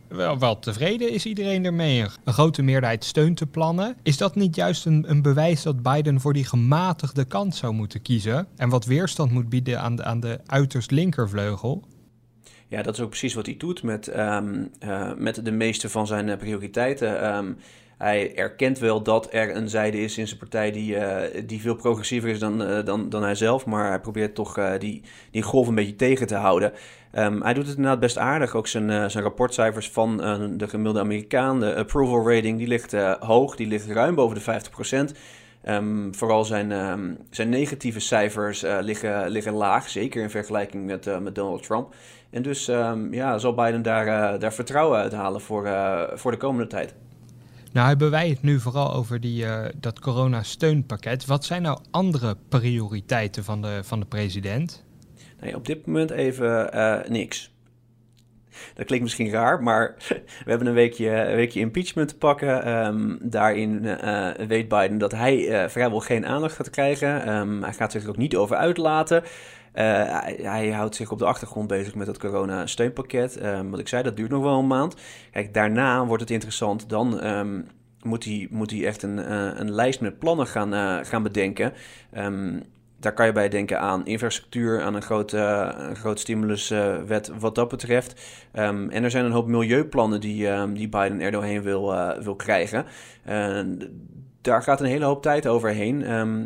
wel, 0.09 0.39
wel 0.39 0.59
tevreden 0.59 1.13
is 1.13 1.27
iedereen 1.27 1.65
ermee. 1.65 2.05
Een 2.25 2.33
grote 2.33 2.63
meerderheid 2.63 3.05
steunt 3.05 3.39
de 3.39 3.47
plannen. 3.47 3.97
Is 4.03 4.17
dat 4.17 4.35
niet 4.35 4.55
juist 4.55 4.87
een, 4.87 5.11
een 5.11 5.23
bewijs 5.23 5.63
dat 5.63 5.83
Biden 5.83 6.21
voor 6.21 6.33
die 6.33 6.45
gematigde 6.45 7.25
kant 7.25 7.55
zou 7.55 7.73
moeten 7.73 8.03
kiezen 8.03 8.47
en 8.57 8.69
wat 8.69 8.85
weerstand 8.85 9.31
moet 9.31 9.49
bieden 9.49 9.81
aan 9.81 9.97
de, 9.97 10.05
aan 10.05 10.21
de 10.21 10.41
uiterst 10.47 10.91
linkervleugel? 10.91 11.83
Ja, 12.69 12.83
dat 12.83 12.95
is 12.95 13.01
ook 13.01 13.09
precies 13.09 13.35
wat 13.35 13.47
hij 13.47 13.57
doet 13.57 13.83
met, 13.83 14.09
ehm, 14.09 14.65
eh, 14.79 15.13
met 15.17 15.45
de 15.45 15.51
meeste 15.51 15.89
van 15.89 16.07
zijn 16.07 16.29
eh, 16.29 16.37
prioriteiten. 16.37 17.21
Ehm, 17.21 17.53
hij 17.99 18.37
erkent 18.37 18.79
wel 18.79 19.03
dat 19.03 19.29
er 19.33 19.57
een 19.57 19.69
zijde 19.69 20.01
is 20.01 20.19
in 20.19 20.27
zijn 20.27 20.39
partij 20.39 20.73
die, 20.73 20.95
uh, 20.95 21.17
die 21.47 21.61
veel 21.61 21.75
progressiever 21.75 22.29
is 22.29 22.39
dan, 22.39 22.85
dan, 22.85 23.09
dan 23.09 23.23
hij 23.23 23.35
zelf. 23.35 23.67
Maar 23.67 23.89
hij 23.89 24.01
probeert 24.01 24.35
toch 24.35 24.79
die, 24.79 25.03
die 25.31 25.43
golf 25.43 25.69
een 25.69 25.75
beetje 25.75 25.97
tegen 25.97 26.27
te 26.27 26.35
houden. 26.35 26.73
Um, 27.13 27.43
hij 27.43 27.55
doet 27.55 27.67
het 27.67 27.77
inderdaad 27.77 28.01
best 28.01 28.19
aardig. 28.19 28.55
Ook 28.55 28.67
zijn, 28.67 29.11
zijn 29.11 29.25
rapportcijfers 29.25 29.91
van 29.91 30.17
de 30.57 30.69
gemiddelde 30.69 31.01
Amerikaan, 31.01 31.61
de 31.61 31.75
approval 31.75 32.31
rating, 32.31 32.59
die 32.59 32.69
ligt 32.69 32.93
hoog. 33.21 33.57
Die 33.57 33.67
ligt 33.67 33.87
ruim 33.87 34.15
boven 34.15 34.37
de 34.37 34.61
50%. 35.13 35.19
Um, 35.71 36.15
vooral 36.15 36.45
zijn, 36.45 36.71
um, 36.71 37.19
zijn 37.31 37.49
negatieve 37.49 38.01
cijfers 38.01 38.65
uh, 38.65 38.79
liggen, 38.81 39.29
liggen 39.29 39.53
laag, 39.53 39.89
zeker 39.89 40.23
in 40.23 40.31
vergelijking 40.31 40.87
met, 40.87 41.07
uh, 41.07 41.19
met 41.19 41.35
Donald 41.35 41.63
Trump. 41.63 41.95
En 42.31 42.43
dus 42.43 42.69
um, 42.69 43.15
ja, 43.15 43.39
zal 43.39 43.55
Biden 43.55 43.83
daar, 43.83 44.07
uh, 44.07 44.41
daar 44.41 44.53
vertrouwen 44.53 44.99
uithalen 44.99 45.41
voor, 45.41 45.69
voor 46.15 46.31
de 46.31 46.37
komende 46.37 46.67
tijd. 46.67 46.95
Nou, 47.73 47.89
hebben 47.89 48.11
wij 48.11 48.29
het 48.29 48.43
nu 48.43 48.61
vooral 48.61 48.95
over 48.95 49.21
die, 49.21 49.45
dat 49.81 50.01
corona-steunpakket. 50.01 51.27
Wat 51.27 51.45
zijn 51.45 51.63
nou 51.63 51.79
andere 51.91 52.37
prioriteiten 52.49 53.45
van 53.45 53.63
de, 53.63 53.81
van 53.83 54.01
de 54.01 54.07
president? 54.07 54.85
Nee, 55.41 55.57
op 55.57 55.67
dit 55.67 55.87
moment 55.87 56.11
even 56.11 56.71
niks. 57.09 57.53
Dat 58.75 58.87
klinkt 58.87 59.05
misschien 59.05 59.31
raar, 59.31 59.63
maar 59.63 59.95
we 60.45 60.51
hebben 60.51 60.67
een 60.67 60.75
weekje, 60.75 61.11
weekje 61.35 61.61
impeachment 61.61 62.09
te 62.09 62.17
pakken. 62.17 62.77
Um, 62.87 63.19
daarin 63.23 63.85
uh, 63.85 64.31
weet 64.49 64.69
Biden 64.69 64.99
dat 64.99 65.13
hij 65.13 65.39
uh, 65.39 65.69
vrijwel 65.69 66.01
geen 66.01 66.27
aandacht 66.27 66.55
gaat 66.55 66.71
krijgen. 66.71 67.37
Um, 67.37 67.63
hij 67.63 67.73
gaat 67.73 67.93
zich 67.93 68.03
er 68.03 68.09
ook 68.09 68.17
niet 68.17 68.37
over 68.37 68.57
uitlaten. 68.57 69.23
Uh, 69.23 70.19
hij, 70.43 70.71
houdt 70.71 70.95
zich 70.95 71.11
op 71.11 71.19
de 71.19 71.25
achtergrond 71.25 71.69
bezig 71.69 71.95
met 71.95 72.07
het 72.07 72.19
corona-steunpakket. 72.19 73.45
Um, 73.45 73.71
wat 73.71 73.81
ik 73.81 73.89
zei, 73.89 74.03
dat 74.03 74.17
duurt 74.17 74.31
nog 74.31 74.43
wel 74.43 74.59
een 74.59 74.67
maand. 74.67 74.97
Kijk, 75.31 75.55
daarna 75.55 76.07
wordt 76.07 76.23
het 76.23 76.31
interessant. 76.31 76.89
Dan 76.89 77.21
moet, 78.03 78.25
hij, 78.25 78.49
moet 78.51 78.71
hij 78.71 78.87
echt 78.87 79.03
een, 79.03 79.33
een 79.61 79.71
lijst 79.73 80.01
met 80.01 80.19
plannen 80.19 80.47
gaan, 80.47 81.05
gaan 81.05 81.23
bedenken. 81.23 81.73
Daar 83.01 83.13
kan 83.13 83.27
je 83.27 83.33
bij 83.33 83.49
denken 83.49 83.81
aan 83.81 84.07
infrastructuur, 84.07 84.83
aan 84.83 84.95
een 84.95 85.03
grote, 85.03 85.39
een 85.79 85.97
groot 85.97 86.21
stimuluswet 86.21 87.31
wat 87.39 87.55
dat 87.55 87.69
betreft. 87.69 88.21
Um, 88.55 88.91
en 88.91 89.05
er 89.05 89.11
zijn 89.11 89.25
een 89.25 89.33
hoop 89.33 89.47
milieuplannen 89.47 90.21
die, 90.21 90.49
um, 90.49 90.75
die 90.75 90.89
Biden 90.89 91.21
er 91.21 91.31
doorheen 91.31 91.63
wil, 91.63 91.93
uh, 91.93 92.11
wil 92.19 92.37
krijgen. 92.37 92.87
Uh, 93.29 93.61
daar 94.41 94.63
gaat 94.63 94.81
een 94.81 94.87
hele 94.87 95.05
hoop 95.05 95.23
tijd 95.23 95.47
overheen. 95.47 96.03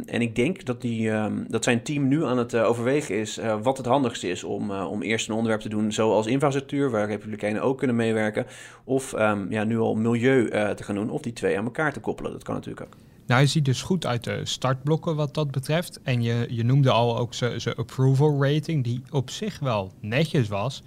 En 0.06 0.20
ik 0.22 0.36
denk 0.36 0.64
dat, 0.64 0.80
die, 0.80 1.10
dat 1.48 1.64
zijn 1.64 1.82
team 1.82 2.08
nu 2.08 2.24
aan 2.24 2.38
het 2.38 2.52
uh, 2.52 2.68
overwegen 2.68 3.14
is 3.14 3.38
uh, 3.38 3.56
wat 3.62 3.76
het 3.76 3.86
handigste 3.86 4.28
is 4.28 4.44
om, 4.44 4.70
om 4.70 5.02
eerst 5.02 5.28
een 5.28 5.34
onderwerp 5.34 5.60
te 5.62 5.68
doen 5.68 5.92
zoals 5.92 6.26
infrastructuur, 6.26 6.90
waar 6.90 7.06
Republikeinen 7.06 7.62
ook 7.62 7.78
kunnen 7.78 7.96
meewerken. 7.96 8.46
Of 8.84 9.10
ja, 9.48 9.64
nu 9.64 9.78
al 9.78 9.94
milieu 9.94 10.48
te 10.48 10.82
gaan 10.82 10.94
doen, 10.94 11.10
of 11.10 11.20
die 11.20 11.32
twee 11.32 11.58
aan 11.58 11.64
elkaar 11.64 11.92
te 11.92 12.00
koppelen. 12.00 12.32
Dat 12.32 12.42
kan 12.42 12.54
natuurlijk 12.54 12.86
ook. 12.86 13.11
Nou, 13.26 13.40
hij 13.40 13.46
ziet 13.46 13.64
dus 13.64 13.82
goed 13.82 14.06
uit 14.06 14.24
de 14.24 14.40
startblokken 14.44 15.16
wat 15.16 15.34
dat 15.34 15.50
betreft. 15.50 16.00
En 16.02 16.22
je, 16.22 16.46
je 16.50 16.64
noemde 16.64 16.90
al 16.90 17.18
ook 17.18 17.34
zijn 17.34 17.76
approval 17.76 18.44
rating, 18.44 18.84
die 18.84 19.02
op 19.10 19.30
zich 19.30 19.58
wel 19.58 19.92
netjes 20.00 20.48
was. 20.48 20.82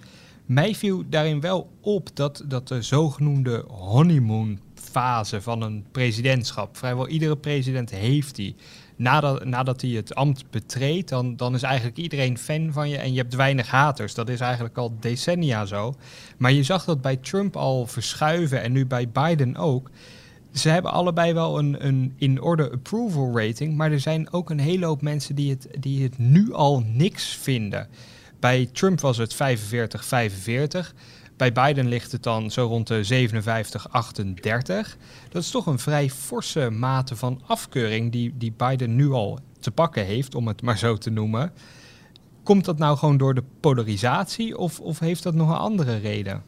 Mij 0.46 0.74
viel 0.74 1.02
daarin 1.08 1.40
wel 1.40 1.70
op 1.80 2.08
dat, 2.14 2.44
dat 2.46 2.68
de 2.68 2.82
zogenoemde 2.82 3.64
honeymoon 3.68 4.58
fase 4.74 5.42
van 5.42 5.62
een 5.62 5.84
presidentschap, 5.92 6.76
vrijwel 6.76 7.08
iedere 7.08 7.36
president 7.36 7.90
heeft 7.90 8.34
die. 8.34 8.54
Nadat, 8.96 9.44
nadat 9.44 9.80
hij 9.80 9.90
het 9.90 10.14
ambt 10.14 10.50
betreedt, 10.50 11.08
dan, 11.08 11.36
dan 11.36 11.54
is 11.54 11.62
eigenlijk 11.62 11.96
iedereen 11.96 12.38
fan 12.38 12.72
van 12.72 12.88
je 12.88 12.96
en 12.96 13.12
je 13.12 13.18
hebt 13.18 13.34
weinig 13.34 13.70
haters. 13.70 14.14
Dat 14.14 14.28
is 14.28 14.40
eigenlijk 14.40 14.78
al 14.78 14.96
decennia 15.00 15.64
zo. 15.64 15.94
Maar 16.36 16.52
je 16.52 16.62
zag 16.62 16.84
dat 16.84 17.00
bij 17.00 17.16
Trump 17.16 17.56
al 17.56 17.86
verschuiven 17.86 18.62
en 18.62 18.72
nu 18.72 18.86
bij 18.86 19.08
Biden 19.08 19.56
ook. 19.56 19.90
Ze 20.56 20.68
hebben 20.68 20.92
allebei 20.92 21.32
wel 21.32 21.58
een, 21.58 21.86
een 21.86 22.12
in 22.16 22.40
orde 22.40 22.70
approval 22.70 23.38
rating, 23.38 23.76
maar 23.76 23.92
er 23.92 24.00
zijn 24.00 24.32
ook 24.32 24.50
een 24.50 24.60
hele 24.60 24.86
hoop 24.86 25.02
mensen 25.02 25.34
die 25.34 25.50
het, 25.50 25.68
die 25.78 26.02
het 26.02 26.18
nu 26.18 26.52
al 26.52 26.82
niks 26.86 27.36
vinden. 27.36 27.88
Bij 28.40 28.68
Trump 28.72 29.00
was 29.00 29.16
het 29.16 29.34
45, 29.34 30.04
45. 30.04 30.94
Bij 31.36 31.52
Biden 31.52 31.88
ligt 31.88 32.12
het 32.12 32.22
dan 32.22 32.50
zo 32.50 32.66
rond 32.66 32.86
de 32.86 33.04
57, 33.04 33.90
38. 33.90 34.96
Dat 35.28 35.42
is 35.42 35.50
toch 35.50 35.66
een 35.66 35.78
vrij 35.78 36.10
forse 36.10 36.70
mate 36.70 37.16
van 37.16 37.42
afkeuring 37.46 38.12
die, 38.12 38.34
die 38.36 38.52
Biden 38.56 38.96
nu 38.96 39.10
al 39.10 39.38
te 39.60 39.70
pakken 39.70 40.04
heeft, 40.04 40.34
om 40.34 40.48
het 40.48 40.62
maar 40.62 40.78
zo 40.78 40.96
te 40.96 41.10
noemen. 41.10 41.52
Komt 42.42 42.64
dat 42.64 42.78
nou 42.78 42.96
gewoon 42.96 43.16
door 43.16 43.34
de 43.34 43.44
polarisatie 43.60 44.58
of, 44.58 44.80
of 44.80 44.98
heeft 44.98 45.22
dat 45.22 45.34
nog 45.34 45.48
een 45.48 45.56
andere 45.56 45.96
reden? 45.96 46.42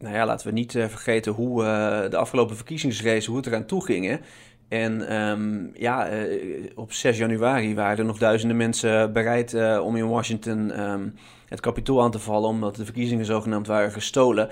Nou 0.00 0.14
ja, 0.14 0.26
laten 0.26 0.46
we 0.46 0.52
niet 0.52 0.74
uh, 0.74 0.86
vergeten 0.86 1.32
hoe 1.32 1.62
uh, 1.62 2.10
de 2.10 2.16
afgelopen 2.16 2.56
verkiezingsrace, 2.56 3.28
hoe 3.28 3.36
het 3.36 3.46
eraan 3.46 3.66
toe 3.66 3.84
ging. 3.84 4.06
Hè? 4.06 4.16
En 4.70 5.20
um, 5.20 5.70
ja, 5.74 6.12
uh, 6.12 6.70
op 6.74 6.92
6 6.92 7.18
januari 7.18 7.74
waren 7.74 7.98
er 7.98 8.04
nog 8.04 8.18
duizenden 8.18 8.56
mensen 8.56 9.12
bereid 9.12 9.54
om 9.80 9.96
in 9.96 10.08
Washington 10.08 10.80
um, 10.80 11.14
het 11.48 11.60
kapitool 11.60 12.02
aan 12.02 12.10
te 12.10 12.18
vallen, 12.18 12.48
omdat 12.48 12.76
de 12.76 12.84
verkiezingen 12.84 13.24
zogenaamd 13.24 13.66
waren 13.66 13.92
gestolen. 13.92 14.48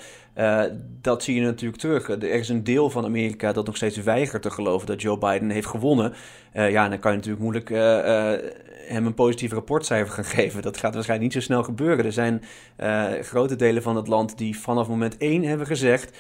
dat 1.01 1.23
zie 1.23 1.35
je 1.35 1.41
natuurlijk 1.41 1.81
terug. 1.81 2.09
Er 2.09 2.23
is 2.23 2.49
een 2.49 2.65
deel 2.65 2.91
van 2.91 3.05
Amerika 3.05 3.53
dat 3.53 3.67
nog 3.67 3.77
steeds 3.77 3.97
weigert 3.97 4.43
te 4.43 4.51
geloven 4.51 4.87
dat 4.87 5.03
Joe 5.03 5.19
Biden 5.19 5.51
heeft 5.51 5.67
gewonnen. 5.67 6.13
ja, 6.53 6.89
dan 6.89 6.99
kan 6.99 7.11
je 7.11 7.17
natuurlijk 7.17 7.43
moeilijk 7.43 7.69
hem 8.89 9.07
een 9.07 9.15
positief 9.15 9.53
rapportcijfer 9.53 10.15
gaan 10.15 10.25
geven. 10.41 10.63
Dat 10.63 10.77
gaat 10.77 10.95
waarschijnlijk 10.95 11.35
niet 11.35 11.43
zo 11.43 11.49
snel 11.49 11.63
gebeuren. 11.63 12.05
Er 12.05 12.13
zijn 12.13 12.43
grote 13.25 13.57
delen 13.57 13.83
van 13.83 13.97
het 13.97 14.09
land 14.09 14.39
die 14.39 14.59
vanaf 14.59 14.89
moment 14.89 15.17
één 15.17 15.43
hebben 15.43 15.67
gezegd: 15.67 16.17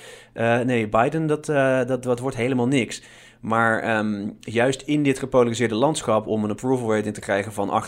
nee, 0.64 0.88
Biden, 0.88 1.26
dat, 1.26 1.46
dat, 1.86 2.02
dat 2.02 2.18
wordt 2.18 2.36
helemaal 2.36 2.68
niks. 2.68 3.02
Maar 3.40 3.98
um, 3.98 4.36
juist 4.40 4.82
in 4.82 5.02
dit 5.02 5.18
gepolariseerde 5.18 5.74
landschap, 5.74 6.26
om 6.26 6.44
een 6.44 6.50
approval 6.50 6.94
rating 6.94 7.14
te 7.14 7.20
krijgen 7.20 7.52
van 7.52 7.82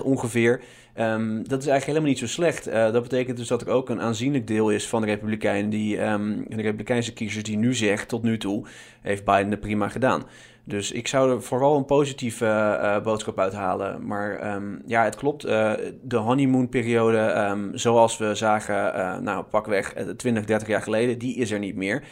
58% 0.00 0.04
ongeveer, 0.04 0.60
um, 0.98 1.48
dat 1.48 1.60
is 1.60 1.66
eigenlijk 1.66 1.84
helemaal 1.84 2.08
niet 2.08 2.18
zo 2.18 2.26
slecht. 2.26 2.64
dat 2.64 3.02
betekent 3.02 3.36
dus 3.36 3.48
dat 3.48 3.62
er 3.62 3.68
ook 3.68 3.88
een 3.88 4.00
aanzienlijk 4.00 4.46
deel 4.46 4.70
is 4.70 4.88
van 4.88 5.00
de 5.00 5.06
Republikeinen, 5.06 5.70
die, 5.70 6.02
um, 6.02 6.44
de 6.48 6.62
Republikeinse 6.62 7.12
kiezers, 7.12 7.44
die 7.44 7.56
nu 7.56 7.74
zegt, 7.74 8.08
tot 8.08 8.22
nu 8.22 8.38
toe, 8.38 8.66
heeft 9.00 9.24
Biden 9.24 9.50
het 9.50 9.60
prima 9.60 9.88
gedaan. 9.88 10.22
Dus 10.64 10.92
ik 10.92 11.08
zou 11.08 11.30
er 11.30 11.42
vooral 11.42 11.76
een 11.76 11.84
positieve 11.84 12.44
uh, 12.44 13.00
boodschap 13.02 13.38
uithalen. 13.38 14.06
Maar 14.06 14.60
ja, 14.86 15.04
het 15.04 15.16
klopt. 15.16 15.46
Uh, 15.46 15.72
de 16.02 16.16
honeymoon-periode, 16.16 17.56
zoals 17.72 18.18
we 18.18 18.34
zagen, 18.34 18.96
uh, 18.96 19.18
nou 19.18 19.44
pakweg 19.44 19.94
20, 20.16 20.44
30 20.44 20.68
jaar 20.68 20.82
geleden, 20.82 21.18
die 21.18 21.36
is 21.36 21.50
er 21.50 21.58
niet 21.58 21.76
meer. 21.76 22.02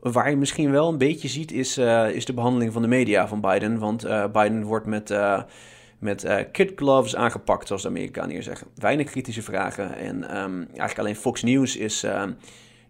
Waar 0.00 0.30
je 0.30 0.36
misschien 0.36 0.70
wel 0.70 0.88
een 0.88 0.98
beetje 0.98 1.28
ziet, 1.28 1.52
is, 1.52 1.78
is 2.12 2.24
de 2.24 2.34
behandeling 2.34 2.72
van 2.72 2.82
de 2.82 2.88
media 2.88 3.28
van 3.28 3.40
Biden. 3.40 3.78
Want 3.78 4.06
Biden 4.32 4.62
wordt 4.62 4.86
met, 4.86 5.14
met 5.98 6.48
kid 6.52 6.72
gloves 6.76 7.16
aangepakt, 7.16 7.66
zoals 7.66 7.82
de 7.82 7.88
Amerikanen 7.88 8.30
hier 8.30 8.42
zeggen. 8.42 8.66
Weinig 8.74 9.10
kritische 9.10 9.42
vragen. 9.42 9.96
En 9.96 10.42
um, 10.42 10.58
eigenlijk 10.66 10.98
alleen 10.98 11.16
Fox 11.16 11.42
News 11.42 11.76
is, 11.76 12.00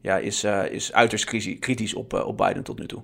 ja, 0.00 0.16
is, 0.16 0.44
is 0.70 0.92
uiterst 0.92 1.24
kritisch 1.58 1.94
op, 1.94 2.12
op 2.12 2.36
Biden 2.36 2.62
tot 2.62 2.78
nu 2.78 2.86
toe. 2.86 3.02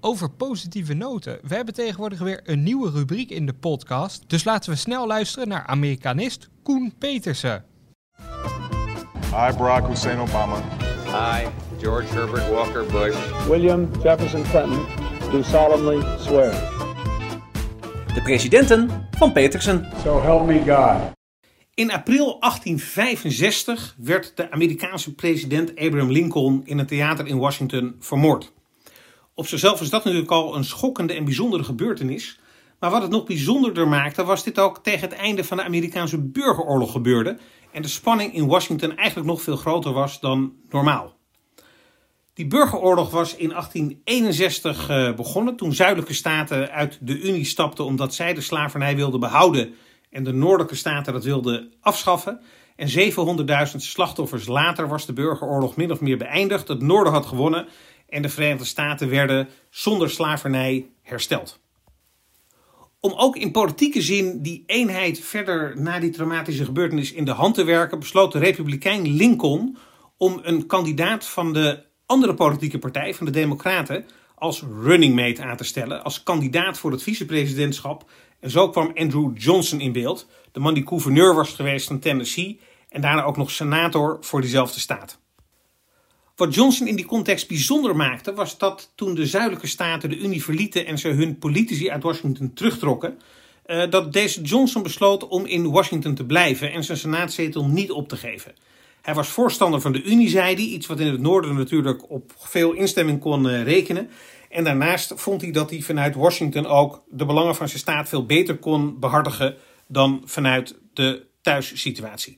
Over 0.00 0.30
positieve 0.30 0.94
noten. 0.94 1.38
We 1.42 1.54
hebben 1.54 1.74
tegenwoordig 1.74 2.18
weer 2.18 2.40
een 2.44 2.62
nieuwe 2.62 2.90
rubriek 2.90 3.30
in 3.30 3.46
de 3.46 3.54
podcast. 3.54 4.24
Dus 4.26 4.44
laten 4.44 4.70
we 4.70 4.76
snel 4.76 5.06
luisteren 5.06 5.48
naar 5.48 5.66
Amerikanist 5.66 6.48
Koen 6.62 6.94
Petersen. 6.98 7.64
Hi, 9.24 9.56
Barack 9.56 9.86
Hussein 9.86 10.18
Obama. 10.18 10.62
Hi, 11.04 11.46
George 11.82 12.14
Herbert 12.14 12.48
Walker 12.50 12.84
Bush. 12.86 13.16
William 13.48 13.90
Jefferson 14.02 14.42
Clinton. 14.42 14.86
Do 15.30 15.42
solemnly 15.42 16.18
swear. 16.18 16.50
De 18.14 18.20
presidenten 18.22 19.08
van 19.10 19.32
Petersen. 19.32 19.88
So 20.02 20.20
help 20.20 20.46
me 20.46 20.58
God. 20.58 21.12
In 21.74 21.92
april 21.92 22.36
1865 22.40 23.94
werd 23.98 24.36
de 24.36 24.50
Amerikaanse 24.50 25.14
president 25.14 25.70
Abraham 25.70 26.10
Lincoln 26.10 26.62
in 26.64 26.78
een 26.78 26.86
theater 26.86 27.26
in 27.26 27.38
Washington 27.38 27.96
vermoord. 28.00 28.52
Op 29.34 29.46
zichzelf 29.46 29.80
is 29.80 29.90
dat 29.90 30.04
natuurlijk 30.04 30.30
al 30.30 30.56
een 30.56 30.64
schokkende 30.64 31.14
en 31.14 31.24
bijzondere 31.24 31.64
gebeurtenis. 31.64 32.40
Maar 32.78 32.90
wat 32.90 33.02
het 33.02 33.10
nog 33.10 33.24
bijzonderder 33.24 33.88
maakte, 33.88 34.24
was 34.24 34.44
dit 34.44 34.58
ook 34.58 34.78
tegen 34.82 35.08
het 35.08 35.18
einde 35.18 35.44
van 35.44 35.56
de 35.56 35.64
Amerikaanse 35.64 36.18
burgeroorlog 36.18 36.92
gebeurde. 36.92 37.38
En 37.72 37.82
de 37.82 37.88
spanning 37.88 38.34
in 38.34 38.46
Washington 38.46 38.96
eigenlijk 38.96 39.28
nog 39.28 39.42
veel 39.42 39.56
groter 39.56 39.92
was 39.92 40.20
dan 40.20 40.52
normaal. 40.68 41.20
Die 42.34 42.46
burgeroorlog 42.46 43.10
was 43.10 43.36
in 43.36 43.48
1861 43.48 44.90
uh, 44.90 45.14
begonnen 45.14 45.56
toen 45.56 45.72
zuidelijke 45.72 46.14
staten 46.14 46.70
uit 46.70 46.98
de 47.00 47.20
Unie 47.20 47.44
stapten 47.44 47.84
omdat 47.84 48.14
zij 48.14 48.34
de 48.34 48.40
slavernij 48.40 48.96
wilden 48.96 49.20
behouden 49.20 49.74
en 50.10 50.24
de 50.24 50.32
noordelijke 50.32 50.74
staten 50.74 51.12
dat 51.12 51.24
wilden 51.24 51.72
afschaffen. 51.80 52.40
En 52.76 52.88
700.000 53.70 53.76
slachtoffers 53.76 54.46
later 54.46 54.88
was 54.88 55.06
de 55.06 55.12
burgeroorlog 55.12 55.76
min 55.76 55.90
of 55.90 56.00
meer 56.00 56.16
beëindigd. 56.16 56.68
Het 56.68 56.82
noorden 56.82 57.12
had 57.12 57.26
gewonnen 57.26 57.68
en 58.08 58.22
de 58.22 58.28
Verenigde 58.28 58.64
Staten 58.64 59.08
werden 59.08 59.48
zonder 59.70 60.10
slavernij 60.10 60.90
hersteld. 61.02 61.60
Om 63.00 63.12
ook 63.12 63.36
in 63.36 63.50
politieke 63.50 64.02
zin 64.02 64.42
die 64.42 64.62
eenheid 64.66 65.20
verder 65.20 65.80
na 65.80 65.98
die 65.98 66.10
traumatische 66.10 66.64
gebeurtenis 66.64 67.12
in 67.12 67.24
de 67.24 67.30
hand 67.30 67.54
te 67.54 67.64
werken, 67.64 67.98
besloot 67.98 68.32
de 68.32 68.38
Republikein 68.38 69.08
Lincoln 69.08 69.76
om 70.16 70.40
een 70.42 70.66
kandidaat 70.66 71.26
van 71.26 71.52
de 71.52 71.90
andere 72.12 72.34
politieke 72.34 72.78
partij, 72.78 73.14
van 73.14 73.26
de 73.26 73.32
Democraten, 73.32 74.04
als 74.34 74.64
running 74.82 75.14
mate 75.14 75.42
aan 75.42 75.56
te 75.56 75.64
stellen, 75.64 76.04
als 76.04 76.22
kandidaat 76.22 76.78
voor 76.78 76.90
het 76.90 77.02
vicepresidentschap. 77.02 78.10
En 78.40 78.50
zo 78.50 78.68
kwam 78.68 78.92
Andrew 78.94 79.30
Johnson 79.34 79.80
in 79.80 79.92
beeld, 79.92 80.26
de 80.52 80.60
man 80.60 80.74
die 80.74 80.86
gouverneur 80.86 81.34
was 81.34 81.52
geweest 81.52 81.86
van 81.86 81.98
Tennessee 81.98 82.60
en 82.88 83.00
daarna 83.00 83.22
ook 83.22 83.36
nog 83.36 83.50
senator 83.50 84.18
voor 84.20 84.40
diezelfde 84.40 84.80
staat. 84.80 85.18
Wat 86.36 86.54
Johnson 86.54 86.86
in 86.86 86.96
die 86.96 87.04
context 87.04 87.48
bijzonder 87.48 87.96
maakte, 87.96 88.34
was 88.34 88.58
dat 88.58 88.92
toen 88.94 89.14
de 89.14 89.26
zuidelijke 89.26 89.66
staten 89.66 90.10
de 90.10 90.18
Unie 90.18 90.42
verlieten 90.42 90.86
en 90.86 90.98
ze 90.98 91.08
hun 91.08 91.38
politici 91.38 91.90
uit 91.90 92.02
Washington 92.02 92.52
terugtrokken, 92.54 93.18
uh, 93.66 93.90
dat 93.90 94.12
deze 94.12 94.40
Johnson 94.40 94.82
besloot 94.82 95.28
om 95.28 95.46
in 95.46 95.70
Washington 95.70 96.14
te 96.14 96.24
blijven 96.24 96.72
en 96.72 96.84
zijn 96.84 96.98
senaatzetel 96.98 97.64
niet 97.66 97.90
op 97.90 98.08
te 98.08 98.16
geven. 98.16 98.52
Hij 99.02 99.14
was 99.14 99.28
voorstander 99.28 99.80
van 99.80 99.92
de 99.92 100.02
Unie, 100.02 100.28
zei 100.28 100.54
hij, 100.54 100.64
iets 100.64 100.86
wat 100.86 101.00
in 101.00 101.06
het 101.06 101.20
noorden 101.20 101.54
natuurlijk 101.54 102.10
op 102.10 102.32
veel 102.38 102.72
instemming 102.72 103.20
kon 103.20 103.46
uh, 103.46 103.62
rekenen. 103.62 104.10
En 104.48 104.64
daarnaast 104.64 105.12
vond 105.16 105.40
hij 105.40 105.50
dat 105.50 105.70
hij 105.70 105.80
vanuit 105.80 106.14
Washington 106.14 106.66
ook 106.66 107.02
de 107.10 107.24
belangen 107.24 107.54
van 107.54 107.68
zijn 107.68 107.80
staat 107.80 108.08
veel 108.08 108.26
beter 108.26 108.56
kon 108.56 108.98
behartigen 109.00 109.56
dan 109.86 110.22
vanuit 110.24 110.78
de 110.92 111.26
thuissituatie. 111.40 112.36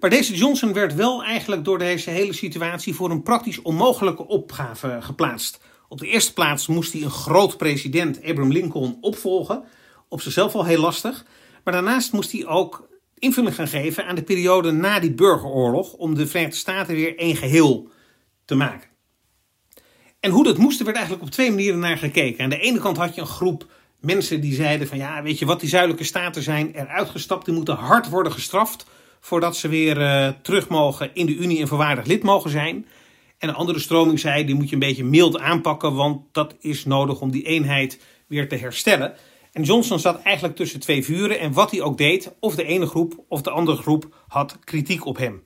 Maar 0.00 0.10
deze 0.10 0.34
Johnson 0.34 0.72
werd 0.72 0.94
wel 0.94 1.24
eigenlijk 1.24 1.64
door 1.64 1.78
deze 1.78 2.10
hele 2.10 2.32
situatie 2.32 2.94
voor 2.94 3.10
een 3.10 3.22
praktisch 3.22 3.62
onmogelijke 3.62 4.26
opgave 4.26 4.98
geplaatst. 5.00 5.60
Op 5.88 5.98
de 5.98 6.06
eerste 6.06 6.32
plaats 6.32 6.66
moest 6.66 6.92
hij 6.92 7.02
een 7.02 7.10
groot 7.10 7.56
president, 7.56 8.18
Abraham 8.18 8.52
Lincoln, 8.52 8.98
opvolgen. 9.00 9.64
Op 10.08 10.20
zichzelf 10.20 10.54
al 10.54 10.64
heel 10.64 10.80
lastig. 10.80 11.24
Maar 11.64 11.74
daarnaast 11.74 12.12
moest 12.12 12.32
hij 12.32 12.46
ook 12.46 12.88
invulling 13.22 13.54
gaan 13.54 13.68
geven 13.68 14.06
aan 14.06 14.14
de 14.14 14.22
periode 14.22 14.70
na 14.70 15.00
die 15.00 15.12
burgeroorlog. 15.12 15.92
om 15.92 16.14
de 16.14 16.26
Verenigde 16.26 16.56
Staten 16.56 16.94
weer 16.94 17.18
één 17.18 17.36
geheel 17.36 17.88
te 18.44 18.54
maken. 18.54 18.88
En 20.20 20.30
hoe 20.30 20.44
dat 20.44 20.58
moest, 20.58 20.78
er 20.78 20.84
werd 20.84 20.96
eigenlijk 20.96 21.26
op 21.26 21.32
twee 21.32 21.50
manieren 21.50 21.78
naar 21.78 21.98
gekeken. 21.98 22.44
Aan 22.44 22.50
de 22.50 22.58
ene 22.58 22.78
kant 22.78 22.96
had 22.96 23.14
je 23.14 23.20
een 23.20 23.26
groep 23.26 23.66
mensen 24.00 24.40
die 24.40 24.54
zeiden: 24.54 24.88
van 24.88 24.98
ja, 24.98 25.22
weet 25.22 25.38
je 25.38 25.46
wat, 25.46 25.60
die 25.60 25.68
zuidelijke 25.68 26.04
staten 26.04 26.42
zijn 26.42 26.74
eruit 26.74 27.10
gestapt, 27.10 27.44
die 27.44 27.54
moeten 27.54 27.74
hard 27.74 28.08
worden 28.08 28.32
gestraft 28.32 28.86
voordat 29.20 29.56
ze 29.56 29.68
weer 29.68 30.00
uh, 30.00 30.28
terug 30.42 30.68
mogen 30.68 31.10
in 31.14 31.26
de 31.26 31.36
Unie 31.36 31.60
en 31.60 31.68
voorwaardig 31.68 32.04
lid 32.04 32.22
mogen 32.22 32.50
zijn. 32.50 32.86
En 33.38 33.48
een 33.48 33.54
andere 33.54 33.78
stroming 33.78 34.20
zei, 34.20 34.44
die 34.44 34.54
moet 34.54 34.68
je 34.68 34.74
een 34.74 34.80
beetje 34.80 35.04
mild 35.04 35.38
aanpakken, 35.38 35.94
want 35.94 36.20
dat 36.32 36.54
is 36.60 36.84
nodig 36.84 37.20
om 37.20 37.30
die 37.30 37.42
eenheid 37.42 38.00
weer 38.26 38.48
te 38.48 38.56
herstellen. 38.56 39.14
En 39.52 39.62
Johnson 39.62 39.98
zat 39.98 40.22
eigenlijk 40.22 40.56
tussen 40.56 40.80
twee 40.80 41.04
vuren 41.04 41.38
en 41.38 41.52
wat 41.52 41.70
hij 41.70 41.80
ook 41.80 41.98
deed, 41.98 42.32
of 42.40 42.54
de 42.54 42.64
ene 42.64 42.86
groep 42.86 43.24
of 43.28 43.42
de 43.42 43.50
andere 43.50 43.76
groep 43.76 44.24
had 44.28 44.58
kritiek 44.64 45.06
op 45.06 45.16
hem. 45.16 45.42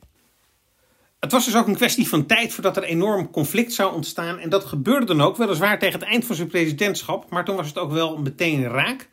Het 1.21 1.33
was 1.33 1.45
dus 1.45 1.57
ook 1.57 1.67
een 1.67 1.77
kwestie 1.77 2.09
van 2.09 2.27
tijd 2.27 2.53
voordat 2.53 2.77
er 2.77 2.83
enorm 2.83 3.31
conflict 3.31 3.73
zou 3.73 3.95
ontstaan. 3.95 4.39
En 4.39 4.49
dat 4.49 4.65
gebeurde 4.65 5.07
dan 5.07 5.21
ook, 5.21 5.37
weliswaar 5.37 5.79
tegen 5.79 6.01
het 6.01 6.09
eind 6.09 6.25
van 6.25 6.37
zijn 6.37 6.49
presidentschap. 6.49 7.31
Maar 7.31 7.45
toen 7.45 7.57
was 7.57 7.67
het 7.67 7.79
ook 7.79 7.93
wel 7.93 8.19
meteen 8.19 8.69
raak. 8.69 9.09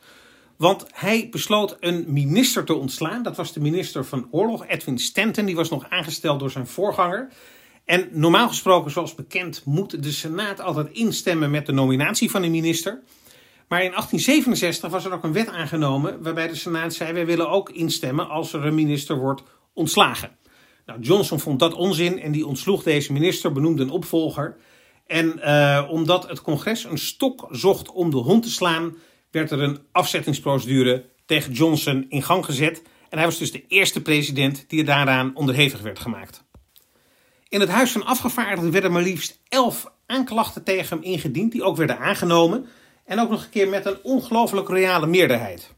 Want 0.57 0.85
hij 0.91 1.27
besloot 1.31 1.77
een 1.79 2.05
minister 2.07 2.63
te 2.63 2.73
ontslaan. 2.73 3.23
Dat 3.23 3.35
was 3.35 3.53
de 3.53 3.59
minister 3.59 4.05
van 4.05 4.27
Oorlog, 4.31 4.67
Edwin 4.67 4.99
Stanton. 4.99 5.45
Die 5.45 5.55
was 5.55 5.69
nog 5.69 5.89
aangesteld 5.89 6.39
door 6.39 6.51
zijn 6.51 6.67
voorganger. 6.67 7.29
En 7.85 8.07
normaal 8.11 8.47
gesproken, 8.47 8.91
zoals 8.91 9.15
bekend, 9.15 9.61
moet 9.65 10.03
de 10.03 10.11
Senaat 10.11 10.61
altijd 10.61 10.89
instemmen 10.91 11.51
met 11.51 11.65
de 11.65 11.71
nominatie 11.71 12.31
van 12.31 12.43
een 12.43 12.51
minister. 12.51 13.01
Maar 13.67 13.83
in 13.83 13.91
1867 13.91 14.89
was 14.89 15.05
er 15.05 15.13
ook 15.13 15.23
een 15.23 15.33
wet 15.33 15.47
aangenomen 15.47 16.23
waarbij 16.23 16.47
de 16.47 16.55
Senaat 16.55 16.93
zei: 16.93 17.13
wij 17.13 17.25
willen 17.25 17.49
ook 17.49 17.69
instemmen 17.69 18.29
als 18.29 18.53
er 18.53 18.65
een 18.65 18.75
minister 18.75 19.17
wordt 19.17 19.43
ontslagen. 19.73 20.37
Nou, 20.85 20.99
Johnson 20.99 21.39
vond 21.39 21.59
dat 21.59 21.73
onzin 21.73 22.19
en 22.19 22.31
die 22.31 22.47
ontsloeg 22.47 22.83
deze 22.83 23.13
minister, 23.13 23.51
benoemde 23.51 23.83
een 23.83 23.89
opvolger. 23.89 24.57
En 25.07 25.39
uh, 25.39 25.87
omdat 25.89 26.29
het 26.29 26.41
congres 26.41 26.83
een 26.83 26.97
stok 26.97 27.47
zocht 27.49 27.91
om 27.91 28.09
de 28.09 28.17
hond 28.17 28.43
te 28.43 28.51
slaan, 28.51 28.95
werd 29.31 29.51
er 29.51 29.61
een 29.61 29.79
afzettingsprocedure 29.91 31.05
tegen 31.25 31.53
Johnson 31.53 32.05
in 32.09 32.23
gang 32.23 32.45
gezet. 32.45 32.81
En 33.09 33.17
hij 33.17 33.27
was 33.27 33.37
dus 33.37 33.51
de 33.51 33.67
eerste 33.67 34.01
president 34.01 34.65
die 34.67 34.83
daaraan 34.83 35.35
onderhevig 35.35 35.81
werd 35.81 35.99
gemaakt. 35.99 36.43
In 37.47 37.59
het 37.59 37.69
Huis 37.69 37.91
van 37.91 38.05
Afgevaardigden 38.05 38.71
werden 38.71 38.91
maar 38.91 39.01
liefst 39.01 39.41
elf 39.49 39.91
aanklachten 40.05 40.63
tegen 40.63 40.97
hem 40.97 41.05
ingediend, 41.05 41.51
die 41.51 41.63
ook 41.63 41.77
werden 41.77 41.99
aangenomen. 41.99 42.65
En 43.05 43.19
ook 43.19 43.29
nog 43.29 43.43
een 43.43 43.49
keer 43.49 43.69
met 43.69 43.85
een 43.85 43.97
ongelooflijk 44.03 44.67
royale 44.67 45.07
meerderheid. 45.07 45.73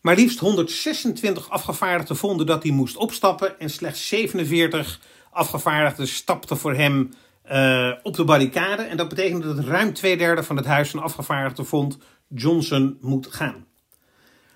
Maar 0.00 0.16
liefst 0.16 0.38
126 0.38 1.50
afgevaardigden 1.50 2.16
vonden 2.16 2.46
dat 2.46 2.62
hij 2.62 2.72
moest 2.72 2.96
opstappen 2.96 3.60
en 3.60 3.70
slechts 3.70 4.08
47 4.08 5.00
afgevaardigden 5.30 6.08
stapten 6.08 6.56
voor 6.56 6.74
hem 6.74 7.10
uh, 7.50 7.92
op 8.02 8.16
de 8.16 8.24
barricade. 8.24 8.82
En 8.82 8.96
dat 8.96 9.08
betekende 9.08 9.54
dat 9.54 9.64
ruim 9.64 9.92
twee 9.92 10.16
derde 10.16 10.42
van 10.42 10.56
het 10.56 10.66
Huis 10.66 10.90
van 10.90 11.02
Afgevaardigden 11.02 11.66
vond 11.66 11.98
Johnson 12.28 12.98
moet 13.00 13.26
gaan. 13.26 13.66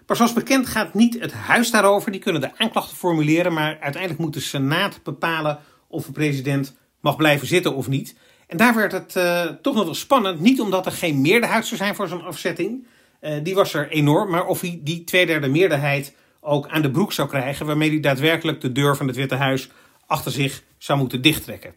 Maar 0.06 0.16
zoals 0.16 0.32
bekend 0.32 0.66
gaat 0.66 0.94
niet 0.94 1.20
het 1.20 1.32
Huis 1.32 1.70
daarover. 1.70 2.12
Die 2.12 2.20
kunnen 2.20 2.40
de 2.40 2.58
aanklachten 2.58 2.96
formuleren, 2.96 3.52
maar 3.52 3.78
uiteindelijk 3.80 4.20
moet 4.20 4.32
de 4.34 4.40
Senaat 4.40 5.00
bepalen 5.02 5.58
of 5.88 6.06
de 6.06 6.12
president 6.12 6.76
mag 7.00 7.16
blijven 7.16 7.46
zitten 7.46 7.74
of 7.74 7.88
niet. 7.88 8.16
En 8.46 8.56
daar 8.56 8.74
werd 8.74 8.92
het 8.92 9.14
uh, 9.16 9.42
toch 9.42 9.74
nog 9.74 9.84
wel 9.84 9.94
spannend. 9.94 10.40
Niet 10.40 10.60
omdat 10.60 10.86
er 10.86 10.92
geen 10.92 11.20
meerderheid 11.20 11.66
zou 11.66 11.76
zijn 11.76 11.94
voor 11.94 12.08
zo'n 12.08 12.24
afzetting. 12.24 12.86
Uh, 13.20 13.30
die 13.42 13.54
was 13.54 13.74
er 13.74 13.88
enorm. 13.88 14.30
Maar 14.30 14.46
of 14.46 14.60
hij 14.60 14.80
die 14.82 15.04
tweederde 15.04 15.48
meerderheid 15.48 16.14
ook 16.40 16.68
aan 16.68 16.82
de 16.82 16.90
broek 16.90 17.12
zou 17.12 17.28
krijgen. 17.28 17.66
Waarmee 17.66 17.90
hij 17.90 18.00
daadwerkelijk 18.00 18.60
de 18.60 18.72
deur 18.72 18.96
van 18.96 19.06
het 19.06 19.16
Witte 19.16 19.34
Huis 19.34 19.68
achter 20.06 20.32
zich 20.32 20.62
zou 20.78 20.98
moeten 20.98 21.22
dichttrekken. 21.22 21.74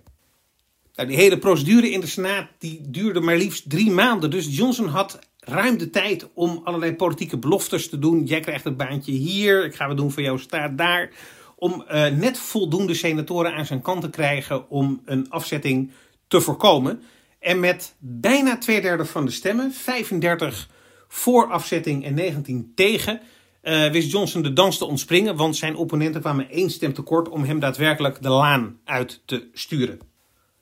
Nou, 0.95 1.09
die 1.09 1.17
hele 1.17 1.37
procedure 1.37 1.89
in 1.89 1.99
de 1.99 2.07
Senaat 2.07 2.47
die 2.57 2.81
duurde 2.87 3.19
maar 3.19 3.37
liefst 3.37 3.69
drie 3.69 3.91
maanden. 3.91 4.29
Dus 4.29 4.57
Johnson 4.57 4.87
had 4.87 5.19
ruim 5.39 5.77
de 5.77 5.89
tijd 5.89 6.27
om 6.33 6.61
allerlei 6.63 6.95
politieke 6.95 7.37
beloftes 7.37 7.89
te 7.89 7.99
doen. 7.99 8.25
Jij 8.25 8.39
krijgt 8.39 8.63
het 8.63 8.77
baantje 8.77 9.11
hier, 9.11 9.65
ik 9.65 9.75
ga 9.75 9.87
het 9.87 9.97
doen 9.97 10.11
voor 10.11 10.23
jou 10.23 10.39
staat 10.39 10.77
daar. 10.77 11.09
Om 11.55 11.85
uh, 11.91 12.07
net 12.07 12.37
voldoende 12.37 12.93
senatoren 12.93 13.53
aan 13.53 13.65
zijn 13.65 13.81
kant 13.81 14.01
te 14.01 14.09
krijgen 14.09 14.69
om 14.69 15.01
een 15.05 15.29
afzetting 15.29 15.91
te 16.27 16.41
voorkomen. 16.41 17.01
En 17.39 17.59
met 17.59 17.95
bijna 17.99 18.57
twee 18.57 18.81
derde 18.81 19.05
van 19.05 19.25
de 19.25 19.31
stemmen, 19.31 19.71
35 19.71 20.69
voor 21.07 21.45
afzetting 21.45 22.05
en 22.05 22.13
19 22.13 22.71
tegen, 22.75 23.21
uh, 23.63 23.91
wist 23.91 24.11
Johnson 24.11 24.41
de 24.41 24.53
dans 24.53 24.77
te 24.77 24.85
ontspringen. 24.85 25.35
Want 25.35 25.55
zijn 25.55 25.75
opponenten 25.75 26.21
kwamen 26.21 26.49
één 26.49 26.69
stem 26.69 26.93
tekort 26.93 27.29
om 27.29 27.43
hem 27.43 27.59
daadwerkelijk 27.59 28.21
de 28.21 28.29
laan 28.29 28.79
uit 28.83 29.21
te 29.25 29.47
sturen. 29.53 29.99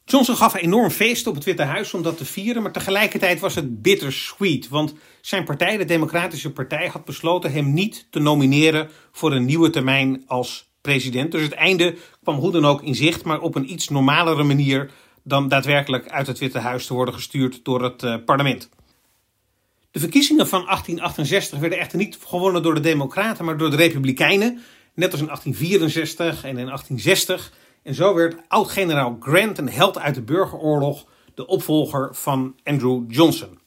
Johnson 0.06 0.36
gaf 0.36 0.54
een 0.54 0.60
enorm 0.60 0.90
feest 0.90 1.28
op 1.28 1.36
het 1.36 1.44
Witte 1.44 1.64
Huis 1.64 1.94
om 1.94 2.02
dat 2.02 2.18
te 2.18 2.26
vieren, 2.26 2.62
maar 2.62 2.72
tegelijkertijd 2.72 3.40
was 3.40 3.56
het 3.56 3.82
bittersweet. 3.82 4.70
Want 4.70 4.94
zijn 5.22 5.44
partij, 5.44 5.78
de 5.78 5.86
Democratische 5.86 6.52
Partij, 6.52 6.88
had 6.88 7.06
besloten 7.06 7.52
hem 7.52 7.74
niet 7.74 8.08
te 8.10 8.20
nomineren 8.20 8.90
voor 9.12 9.32
een 9.32 9.46
nieuwe 9.46 9.70
termijn 9.70 10.24
als 10.28 10.70
president. 10.82 11.32
Dus 11.32 11.42
het 11.42 11.54
einde 11.54 11.96
kwam 12.24 12.36
hoe 12.36 12.52
dan 12.52 12.66
ook 12.66 12.82
in 12.82 12.96
zicht, 12.96 13.24
maar 13.24 13.42
op 13.42 13.56
een 13.56 13.72
iets 13.72 13.90
normalere 13.90 14.44
manier 14.44 14.92
dan 15.28 15.48
daadwerkelijk 15.48 16.10
uit 16.10 16.28
het 16.28 16.40
Witte 16.40 16.60
Huis 16.60 16.86
te 16.86 16.94
worden 16.94 17.14
gestuurd 17.14 17.60
door 17.64 17.84
het 17.84 18.04
uh, 18.04 18.16
parlement. 18.26 18.70
De 19.92 20.00
verkiezingen 20.00 20.48
van 20.48 20.66
1868 20.66 21.60
werden 21.60 21.80
echter 21.80 21.98
niet 21.98 22.18
gewonnen 22.26 22.64
door 22.64 22.74
de 22.74 22.80
Democraten, 22.80 23.46
maar 23.46 23.58
door 23.58 23.70
de 23.70 23.76
Republikeinen. 23.76 24.62
Net 24.94 25.12
als 25.12 25.22
in 25.22 25.26
1864 25.26 26.44
en 26.44 26.58
in 26.58 26.66
1860. 26.66 27.54
En 27.84 27.94
zo 27.94 28.14
werd 28.14 28.36
oud-generaal 28.48 29.18
Grant, 29.20 29.58
een 29.58 29.70
held 29.70 30.00
uit 30.00 30.16
de 30.16 30.22
burgeroorlog, 30.22 31.06
de 31.34 31.48
opvolger 31.48 32.16
van 32.16 32.56
Andrew 32.64 33.04
Johnson. 33.08 33.60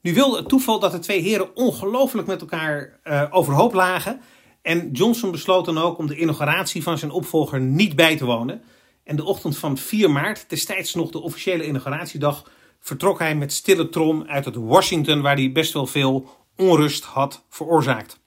Nu 0.00 0.14
wilde 0.14 0.36
het 0.36 0.48
toeval 0.48 0.78
dat 0.78 0.92
de 0.92 0.98
twee 0.98 1.20
heren 1.20 1.56
ongelooflijk 1.56 2.26
met 2.26 2.40
elkaar 2.40 3.00
uh, 3.04 3.24
overhoop 3.30 3.72
lagen. 3.72 4.20
En 4.62 4.90
Johnson 4.92 5.30
besloot 5.30 5.64
dan 5.64 5.78
ook 5.78 5.98
om 5.98 6.06
de 6.06 6.16
inauguratie 6.16 6.82
van 6.82 6.98
zijn 6.98 7.10
opvolger 7.10 7.60
niet 7.60 7.96
bij 7.96 8.16
te 8.16 8.24
wonen. 8.24 8.62
En 9.08 9.16
de 9.16 9.24
ochtend 9.24 9.58
van 9.58 9.78
4 9.78 10.10
maart, 10.10 10.44
destijds 10.48 10.94
nog 10.94 11.10
de 11.10 11.18
officiële 11.18 11.66
inauguratiedag, 11.66 12.50
vertrok 12.80 13.18
hij 13.18 13.34
met 13.34 13.52
stille 13.52 13.88
trom 13.88 14.24
uit 14.26 14.44
het 14.44 14.56
Washington, 14.56 15.20
waar 15.20 15.36
hij 15.36 15.52
best 15.52 15.72
wel 15.72 15.86
veel 15.86 16.28
onrust 16.56 17.04
had 17.04 17.44
veroorzaakt. 17.48 18.20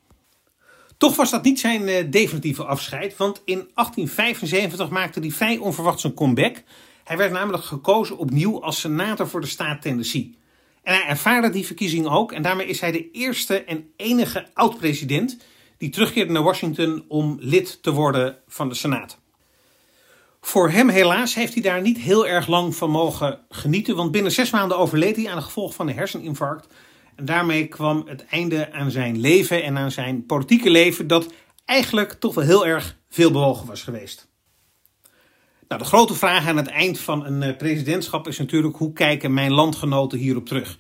Toch 0.98 1.16
was 1.16 1.32
dat 1.32 1.44
niet 1.44 1.60
zijn 1.60 1.82
uh, 1.82 2.12
definitieve 2.12 2.64
afscheid, 2.64 3.18
want 3.18 3.42
in 3.46 3.70
1875 3.74 4.90
maakte 4.90 5.20
hij 5.20 5.32
vrij 5.32 5.58
onverwacht 5.58 6.00
zijn 6.00 6.14
comeback. 6.14 6.64
Hij 7.04 7.18
werd 7.18 7.32
namelijk 7.32 7.64
gekozen 7.64 8.18
opnieuw 8.18 8.64
als 8.64 8.80
senator 8.80 9.28
voor 9.28 9.42
de 9.42 9.48
staat 9.48 9.82
Tennessee. 9.82 10.38
En 10.84 10.94
hij 10.94 11.06
ervaarde 11.06 11.50
die 11.50 11.66
verkiezing 11.66 12.08
ook 12.08 12.32
en 12.32 12.42
daarmee 12.42 12.68
is 12.68 12.82
hij 12.82 12.92
de 12.92 13.12
eerste 13.12 13.64
en 13.64 13.92
enige 13.96 14.48
oud-president 14.54 15.38
die 15.78 15.90
terugkeerde 15.90 16.32
naar 16.32 16.44
Washington 16.44 17.06
om 17.08 17.38
lid 17.40 17.84
te 17.84 17.92
worden 17.92 18.38
van 18.48 18.70
de 18.70 18.76
Senaat. 18.76 19.21
Voor 20.42 20.70
hem 20.70 20.90
helaas 20.90 21.36
heeft 21.36 21.54
hij 21.54 21.62
daar 21.62 21.82
niet 21.82 21.98
heel 21.98 22.28
erg 22.28 22.48
lang 22.48 22.76
van 22.76 22.90
mogen 22.90 23.40
genieten, 23.50 23.96
want 23.96 24.12
binnen 24.12 24.32
zes 24.32 24.52
maanden 24.52 24.78
overleed 24.78 25.16
hij 25.16 25.30
aan 25.30 25.36
de 25.36 25.42
gevolg 25.42 25.74
van 25.74 25.88
een 25.88 25.96
herseninfarct. 25.96 26.74
En 27.16 27.26
daarmee 27.26 27.68
kwam 27.68 28.04
het 28.06 28.26
einde 28.26 28.74
aan 28.74 28.92
zijn 28.92 29.20
leven 29.20 29.64
en 29.64 29.78
aan 29.78 29.92
zijn 29.92 30.26
politieke 30.26 30.70
leven, 30.70 31.08
dat 31.08 31.34
eigenlijk 31.66 32.14
toch 32.14 32.34
wel 32.34 32.44
heel 32.44 32.68
erg 32.68 32.98
veel 33.10 33.32
bewogen 33.32 33.68
was 33.68 33.84
geweest. 33.84 34.30
Nou, 35.68 35.82
de 35.84 35.90
grote 35.90 36.14
vraag 36.14 36.48
aan 36.48 36.58
het 36.58 36.68
eind 36.68 37.00
van 37.00 37.26
een 37.26 37.44
eh, 37.44 37.58
presidentschap 37.58 38.28
is 38.28 38.38
natuurlijk 38.38 38.76
hoe 38.76 38.94
kijken 38.94 39.34
mijn 39.34 39.52
landgenoten 39.52 40.18
hierop 40.20 40.46
terug? 40.46 40.78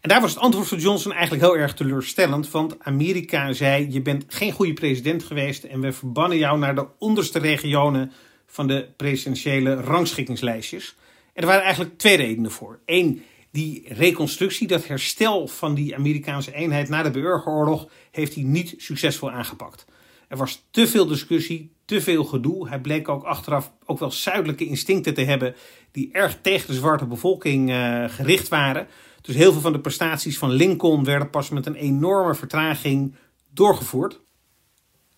En 0.00 0.08
daar 0.08 0.20
was 0.20 0.30
het 0.30 0.42
antwoord 0.42 0.68
van 0.68 0.78
Johnson 0.78 1.12
eigenlijk 1.12 1.42
heel 1.42 1.56
erg 1.56 1.74
teleurstellend, 1.74 2.50
want 2.50 2.76
Amerika 2.78 3.52
zei: 3.52 3.86
Je 3.90 4.02
bent 4.02 4.24
geen 4.28 4.52
goede 4.52 4.72
president 4.72 5.24
geweest 5.24 5.64
en 5.64 5.80
we 5.80 5.92
verbannen 5.92 6.38
jou 6.38 6.58
naar 6.58 6.74
de 6.74 6.86
onderste 6.98 7.38
regionen 7.38 8.12
van 8.52 8.66
de 8.66 8.88
presidentiële 8.96 9.74
rangschikkingslijstjes. 9.74 10.96
En 11.32 11.42
er 11.42 11.48
waren 11.48 11.62
eigenlijk 11.62 11.98
twee 11.98 12.16
redenen 12.16 12.50
voor. 12.50 12.80
Eén, 12.86 13.22
die 13.50 13.84
reconstructie, 13.88 14.66
dat 14.66 14.86
herstel 14.86 15.48
van 15.48 15.74
die 15.74 15.96
Amerikaanse 15.96 16.54
eenheid 16.54 16.88
na 16.88 17.02
de 17.02 17.10
burgeroorlog, 17.10 17.88
heeft 18.10 18.34
hij 18.34 18.42
niet 18.42 18.74
succesvol 18.76 19.30
aangepakt. 19.30 19.84
Er 20.28 20.36
was 20.36 20.64
te 20.70 20.86
veel 20.86 21.06
discussie, 21.06 21.72
te 21.84 22.00
veel 22.00 22.24
gedoe. 22.24 22.68
Hij 22.68 22.80
bleek 22.80 23.08
ook 23.08 23.24
achteraf 23.24 23.72
ook 23.84 23.98
wel 23.98 24.10
zuidelijke 24.10 24.66
instincten 24.66 25.14
te 25.14 25.22
hebben 25.22 25.54
die 25.90 26.08
erg 26.12 26.38
tegen 26.42 26.66
de 26.66 26.74
zwarte 26.74 27.06
bevolking 27.06 27.70
uh, 27.70 28.04
gericht 28.08 28.48
waren. 28.48 28.86
Dus 29.20 29.34
heel 29.34 29.52
veel 29.52 29.60
van 29.60 29.72
de 29.72 29.80
prestaties 29.80 30.38
van 30.38 30.50
Lincoln 30.50 31.04
werden 31.04 31.30
pas 31.30 31.48
met 31.48 31.66
een 31.66 31.74
enorme 31.74 32.34
vertraging 32.34 33.14
doorgevoerd. 33.50 34.20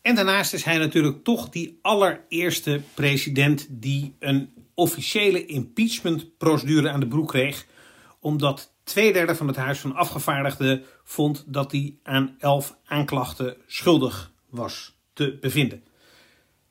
En 0.04 0.14
daarnaast 0.14 0.52
is 0.52 0.64
hij 0.64 0.78
natuurlijk 0.78 1.24
toch 1.24 1.48
die 1.48 1.78
allereerste 1.82 2.80
president 2.94 3.66
die 3.70 4.16
een 4.18 4.52
officiële 4.74 5.46
impeachmentprocedure 5.46 6.90
aan 6.90 7.00
de 7.00 7.08
broek 7.08 7.28
kreeg, 7.28 7.66
omdat 8.20 8.74
twee 8.82 9.12
derde 9.12 9.34
van 9.34 9.46
het 9.46 9.56
Huis 9.56 9.78
van 9.78 9.94
Afgevaardigden 9.94 10.84
vond 11.04 11.44
dat 11.46 11.72
hij 11.72 11.96
aan 12.02 12.36
elf 12.38 12.76
aanklachten 12.84 13.56
schuldig 13.66 14.32
was 14.50 14.94
te 15.12 15.38
bevinden. 15.40 15.84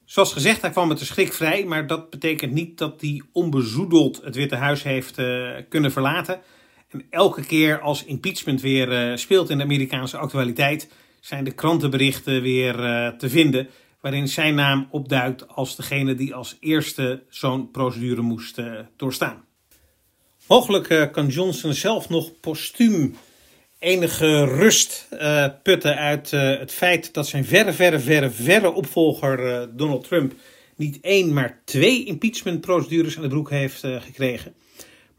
Zoals 0.06 0.34
gezegd, 0.34 0.62
hij 0.62 0.70
kwam 0.70 0.88
met 0.88 1.00
de 1.00 1.06
schrik 1.06 1.34
vrij, 1.34 1.66
maar 1.66 1.88
dat 1.88 2.10
betekent 2.10 2.52
niet 2.52 2.78
dat 2.78 3.02
hij 3.02 3.22
onbezoedeld 3.32 4.22
het 4.24 4.36
Witte 4.36 4.56
Huis 4.56 4.84
heeft 4.84 5.20
uh, 5.20 5.52
kunnen 5.70 5.92
verlaten. 5.92 6.42
En 6.88 7.06
elke 7.10 7.46
keer 7.46 7.80
als 7.80 8.06
impeachment 8.06 8.62
weer 8.62 9.10
uh, 9.10 9.18
speelt 9.18 9.50
in 9.50 9.58
de 9.58 9.64
Amerikaanse 9.64 10.18
actualiteit, 10.18 10.90
zijn 11.24 11.44
de 11.44 11.52
krantenberichten 11.52 12.42
weer 12.42 12.80
uh, 12.80 13.08
te 13.08 13.30
vinden. 13.30 13.68
Waarin 14.02 14.28
zijn 14.28 14.56
naam 14.56 14.88
opduikt 14.92 15.48
als 15.48 15.76
degene 15.76 16.16
die 16.16 16.36
als 16.36 16.58
eerste 16.60 17.24
zo'n 17.30 17.72
procedure 17.72 18.22
moest 18.22 18.62
doorstaan. 18.96 19.46
Mogelijk 20.48 21.10
kan 21.12 21.28
Johnson 21.28 21.74
zelf 21.74 22.10
nog 22.10 22.40
postuum 22.40 23.16
enige 23.80 24.46
rust 24.46 25.08
putten 25.64 25.98
uit 25.98 26.32
het 26.32 26.72
feit 26.72 27.14
dat 27.14 27.28
zijn 27.28 27.46
verre, 27.46 27.74
verre, 27.74 28.00
verre, 28.00 28.30
verre 28.30 28.72
opvolger 28.72 29.70
Donald 29.78 30.08
Trump 30.08 30.34
niet 30.76 31.00
één, 31.02 31.34
maar 31.34 31.62
twee 31.66 32.06
impeachmentprocedures 32.06 33.16
aan 33.16 33.24
de 33.24 33.30
broek 33.30 33.50
heeft 33.50 33.80
gekregen. 33.80 34.54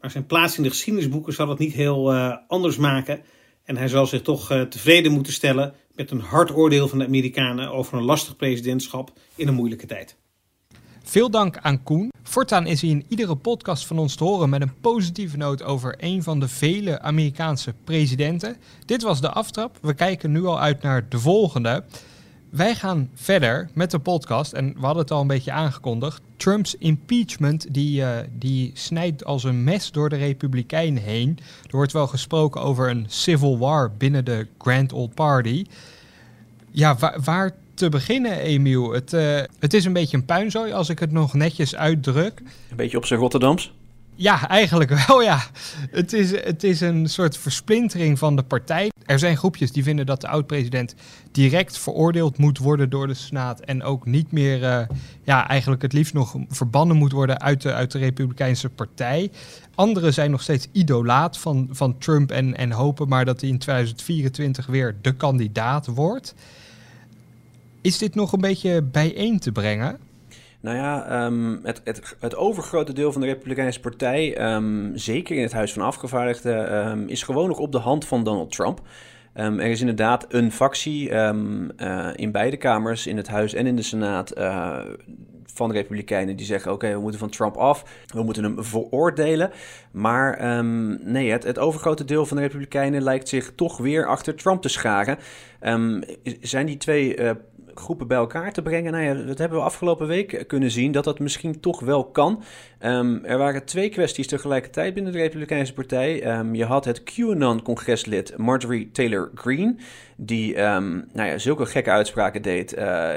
Maar 0.01 0.11
zijn 0.11 0.25
plaats 0.25 0.57
in 0.57 0.63
de 0.63 0.69
geschiedenisboeken 0.69 1.33
zal 1.33 1.49
het 1.49 1.59
niet 1.59 1.73
heel 1.73 2.13
anders 2.47 2.77
maken. 2.77 3.21
En 3.63 3.77
hij 3.77 3.87
zal 3.87 4.05
zich 4.05 4.21
toch 4.21 4.65
tevreden 4.69 5.11
moeten 5.11 5.33
stellen 5.33 5.73
met 5.95 6.11
een 6.11 6.19
hard 6.19 6.55
oordeel 6.55 6.87
van 6.87 6.97
de 6.97 7.05
Amerikanen 7.05 7.71
over 7.71 7.97
een 7.97 8.03
lastig 8.03 8.35
presidentschap 8.35 9.11
in 9.35 9.47
een 9.47 9.53
moeilijke 9.53 9.85
tijd. 9.85 10.15
Veel 11.03 11.29
dank 11.29 11.57
aan 11.57 11.83
Koen. 11.83 12.11
Voortaan 12.23 12.67
is 12.67 12.81
hij 12.81 12.89
in 12.89 13.05
iedere 13.07 13.35
podcast 13.35 13.85
van 13.85 13.99
ons 13.99 14.15
te 14.15 14.23
horen 14.23 14.49
met 14.49 14.61
een 14.61 14.79
positieve 14.81 15.37
noot 15.37 15.63
over 15.63 15.95
een 15.97 16.23
van 16.23 16.39
de 16.39 16.47
vele 16.47 17.01
Amerikaanse 17.01 17.73
presidenten. 17.83 18.57
Dit 18.85 19.01
was 19.01 19.21
de 19.21 19.29
aftrap. 19.29 19.77
We 19.81 19.93
kijken 19.93 20.31
nu 20.31 20.45
al 20.45 20.59
uit 20.59 20.81
naar 20.81 21.09
de 21.09 21.19
volgende. 21.19 21.83
Wij 22.55 22.75
gaan 22.75 23.09
verder 23.13 23.69
met 23.73 23.91
de 23.91 23.99
podcast 23.99 24.53
en 24.53 24.73
we 24.73 24.85
hadden 24.85 25.01
het 25.01 25.11
al 25.11 25.21
een 25.21 25.27
beetje 25.27 25.51
aangekondigd. 25.51 26.21
Trumps 26.37 26.75
impeachment 26.77 27.73
die, 27.73 27.99
uh, 27.99 28.17
die 28.31 28.71
snijdt 28.73 29.25
als 29.25 29.43
een 29.43 29.63
mes 29.63 29.91
door 29.91 30.09
de 30.09 30.15
Republikeinen 30.15 31.03
heen. 31.03 31.37
Er 31.63 31.75
wordt 31.75 31.91
wel 31.91 32.07
gesproken 32.07 32.61
over 32.61 32.89
een 32.89 33.05
civil 33.07 33.57
war 33.57 33.91
binnen 33.91 34.25
de 34.25 34.47
Grand 34.57 34.93
Old 34.93 35.13
Party. 35.13 35.65
Ja, 36.71 36.97
waar, 37.23 37.51
te 37.73 37.89
beginnen, 37.89 38.39
Emiel. 38.39 38.91
Het, 38.91 39.13
uh, 39.13 39.39
het 39.59 39.73
is 39.73 39.85
een 39.85 39.93
beetje 39.93 40.17
een 40.17 40.25
puinzooi 40.25 40.71
als 40.71 40.89
ik 40.89 40.99
het 40.99 41.11
nog 41.11 41.33
netjes 41.33 41.75
uitdruk. 41.75 42.41
Een 42.69 42.75
beetje 42.75 42.97
op 42.97 43.05
zijn 43.05 43.19
Rotterdams? 43.19 43.73
Ja, 44.15 44.47
eigenlijk 44.47 44.89
wel 45.07 45.21
ja. 45.21 45.43
Het 45.91 46.13
is, 46.13 46.31
het 46.31 46.63
is 46.63 46.81
een 46.81 47.09
soort 47.09 47.37
versplintering 47.37 48.19
van 48.19 48.35
de 48.35 48.43
partij. 48.43 48.91
Er 49.05 49.19
zijn 49.19 49.37
groepjes 49.37 49.71
die 49.71 49.83
vinden 49.83 50.05
dat 50.05 50.21
de 50.21 50.27
oud-president 50.27 50.95
direct 51.31 51.77
veroordeeld 51.77 52.37
moet 52.37 52.57
worden 52.57 52.89
door 52.89 53.07
de 53.07 53.13
Senaat. 53.13 53.59
En 53.59 53.83
ook 53.83 54.05
niet 54.05 54.31
meer, 54.31 54.61
uh, 54.61 54.81
ja, 55.23 55.47
eigenlijk 55.47 55.81
het 55.81 55.93
liefst 55.93 56.13
nog 56.13 56.35
verbannen 56.49 56.97
moet 56.97 57.11
worden 57.11 57.41
uit 57.41 57.61
de, 57.61 57.73
uit 57.73 57.91
de 57.91 57.97
Republikeinse 57.97 58.69
Partij. 58.69 59.31
Anderen 59.75 60.13
zijn 60.13 60.31
nog 60.31 60.41
steeds 60.41 60.67
idolaat 60.71 61.37
van, 61.37 61.67
van 61.71 61.97
Trump 61.97 62.31
en, 62.31 62.57
en 62.57 62.71
hopen 62.71 63.07
maar 63.07 63.25
dat 63.25 63.41
hij 63.41 63.49
in 63.49 63.57
2024 63.57 64.65
weer 64.65 64.95
de 65.01 65.11
kandidaat 65.13 65.87
wordt. 65.87 66.35
Is 67.81 67.97
dit 67.97 68.15
nog 68.15 68.31
een 68.31 68.41
beetje 68.41 68.81
bijeen 68.81 69.39
te 69.39 69.51
brengen? 69.51 69.99
Nou 70.65 70.77
ja, 70.77 71.25
um, 71.25 71.59
het, 71.63 71.81
het, 71.83 72.15
het, 72.19 72.35
overgrote 72.35 72.93
deel 72.93 73.11
van 73.11 73.21
de 73.21 73.27
Republikeinse 73.27 73.79
Partij, 73.79 74.53
um, 74.55 74.91
zeker 74.97 75.35
in 75.35 75.41
het 75.41 75.51
Huis 75.51 75.73
van 75.73 75.81
Afgevaardigden, 75.81 76.87
um, 76.87 77.07
is 77.07 77.23
gewoon 77.23 77.47
nog 77.47 77.57
op 77.57 77.71
de 77.71 77.77
hand 77.77 78.05
van 78.05 78.23
Donald 78.23 78.51
Trump. 78.51 78.81
er 79.33 79.59
is 79.59 79.79
inderdaad 79.79 80.25
een 80.29 80.51
factie 80.51 81.09
uh, 81.09 81.33
in 82.15 82.31
beide 82.31 82.57
kamers, 82.57 83.07
in 83.07 83.17
het 83.17 83.27
Huis 83.27 83.53
en 83.53 83.67
in 83.67 83.75
de 83.75 83.81
Senaat, 83.81 84.37
uh, 84.37 84.79
van 85.45 85.69
de 85.69 85.75
Republikeinen 85.75 86.35
die 86.35 86.45
zeggen: 86.45 86.71
oké, 86.71 86.91
we 86.93 86.99
moeten 86.99 87.19
van 87.19 87.29
Trump 87.29 87.55
af, 87.57 87.83
we 88.13 88.23
moeten 88.23 88.43
hem 88.43 88.63
veroordelen. 88.63 89.51
Maar 89.91 90.63
nee, 91.03 91.31
het, 91.31 91.43
het, 91.43 91.59
overgrote 91.59 92.05
deel 92.05 92.25
van 92.25 92.37
de 92.37 92.43
Republikeinen 92.43 93.01
lijkt 93.01 93.29
zich 93.29 93.51
toch 93.55 93.77
weer 93.77 94.05
achter 94.05 94.35
Trump 94.35 94.61
te 94.61 94.69
scharen. 94.69 95.17
zijn 96.41 96.65
die 96.65 96.77
twee 96.77 97.17
uh, 97.17 97.31
groepen 97.79 98.07
bij 98.07 98.17
elkaar 98.17 98.53
te 98.53 98.61
brengen. 98.61 98.91
Nou 98.91 99.03
ja, 99.03 99.13
dat 99.13 99.37
hebben 99.37 99.57
we 99.57 99.63
afgelopen 99.63 100.07
week 100.07 100.43
kunnen 100.47 100.71
zien 100.71 100.91
dat 100.91 101.03
dat 101.03 101.19
misschien 101.19 101.59
toch 101.59 101.79
wel 101.79 102.05
kan. 102.05 102.43
Um, 102.81 103.25
er 103.25 103.37
waren 103.37 103.65
twee 103.65 103.89
kwesties 103.89 104.27
tegelijkertijd 104.27 104.93
binnen 104.93 105.11
de 105.11 105.17
Republikeinse 105.19 105.73
Partij. 105.73 106.37
Um, 106.37 106.55
je 106.55 106.65
had 106.65 106.85
het 106.85 107.03
QAnon-congreslid 107.03 108.37
Marjorie 108.37 108.91
Taylor 108.91 109.31
Greene, 109.35 109.75
die 110.15 110.61
um, 110.61 111.05
nou 111.13 111.29
ja, 111.29 111.37
zulke 111.37 111.65
gekke 111.65 111.91
uitspraken 111.91 112.41
deed. 112.41 112.77
Uh, 112.77 113.13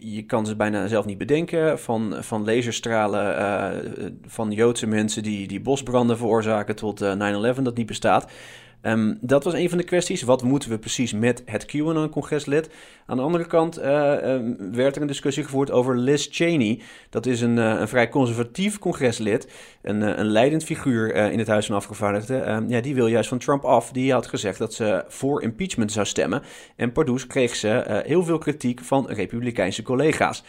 je, 0.00 0.24
kan 0.26 0.46
ze 0.46 0.56
bijna 0.56 0.86
zelf 0.86 1.04
niet 1.04 1.18
bedenken. 1.18 1.78
Van, 1.78 2.16
van 2.20 2.44
laserstralen 2.44 3.38
uh, 3.38 4.06
van 4.26 4.50
Joodse 4.50 4.86
mensen 4.86 5.22
die, 5.22 5.48
die 5.48 5.60
bosbranden 5.60 6.16
veroorzaken 6.16 6.76
tot 6.76 7.02
uh, 7.02 7.54
9-11, 7.56 7.62
dat 7.62 7.76
niet 7.76 7.86
bestaat. 7.86 8.30
Um, 8.82 9.18
dat 9.20 9.44
was 9.44 9.54
een 9.54 9.68
van 9.68 9.78
de 9.78 9.84
kwesties. 9.84 10.22
Wat 10.22 10.42
moeten 10.42 10.70
we 10.70 10.78
precies 10.78 11.12
met 11.12 11.42
het 11.44 11.66
QAnon-congreslid? 11.66 12.70
Aan 13.06 13.16
de 13.16 13.22
andere 13.22 13.46
kant 13.46 13.78
uh, 13.78 14.12
um, 14.24 14.72
werd 14.72 14.96
er 14.96 15.02
een 15.02 15.08
discussie 15.08 15.44
gevoerd 15.44 15.70
over 15.70 15.98
Liz 15.98 16.28
Cheney. 16.30 16.80
Dat 17.10 17.26
is 17.26 17.40
een, 17.40 17.56
uh, 17.56 17.80
een 17.80 17.88
vrij 17.88 18.08
conservatief 18.08 18.78
congreslid, 18.78 19.48
een, 19.82 20.00
uh, 20.00 20.16
een 20.16 20.26
leidend 20.26 20.64
figuur 20.64 21.14
in 21.14 21.38
het 21.38 21.48
Huis 21.48 21.66
van 21.66 21.76
Afgevaardigden. 21.76 22.54
Um, 22.54 22.68
ja, 22.68 22.80
die 22.80 22.94
wil 22.94 23.06
juist 23.06 23.28
van 23.28 23.38
Trump 23.38 23.64
af. 23.64 23.90
Die 23.90 24.12
had 24.12 24.26
gezegd 24.26 24.58
dat 24.58 24.74
ze 24.74 25.04
voor 25.08 25.42
impeachment 25.42 25.92
zou 25.92 26.06
stemmen. 26.06 26.42
En 26.76 26.92
pardoes 26.92 27.26
kreeg 27.26 27.54
ze 27.54 28.02
heel 28.06 28.24
veel 28.24 28.38
kritiek 28.38 28.80
van 28.80 29.06
republikeinse 29.08 29.82
collega's. 29.82 30.44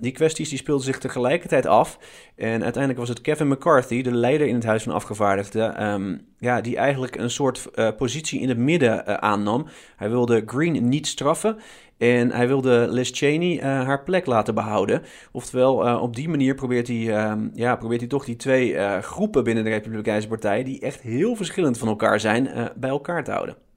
Die 0.00 0.12
kwesties 0.12 0.48
die 0.48 0.58
speelden 0.58 0.84
zich 0.84 0.98
tegelijkertijd 0.98 1.66
af. 1.66 1.98
En 2.36 2.62
uiteindelijk 2.62 2.98
was 2.98 3.08
het 3.08 3.20
Kevin 3.20 3.48
McCarthy, 3.48 4.02
de 4.02 4.14
leider 4.14 4.46
in 4.46 4.54
het 4.54 4.64
Huis 4.64 4.82
van 4.82 4.92
Afgevaardigden, 4.92 6.26
ja, 6.38 6.60
die 6.60 6.76
eigenlijk 6.76 7.16
een 7.16 7.30
soort 7.30 7.70
positie 7.96 8.40
in 8.40 8.48
het 8.48 8.58
midden 8.58 9.22
aannam. 9.22 9.66
Hij 9.96 10.10
wilde 10.10 10.42
Green 10.46 10.88
niet 10.88 11.06
straffen. 11.06 11.56
En 11.98 12.30
hij 12.30 12.48
wilde 12.48 12.86
Liz 12.90 13.10
Cheney 13.12 13.56
uh, 13.56 13.62
haar 13.62 14.02
plek 14.02 14.26
laten 14.26 14.54
behouden. 14.54 15.02
Oftewel, 15.32 16.00
op 16.00 16.16
die 16.16 16.28
manier 16.28 16.54
probeert 16.54 16.86
hij, 16.86 16.96
uh, 16.96 17.32
ja, 17.54 17.76
probeert 17.76 18.00
hij 18.00 18.08
toch 18.08 18.24
die 18.24 18.36
twee 18.36 18.76
eh, 18.76 19.02
groepen 19.02 19.44
binnen 19.44 19.64
de 19.64 19.70
Republikeinse 19.70 20.28
Partij, 20.28 20.64
die 20.64 20.80
echt 20.80 21.00
heel 21.00 21.36
verschillend 21.36 21.78
van 21.78 21.88
elkaar 21.88 22.20
zijn, 22.20 22.72
bij 22.76 22.90
elkaar 22.90 23.24
te 23.24 23.30
houden. 23.30 23.67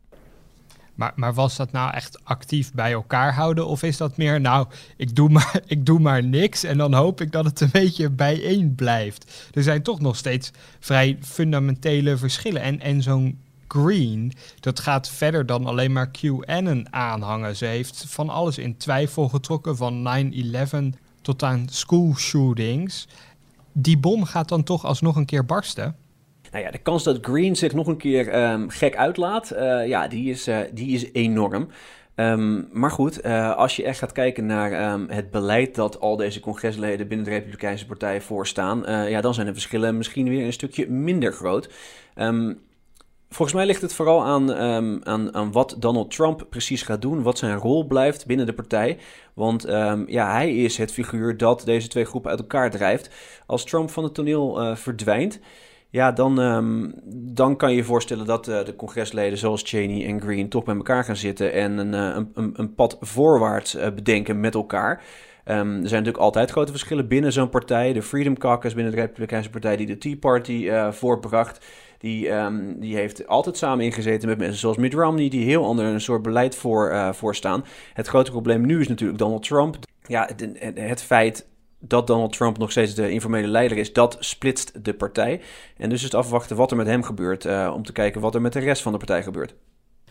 Maar, 1.02 1.12
maar 1.16 1.34
was 1.34 1.56
dat 1.56 1.72
nou 1.72 1.94
echt 1.94 2.20
actief 2.24 2.74
bij 2.74 2.92
elkaar 2.92 3.34
houden? 3.34 3.68
Of 3.68 3.84
is 3.84 3.98
dat 3.98 4.18
meer, 4.18 4.42
nou, 4.42 4.68
ik 4.98 5.16
doe, 5.16 5.30
maar, 5.30 5.62
ik 5.66 5.86
doe 5.86 6.00
maar 6.00 6.24
niks 6.24 6.64
en 6.64 6.78
dan 6.78 6.94
hoop 6.94 7.22
ik 7.22 7.32
dat 7.32 7.46
het 7.46 7.62
een 7.62 7.70
beetje 7.72 8.10
bijeen 8.10 8.76
blijft? 8.76 9.50
Er 9.54 9.64
zijn 9.64 9.84
toch 9.84 10.00
nog 10.00 10.16
steeds 10.16 10.52
vrij 10.80 11.18
fundamentele 11.22 12.18
verschillen. 12.18 12.62
En, 12.62 12.80
en 12.80 13.02
zo'n 13.02 13.40
Green, 13.68 14.34
dat 14.60 14.80
gaat 14.80 15.10
verder 15.10 15.46
dan 15.46 15.66
alleen 15.66 15.92
maar 15.92 16.12
QAnon 16.12 16.94
aanhangen. 16.94 17.56
Ze 17.56 17.66
heeft 17.66 18.06
van 18.08 18.30
alles 18.30 18.58
in 18.58 18.78
twijfel 18.78 19.30
getrokken, 19.30 19.78
van 19.78 20.32
9-11 20.94 20.98
tot 21.22 21.44
aan 21.44 21.68
school 21.70 22.16
shootings. 22.16 23.08
Die 23.72 23.98
bom 23.98 24.24
gaat 24.24 24.50
dan 24.50 24.64
toch 24.64 24.86
alsnog 24.86 25.16
een 25.16 25.26
keer 25.26 25.46
barsten? 25.46 25.96
Nou 26.52 26.64
ja, 26.64 26.72
de 26.72 26.78
kans 26.78 27.04
dat 27.04 27.18
Green 27.22 27.56
zich 27.56 27.74
nog 27.74 27.88
een 27.88 27.98
keer 27.98 28.30
ehm, 28.30 28.68
gek 28.68 28.96
uitlaat, 28.96 29.54
uh, 29.54 29.88
ja, 29.88 30.08
die 30.08 30.30
is, 30.30 30.48
uh, 30.48 30.58
die 30.74 30.94
is 30.94 31.14
enorm. 31.14 31.68
Um, 32.16 32.70
maar 32.72 32.92
goed, 32.92 33.26
uh, 33.26 33.56
als 33.56 33.76
je 33.76 33.84
echt 33.84 34.00
gaat 34.00 34.12
kijken 34.12 34.46
naar 34.46 34.94
um, 34.94 35.06
het 35.10 35.32
beleid 35.32 35.76
dat 35.76 36.00
al 36.00 36.16
deze 36.16 36.40
congresleden 36.40 37.08
binnen 37.08 37.26
de 37.26 37.32
Republikeinse 37.32 37.86
Partij 37.86 38.22
voorstaan, 38.22 38.84
ja, 39.10 39.22
dan 39.22 39.34
zijn 39.34 39.46
de 39.46 39.54
verschillen 39.54 39.98
misschien 39.98 40.30
weer 40.30 40.46
een 40.46 40.54
stukje 40.54 40.90
minder 40.90 41.34
groot. 41.34 41.70
Volgens 43.30 43.54
mij 43.54 43.66
ligt 43.66 43.82
het 43.82 43.94
vooral 43.94 44.24
aan, 44.26 44.54
aan, 45.06 45.34
aan 45.36 45.52
wat 45.52 45.76
Donald 45.80 46.12
Trump 46.12 46.46
precies 46.50 46.82
gaat 46.82 47.02
doen, 47.02 47.22
wat 47.22 47.38
zijn 47.38 47.58
rol 47.58 47.86
blijft 47.86 48.26
binnen 48.26 48.46
de 48.46 48.54
partij. 48.54 48.98
Want 49.34 49.66
ja, 50.08 50.32
hij 50.32 50.56
is 50.56 50.78
het 50.78 50.92
figuur 50.92 51.38
dat 51.38 51.62
deze 51.66 51.88
twee 51.88 52.06
groepen 52.06 52.30
uit 52.30 52.40
elkaar 52.40 52.72
drijft. 52.72 53.10
Als 53.46 53.64
Trump 53.64 53.90
van 53.90 54.04
het 54.04 54.14
toneel 54.14 54.76
verdwijnt, 54.76 55.40
ja, 55.92 56.12
dan, 56.12 56.40
um, 56.40 56.94
dan 57.34 57.58
kan 57.58 57.70
je 57.70 57.76
je 57.76 57.84
voorstellen 57.84 58.26
dat 58.26 58.48
uh, 58.48 58.64
de 58.64 58.76
congresleden 58.76 59.38
zoals 59.38 59.62
Cheney 59.66 60.06
en 60.06 60.22
Green 60.22 60.50
toch 60.50 60.64
bij 60.64 60.76
elkaar 60.76 61.04
gaan 61.04 61.16
zitten 61.16 61.54
en 61.54 61.78
een, 61.78 61.94
uh, 61.94 62.26
een, 62.34 62.54
een 62.56 62.76
pad 62.76 62.98
voorwaarts 63.00 63.76
uh, 63.76 63.84
bedenken 63.84 64.40
met 64.40 64.56
elkaar. 64.56 65.04
Um, 65.46 65.58
er 65.58 65.66
zijn 65.66 65.82
natuurlijk 65.82 66.18
altijd 66.18 66.52
grote 66.52 66.72
verschillen 66.72 67.08
binnen 67.08 67.34
zo'n 67.34 67.50
partij. 67.50 67.94
De 67.94 68.02
Freedom 68.02 68.38
Caucus 68.38 68.74
binnen 68.74 68.94
de 68.94 69.00
Republikeinse 69.00 69.50
Partij 69.50 69.76
die 69.76 69.86
de 69.86 69.98
Tea 69.98 70.16
Party 70.16 70.70
voortbracht. 70.92 71.66
Die, 71.98 72.30
um, 72.30 72.80
die 72.80 72.96
heeft 72.96 73.28
altijd 73.28 73.58
samen 73.58 73.86
ingezeten 73.86 74.30
met 74.30 74.38
mensen 74.38 74.60
zoals 74.60 74.78
Mitt 74.78 74.94
Romney, 74.94 75.30
die 75.30 75.46
heel 75.46 75.66
ander 75.66 75.86
een 75.86 76.02
soort 76.02 76.22
beleid 76.22 76.56
voor, 76.56 77.14
voor 77.14 77.36
staan. 77.36 77.66
Het 77.94 78.08
grote 78.08 78.32
probleem 78.32 78.66
nu 78.66 78.80
is 78.80 78.88
natuurlijk 78.88 79.20
Donald 79.20 79.44
Trump. 79.44 79.78
Ja, 80.08 80.30
het, 80.36 80.76
het 80.80 81.04
feit 81.04 81.48
dat 81.82 82.08
Donald 82.08 82.34
Trump 82.34 82.58
nog 82.58 82.72
steeds 82.72 82.94
de 82.94 83.12
informele 83.12 83.48
leider 83.48 83.78
is, 83.78 83.94
dat 83.94 84.18
splitst 84.20 84.86
de 84.86 84.94
partij. 84.94 85.42
En 85.78 85.90
dus 85.90 85.98
is 85.98 86.04
het 86.04 86.14
afwachten 86.14 86.56
wat 86.56 86.72
er 86.72 86.78
met 86.78 86.88
hem 86.88 87.04
gebeurt, 87.04 87.46
uh, 87.46 87.72
om 87.76 87.84
te 87.84 87.92
kijken 87.92 88.22
wat 88.22 88.36
er 88.36 88.42
met 88.42 88.54
de 88.54 88.60
rest 88.60 88.82
van 88.82 88.92
de 88.92 88.98
partij 88.98 89.24
gebeurt. 89.24 89.54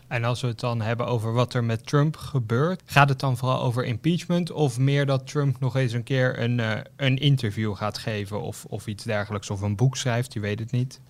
En 0.07 0.23
als 0.23 0.41
we 0.41 0.47
het 0.47 0.59
dan 0.59 0.81
hebben 0.81 1.07
over 1.07 1.33
wat 1.33 1.53
er 1.53 1.63
met 1.63 1.87
Trump 1.87 2.15
gebeurt, 2.17 2.81
gaat 2.85 3.09
het 3.09 3.19
dan 3.19 3.37
vooral 3.37 3.61
over 3.61 3.85
impeachment 3.85 4.51
of 4.51 4.77
meer 4.77 5.05
dat 5.05 5.27
Trump 5.27 5.59
nog 5.59 5.75
eens 5.75 5.93
een 5.93 6.03
keer 6.03 6.39
een, 6.39 6.57
uh, 6.57 6.71
een 6.95 7.17
interview 7.17 7.75
gaat 7.75 7.97
geven 7.97 8.41
of, 8.41 8.65
of 8.65 8.87
iets 8.87 9.03
dergelijks 9.03 9.49
of 9.49 9.61
een 9.61 9.75
boek 9.75 9.97
schrijft, 9.97 10.33
je 10.33 10.39
weet 10.39 10.59
het 10.59 10.71
niet? 10.71 11.01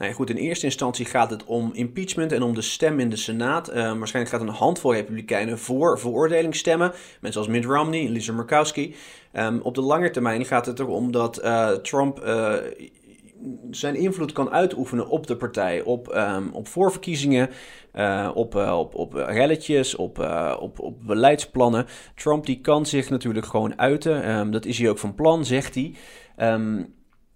Nou 0.00 0.12
ja, 0.12 0.18
goed, 0.18 0.30
in 0.30 0.36
eerste 0.36 0.64
instantie 0.64 1.04
gaat 1.04 1.30
het 1.30 1.44
om 1.44 1.70
impeachment 1.72 2.32
en 2.32 2.42
om 2.42 2.54
de 2.54 2.62
stem 2.62 3.00
in 3.00 3.10
de 3.10 3.16
Senaat. 3.16 3.68
Uh, 3.68 3.74
waarschijnlijk 3.98 4.34
gaat 4.34 4.40
een 4.48 4.54
handvol 4.54 4.94
Republikeinen 4.94 5.58
voor 5.58 5.98
veroordeling 5.98 6.56
stemmen. 6.56 6.92
Mensen 7.20 7.40
als 7.40 7.50
Mitt 7.50 7.64
Romney, 7.64 8.08
Lisa 8.08 8.32
Murkowski. 8.32 8.94
Um, 9.32 9.60
op 9.60 9.74
de 9.74 9.80
lange 9.80 10.10
termijn 10.10 10.44
gaat 10.44 10.66
het 10.66 10.78
erom 10.78 11.12
dat 11.12 11.44
uh, 11.44 11.70
Trump 11.70 12.24
uh, 12.24 12.54
zijn 13.70 13.94
invloed 13.94 14.32
kan 14.32 14.50
uitoefenen 14.50 15.08
op 15.08 15.26
de 15.26 15.36
partij. 15.36 15.82
Op, 15.82 16.14
um, 16.14 16.50
op 16.52 16.68
voorverkiezingen, 16.68 17.50
op, 18.34 18.54
op, 18.54 18.94
op 18.94 19.12
relletjes, 19.12 19.96
op, 19.96 20.18
op, 20.60 20.80
op 20.80 21.06
beleidsplannen. 21.06 21.86
Trump 22.14 22.46
die 22.46 22.60
kan 22.60 22.86
zich 22.86 23.10
natuurlijk 23.10 23.46
gewoon 23.46 23.78
uiten. 23.78 24.30
Um, 24.30 24.50
dat 24.50 24.64
is 24.64 24.78
hij 24.78 24.88
ook 24.88 24.98
van 24.98 25.14
plan, 25.14 25.44
zegt 25.44 25.74
hij. 25.74 25.94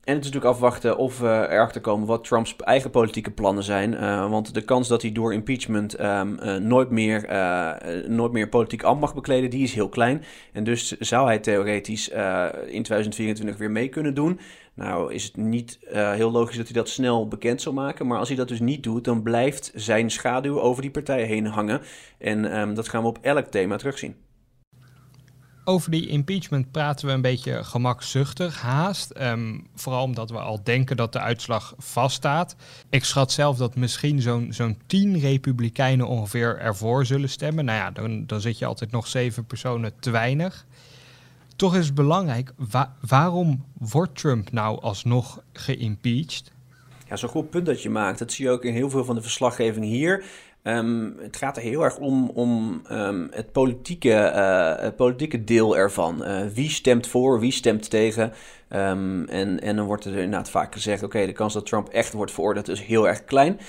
En 0.04 0.14
het 0.14 0.24
is 0.24 0.30
natuurlijk 0.30 0.54
afwachten 0.54 0.96
of 0.96 1.18
we 1.18 1.46
erachter 1.50 1.80
komen 1.80 2.06
wat 2.06 2.24
Trumps 2.24 2.56
eigen 2.56 2.90
politieke 2.90 3.30
plannen 3.30 3.64
zijn. 3.64 3.92
Uh, 3.92 4.30
want 4.30 4.54
de 4.54 4.62
kans 4.62 4.88
dat 4.88 5.02
hij 5.02 5.12
door 5.12 5.32
impeachment 5.32 6.00
um, 6.00 6.38
uh, 6.42 6.56
nooit, 6.56 6.90
meer, 6.90 7.26
nooit 8.08 8.32
meer 8.32 8.48
politiek 8.48 8.82
ambt 8.82 9.00
mag 9.00 9.14
bekleden, 9.14 9.50
die 9.50 9.62
is 9.62 9.74
heel 9.74 9.88
klein. 9.88 10.24
En 10.52 10.64
dus 10.64 10.98
zou 10.98 11.26
hij 11.26 11.38
theoretisch 11.38 12.08
in 12.08 12.82
2024 12.82 13.56
weer 13.56 13.70
mee 13.70 13.88
kunnen 13.88 14.14
doen. 14.14 14.40
Nou 14.74 15.14
is 15.14 15.24
het 15.24 15.36
niet 15.36 15.78
heel 15.90 16.30
logisch 16.30 16.56
dat 16.56 16.66
hij 16.66 16.74
dat 16.74 16.88
snel 16.88 17.28
bekend 17.28 17.62
zal 17.62 17.72
maken. 17.72 18.06
Maar 18.06 18.18
als 18.18 18.28
hij 18.28 18.36
dat 18.36 18.48
dus 18.48 18.60
niet 18.60 18.82
doet, 18.82 19.04
dan 19.04 19.22
blijft 19.22 19.72
zijn 19.74 20.10
schaduw 20.10 20.60
over 20.60 20.82
die 20.82 20.90
partij 20.90 21.22
heen 21.22 21.46
hangen. 21.46 21.80
En 22.18 22.58
um, 22.60 22.74
dat 22.74 22.88
gaan 22.88 23.02
we 23.02 23.08
op 23.08 23.18
elk 23.20 23.46
thema 23.46 23.76
terugzien. 23.76 24.16
Over 25.66 25.90
die 25.90 26.06
impeachment 26.06 26.70
praten 26.70 27.06
we 27.06 27.12
een 27.12 27.20
beetje 27.20 27.64
gemakzuchtig, 27.64 28.60
haast. 28.60 29.12
Um, 29.20 29.66
vooral 29.74 30.02
omdat 30.02 30.30
we 30.30 30.38
al 30.38 30.60
denken 30.62 30.96
dat 30.96 31.12
de 31.12 31.18
uitslag 31.18 31.74
vaststaat. 31.78 32.56
Ik 32.90 33.04
schat 33.04 33.32
zelf 33.32 33.56
dat 33.56 33.76
misschien 33.76 34.20
zo'n 34.20 34.52
zo'n 34.52 34.78
tien 34.86 35.18
republikeinen 35.18 36.06
ongeveer 36.06 36.58
ervoor 36.58 37.06
zullen 37.06 37.28
stemmen. 37.28 37.64
Nou 37.64 37.78
ja, 37.78 37.90
dan, 37.90 38.26
dan 38.26 38.40
zit 38.40 38.58
je 38.58 38.66
altijd 38.66 38.90
nog 38.90 39.06
zeven 39.06 39.44
personen 39.44 39.92
te 40.00 40.10
weinig. 40.10 40.66
Toch 41.56 41.76
is 41.76 41.86
het 41.86 41.94
belangrijk, 41.94 42.52
waarom 43.00 43.64
wordt 43.78 44.18
Trump 44.18 44.52
nou 44.52 44.80
alsnog 44.80 45.42
geïmpeached? 45.52 46.52
Ja, 47.08 47.16
zo'n 47.16 47.28
goed 47.28 47.50
punt 47.50 47.66
dat 47.66 47.82
je 47.82 47.90
maakt. 47.90 48.18
Dat 48.18 48.32
zie 48.32 48.44
je 48.44 48.50
ook 48.50 48.64
in 48.64 48.72
heel 48.72 48.90
veel 48.90 49.04
van 49.04 49.14
de 49.14 49.22
verslaggeving 49.22 49.84
hier. 49.84 50.24
Um, 50.66 51.16
het 51.18 51.36
gaat 51.36 51.56
er 51.56 51.62
heel 51.62 51.82
erg 51.82 51.96
om, 51.98 52.30
om 52.30 52.82
um, 52.90 53.28
het, 53.30 53.52
politieke, 53.52 54.32
uh, 54.34 54.82
het 54.84 54.96
politieke 54.96 55.44
deel 55.44 55.76
ervan. 55.76 56.22
Uh, 56.22 56.46
wie 56.54 56.70
stemt 56.70 57.06
voor, 57.06 57.40
wie 57.40 57.52
stemt 57.52 57.90
tegen. 57.90 58.32
Um, 58.70 59.28
en, 59.28 59.60
en 59.60 59.76
dan 59.76 59.86
wordt 59.86 60.04
er 60.04 60.12
inderdaad 60.12 60.50
vaak 60.50 60.72
gezegd: 60.72 61.02
oké, 61.02 61.26
de 61.26 61.32
kans 61.32 61.52
dat 61.52 61.66
Trump 61.66 61.88
echt 61.88 62.12
wordt 62.12 62.32
veroordeeld 62.32 62.68
is 62.68 62.80
heel 62.80 63.08
erg 63.08 63.24
klein. 63.24 63.60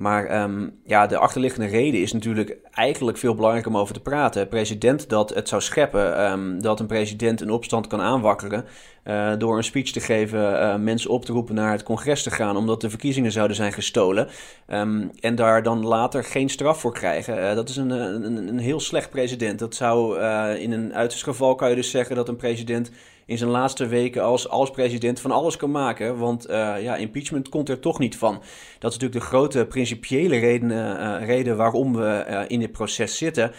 Maar 0.00 0.42
um, 0.42 0.80
ja, 0.84 1.06
de 1.06 1.18
achterliggende 1.18 1.66
reden 1.66 2.00
is 2.00 2.12
natuurlijk 2.12 2.56
eigenlijk 2.70 3.18
veel 3.18 3.34
belangrijker 3.34 3.72
om 3.72 3.78
over 3.78 3.94
te 3.94 4.00
praten. 4.00 4.48
President 4.48 5.08
dat 5.08 5.34
het 5.34 5.48
zou 5.48 5.62
scheppen, 5.62 6.30
um, 6.30 6.62
dat 6.62 6.80
een 6.80 6.86
president 6.86 7.40
een 7.40 7.50
opstand 7.50 7.86
kan 7.86 8.00
aanwakkeren. 8.00 8.64
Uh, 9.04 9.32
door 9.38 9.56
een 9.56 9.64
speech 9.64 9.90
te 9.90 10.00
geven, 10.00 10.52
uh, 10.52 10.76
mensen 10.76 11.10
op 11.10 11.24
te 11.24 11.32
roepen 11.32 11.54
naar 11.54 11.72
het 11.72 11.82
congres 11.82 12.22
te 12.22 12.30
gaan, 12.30 12.56
omdat 12.56 12.80
de 12.80 12.90
verkiezingen 12.90 13.32
zouden 13.32 13.56
zijn 13.56 13.72
gestolen. 13.72 14.28
Um, 14.68 15.10
en 15.20 15.34
daar 15.34 15.62
dan 15.62 15.86
later 15.86 16.24
geen 16.24 16.48
straf 16.48 16.80
voor 16.80 16.92
krijgen. 16.92 17.38
Uh, 17.38 17.54
dat 17.54 17.68
is 17.68 17.76
een, 17.76 17.90
een, 17.90 18.48
een 18.48 18.58
heel 18.58 18.80
slecht 18.80 19.10
president. 19.10 19.58
Dat 19.58 19.74
zou 19.74 20.20
in 20.58 20.72
een 20.72 20.94
uiterst 20.94 21.24
geval 21.24 21.54
kan 21.54 21.68
je 21.70 21.76
dus 21.76 21.90
zeggen 21.90 22.16
dat 22.16 22.28
een 22.28 22.36
president 22.36 22.90
in 23.30 23.38
zijn 23.38 23.50
laatste 23.50 23.86
weken 23.86 24.22
als, 24.22 24.48
als 24.48 24.70
president 24.70 25.20
van 25.20 25.30
alles 25.30 25.56
kan 25.56 25.70
maken. 25.70 26.18
Want 26.18 26.50
uh, 26.50 26.82
ja, 26.82 26.96
impeachment 26.96 27.48
komt 27.48 27.68
er 27.68 27.78
toch 27.80 27.98
niet 27.98 28.16
van. 28.16 28.34
Dat 28.78 28.92
is 28.92 28.98
natuurlijk 28.98 29.12
de 29.12 29.26
grote 29.26 29.66
principiële 29.66 30.38
reden, 30.38 30.70
uh, 30.70 31.26
reden 31.26 31.56
waarom 31.56 31.96
we 31.96 32.44
in 32.48 32.60
dit 32.60 32.72
proces 32.72 33.16
zitten. 33.16 33.52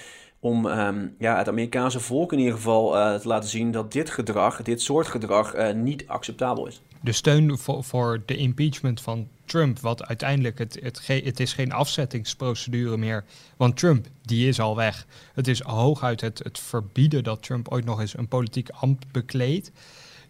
Om 0.44 0.66
um, 0.66 1.16
ja, 1.18 1.38
het 1.38 1.48
Amerikaanse 1.48 2.00
volk 2.00 2.34
in 2.34 2.40
ieder 2.40 2.54
geval 2.54 2.92
te 3.20 3.28
laten 3.28 3.50
zien 3.50 3.72
dat 3.72 3.92
dit 3.92 4.10
gedrag, 4.10 4.62
dit 4.62 4.82
soort 4.82 5.08
gedrag, 5.08 5.74
niet 5.74 6.08
acceptabel 6.08 6.68
is. 6.68 6.82
De 7.02 7.12
steun 7.12 7.58
voor, 7.58 8.22
de 8.26 8.36
impeachment 8.36 9.02
van 9.02 9.28
Trump, 9.46 9.80
wat 9.80 10.06
uiteindelijk 10.06 10.58
het, 10.58 10.80
het, 10.82 11.08
het 11.08 11.40
is 11.40 11.54
geen 11.54 11.72
afzettingsprocedure 11.72 12.98
meer, 12.98 13.24
want 13.58 13.78
Trump 13.78 14.08
die 14.22 14.48
is 14.48 14.60
al 14.60 14.76
weg. 14.76 15.06
Het 15.34 15.48
is 15.48 15.62
hooguit 15.62 16.22
het, 16.22 16.40
het 16.44 16.60
verbieden 16.60 17.24
dat 17.24 17.44
Trump 17.44 17.68
ooit 17.68 17.86
nog 17.86 18.00
eens 18.00 18.18
een 18.18 18.28
politiek 18.28 18.70
ambt 18.70 19.12
bekleedt. 19.12 19.72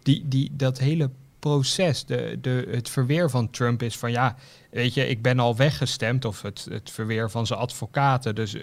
Die, 0.04 0.28
die, 0.28 0.52
dat 0.54 0.80
hele 0.80 1.10
proces, 1.40 2.06
de, 2.06 2.38
de, 2.42 2.68
het 2.70 2.90
verweer 2.90 3.30
van 3.30 3.50
Trump 3.50 3.84
is 3.84 3.98
van 3.98 4.12
ja, 4.12 4.36
weet 4.70 4.94
je, 4.94 5.08
ik 5.08 5.22
ben 5.22 5.40
al 5.40 5.56
weggestemd, 5.56 6.26
of 6.26 6.42
het, 6.42 6.68
het 6.70 6.92
verweer 6.92 7.30
van 7.30 7.48
zijn 7.48 7.60
advocaten. 7.60 8.36
Dus 8.36 8.56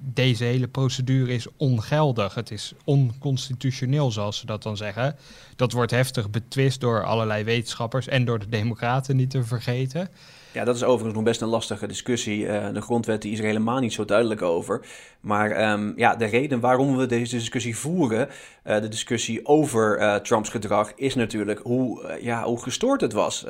deze 0.00 0.44
hele 0.44 0.68
procedure 0.68 1.32
is 1.32 1.46
ongeldig. 1.56 2.34
Het 2.34 2.50
is 2.50 2.72
onconstitutioneel, 2.84 4.10
zoals 4.10 4.38
ze 4.38 4.46
dat 4.46 4.62
dan 4.62 4.76
zeggen. 4.76 5.16
Dat 5.56 5.72
wordt 5.72 5.90
heftig 5.90 6.30
betwist 6.30 6.80
door 6.80 7.04
allerlei 7.04 7.44
wetenschappers 7.44 8.08
en 8.08 8.24
door 8.24 8.38
de 8.38 8.48
Democraten 8.48 9.16
niet 9.16 9.30
te 9.30 9.44
vergeten. 9.44 10.08
Ja, 10.52 10.64
dat 10.64 10.74
is 10.74 10.84
overigens 10.84 11.14
nog 11.14 11.24
best 11.24 11.40
een 11.40 11.48
lastige 11.48 11.86
discussie. 11.86 12.40
Uh, 12.40 12.66
de 12.72 12.80
grondwet 12.80 13.24
is 13.24 13.38
er 13.38 13.44
helemaal 13.44 13.78
niet 13.78 13.92
zo 13.92 14.04
duidelijk 14.04 14.42
over. 14.42 14.86
Maar 15.20 15.72
um, 15.72 15.92
ja, 15.96 16.16
de 16.16 16.24
reden 16.24 16.60
waarom 16.60 16.96
we 16.96 17.06
deze 17.06 17.36
discussie 17.36 17.76
voeren, 17.76 18.28
uh, 18.66 18.80
de 18.80 18.88
discussie 18.88 19.46
over 19.46 20.00
uh, 20.00 20.14
Trumps 20.14 20.48
gedrag, 20.48 20.92
is 20.94 21.14
natuurlijk 21.14 21.60
hoe, 21.62 22.18
ja, 22.20 22.44
hoe 22.44 22.62
gestoord 22.62 23.00
het 23.00 23.12
was. 23.12 23.46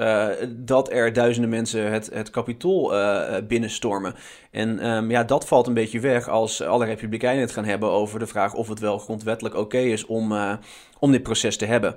dat 0.48 0.92
er 0.92 1.12
duizenden 1.12 1.50
mensen 1.50 1.92
het, 1.92 2.10
het 2.12 2.30
kapitool 2.30 2.92
binnenstormen. 3.46 4.14
En 4.50 4.90
um, 4.90 5.10
ja, 5.10 5.24
dat 5.24 5.46
valt 5.46 5.66
een 5.66 5.74
beetje 5.74 6.00
weg 6.00 6.28
als 6.28 6.62
alle 6.62 6.84
republikeinen 6.84 7.42
het 7.42 7.52
gaan 7.52 7.64
hebben 7.64 7.90
over 7.90 8.18
de 8.18 8.26
vraag 8.26 8.54
of 8.54 8.68
het 8.68 8.78
wel 8.78 8.98
grondwettelijk 8.98 9.54
oké 9.56 9.78
is 9.78 10.06
om, 10.06 10.34
om 10.98 11.12
dit 11.12 11.22
proces 11.22 11.56
te 11.56 11.66
hebben. 11.66 11.96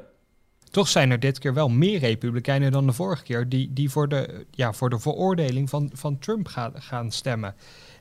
Toch 0.72 0.88
zijn 0.88 1.12
er 1.12 1.20
dit 1.20 1.40
keer 1.40 1.54
wel 1.54 1.70
meer 1.70 2.00
Republikeinen 2.00 2.72
dan 2.72 2.86
de 2.86 2.94
vorige 2.94 3.24
keer 3.24 3.50
die, 3.50 3.74
die 3.74 3.90
voor, 3.90 4.08
de, 4.08 4.46
ja, 4.52 4.74
voor 4.74 4.90
de 4.90 5.00
veroordeling 5.00 5.70
van, 5.70 5.90
van 5.94 6.20
Trump 6.20 6.48
gaan, 6.48 6.72
gaan 6.76 7.12
stemmen. 7.12 7.56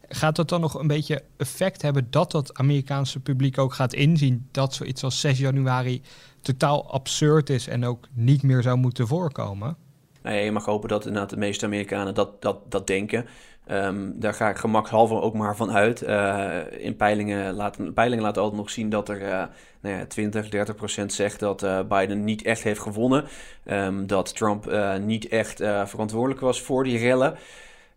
Gaat 0.08 0.36
dat 0.36 0.48
dan 0.48 0.60
nog 0.60 0.74
een 0.74 0.86
beetje 0.86 1.22
effect 1.36 1.82
hebben 1.82 2.06
dat 2.10 2.30
dat 2.30 2.54
Amerikaanse 2.54 3.20
publiek 3.20 3.58
ook 3.58 3.74
gaat 3.74 3.92
inzien 3.92 4.48
dat 4.50 4.74
zoiets 4.74 5.04
als 5.04 5.20
6 5.20 5.38
januari 5.38 6.02
totaal 6.40 6.92
absurd 6.92 7.50
is 7.50 7.66
en 7.66 7.84
ook 7.84 8.08
niet 8.12 8.42
meer 8.42 8.62
zou 8.62 8.76
moeten 8.76 9.06
voorkomen? 9.06 9.76
Nou 10.22 10.36
je 10.36 10.52
mag 10.52 10.64
hopen 10.64 10.88
dat 10.88 11.06
inderdaad 11.06 11.30
de 11.30 11.36
meeste 11.36 11.64
Amerikanen 11.64 12.14
dat, 12.14 12.42
dat, 12.42 12.70
dat 12.70 12.86
denken. 12.86 13.26
Um, 13.72 14.12
daar 14.20 14.34
ga 14.34 14.48
ik 14.48 14.56
gemakshalve 14.56 15.20
ook 15.20 15.34
maar 15.34 15.56
van 15.56 15.70
uit. 15.70 16.02
Uh, 16.02 16.56
in 16.78 16.96
peilingen 16.96 17.54
laten, 17.54 17.92
peilingen 17.92 18.24
laten 18.24 18.42
altijd 18.42 18.60
nog 18.60 18.70
zien 18.70 18.90
dat 18.90 19.08
er 19.08 19.20
uh, 19.20 19.42
nou 19.80 19.96
ja, 19.96 20.06
20, 20.06 20.48
30 20.48 20.74
procent 20.74 21.12
zegt 21.12 21.40
dat 21.40 21.62
uh, 21.62 21.80
Biden 21.88 22.24
niet 22.24 22.42
echt 22.42 22.62
heeft 22.62 22.80
gewonnen. 22.80 23.24
Um, 23.64 24.06
dat 24.06 24.36
Trump 24.36 24.72
niet 25.00 25.28
echt 25.28 25.56
verantwoordelijk 25.84 26.40
was 26.40 26.62
voor 26.62 26.84
die 26.84 26.98
rellen. 26.98 27.36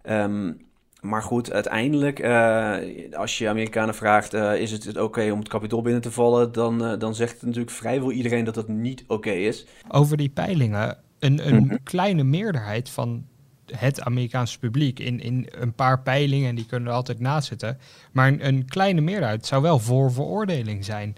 Um, 0.04 0.62
maar 1.02 1.22
goed, 1.24 1.52
uiteindelijk, 1.52 2.24
als 3.14 3.38
je 3.38 3.50
Amerikanen 3.50 3.96
vraagt: 3.96 4.34
is 4.34 4.72
het 4.72 4.88
oké 4.88 5.02
okay 5.02 5.30
om 5.30 5.40
het 5.40 5.48
kapitool 5.48 5.82
binnen 5.82 6.02
te 6.02 6.12
vallen? 6.12 6.52
Dan, 6.52 7.00
dan 7.00 7.16
zegt 7.16 7.42
natuurlijk 7.42 7.72
vrijwel 7.72 8.12
iedereen 8.12 8.44
dat 8.44 8.56
dat 8.56 8.68
niet 8.68 9.02
oké 9.02 9.14
okay 9.14 9.46
is. 9.46 9.66
Over 9.88 10.18
die 10.18 10.30
peilingen. 10.30 10.98
Een, 11.20 11.48
een 11.48 11.56
mm 11.56 11.70
-hmm. 11.70 11.84
kleine 11.84 12.24
meerderheid 12.24 12.90
van 12.90 13.26
het 13.76 14.02
Amerikaanse 14.02 14.60
publiek 14.60 15.00
in, 15.00 15.20
in 15.20 15.48
een 15.52 15.74
paar 15.74 16.00
peilingen, 16.02 16.50
en 16.50 16.56
die 16.56 16.66
kunnen 16.66 16.90
er 16.90 16.96
altijd 16.96 17.20
naast 17.20 17.48
zitten. 17.48 17.78
Maar 18.12 18.34
een, 18.40 18.66
kleine 18.66 19.02
meerderheid 19.02 19.46
zou 19.46 19.62
wel 19.62 19.80
voor 19.80 20.12
veroordeling 20.12 20.86
zijn. 20.86 21.16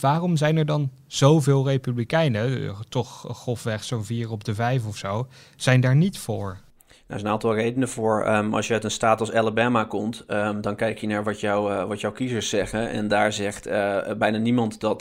Waarom 0.00 0.36
zijn 0.36 0.56
er 0.56 0.66
dan 0.66 0.90
zoveel 1.06 1.66
Republikeinen, 1.66 2.74
toch 2.88 3.26
grofweg 3.36 3.84
zo'n 3.84 4.04
vier 4.04 4.30
op 4.30 4.44
de 4.44 4.54
vijf 4.54 4.86
of 4.86 4.96
zo, 4.96 5.28
zijn 5.56 5.80
daar 5.80 5.96
niet 5.96 6.18
voor? 6.18 6.58
Er 6.88 7.18
zijn 7.18 7.26
een 7.26 7.32
aantal 7.32 7.54
redenen 7.54 7.88
voor. 7.88 8.28
Um, 8.28 8.54
als 8.54 8.66
je 8.66 8.72
uit 8.72 8.84
een 8.84 8.90
staat 8.90 9.20
als 9.20 9.32
Alabama 9.32 9.84
komt, 9.84 10.24
um, 10.28 10.60
dan 10.60 10.76
kijk 10.76 10.98
je 10.98 11.06
naar 11.06 11.24
wat, 11.24 11.40
jou, 11.40 11.72
uh, 11.72 11.84
wat 11.84 12.00
jouw 12.00 12.12
kiezers 12.12 12.48
zeggen. 12.48 12.90
En 12.90 13.08
daar 13.08 13.32
zegt 13.32 13.66
uh, 13.66 13.98
bijna 14.18 14.38
niemand 14.38 14.80
dat, 14.80 15.00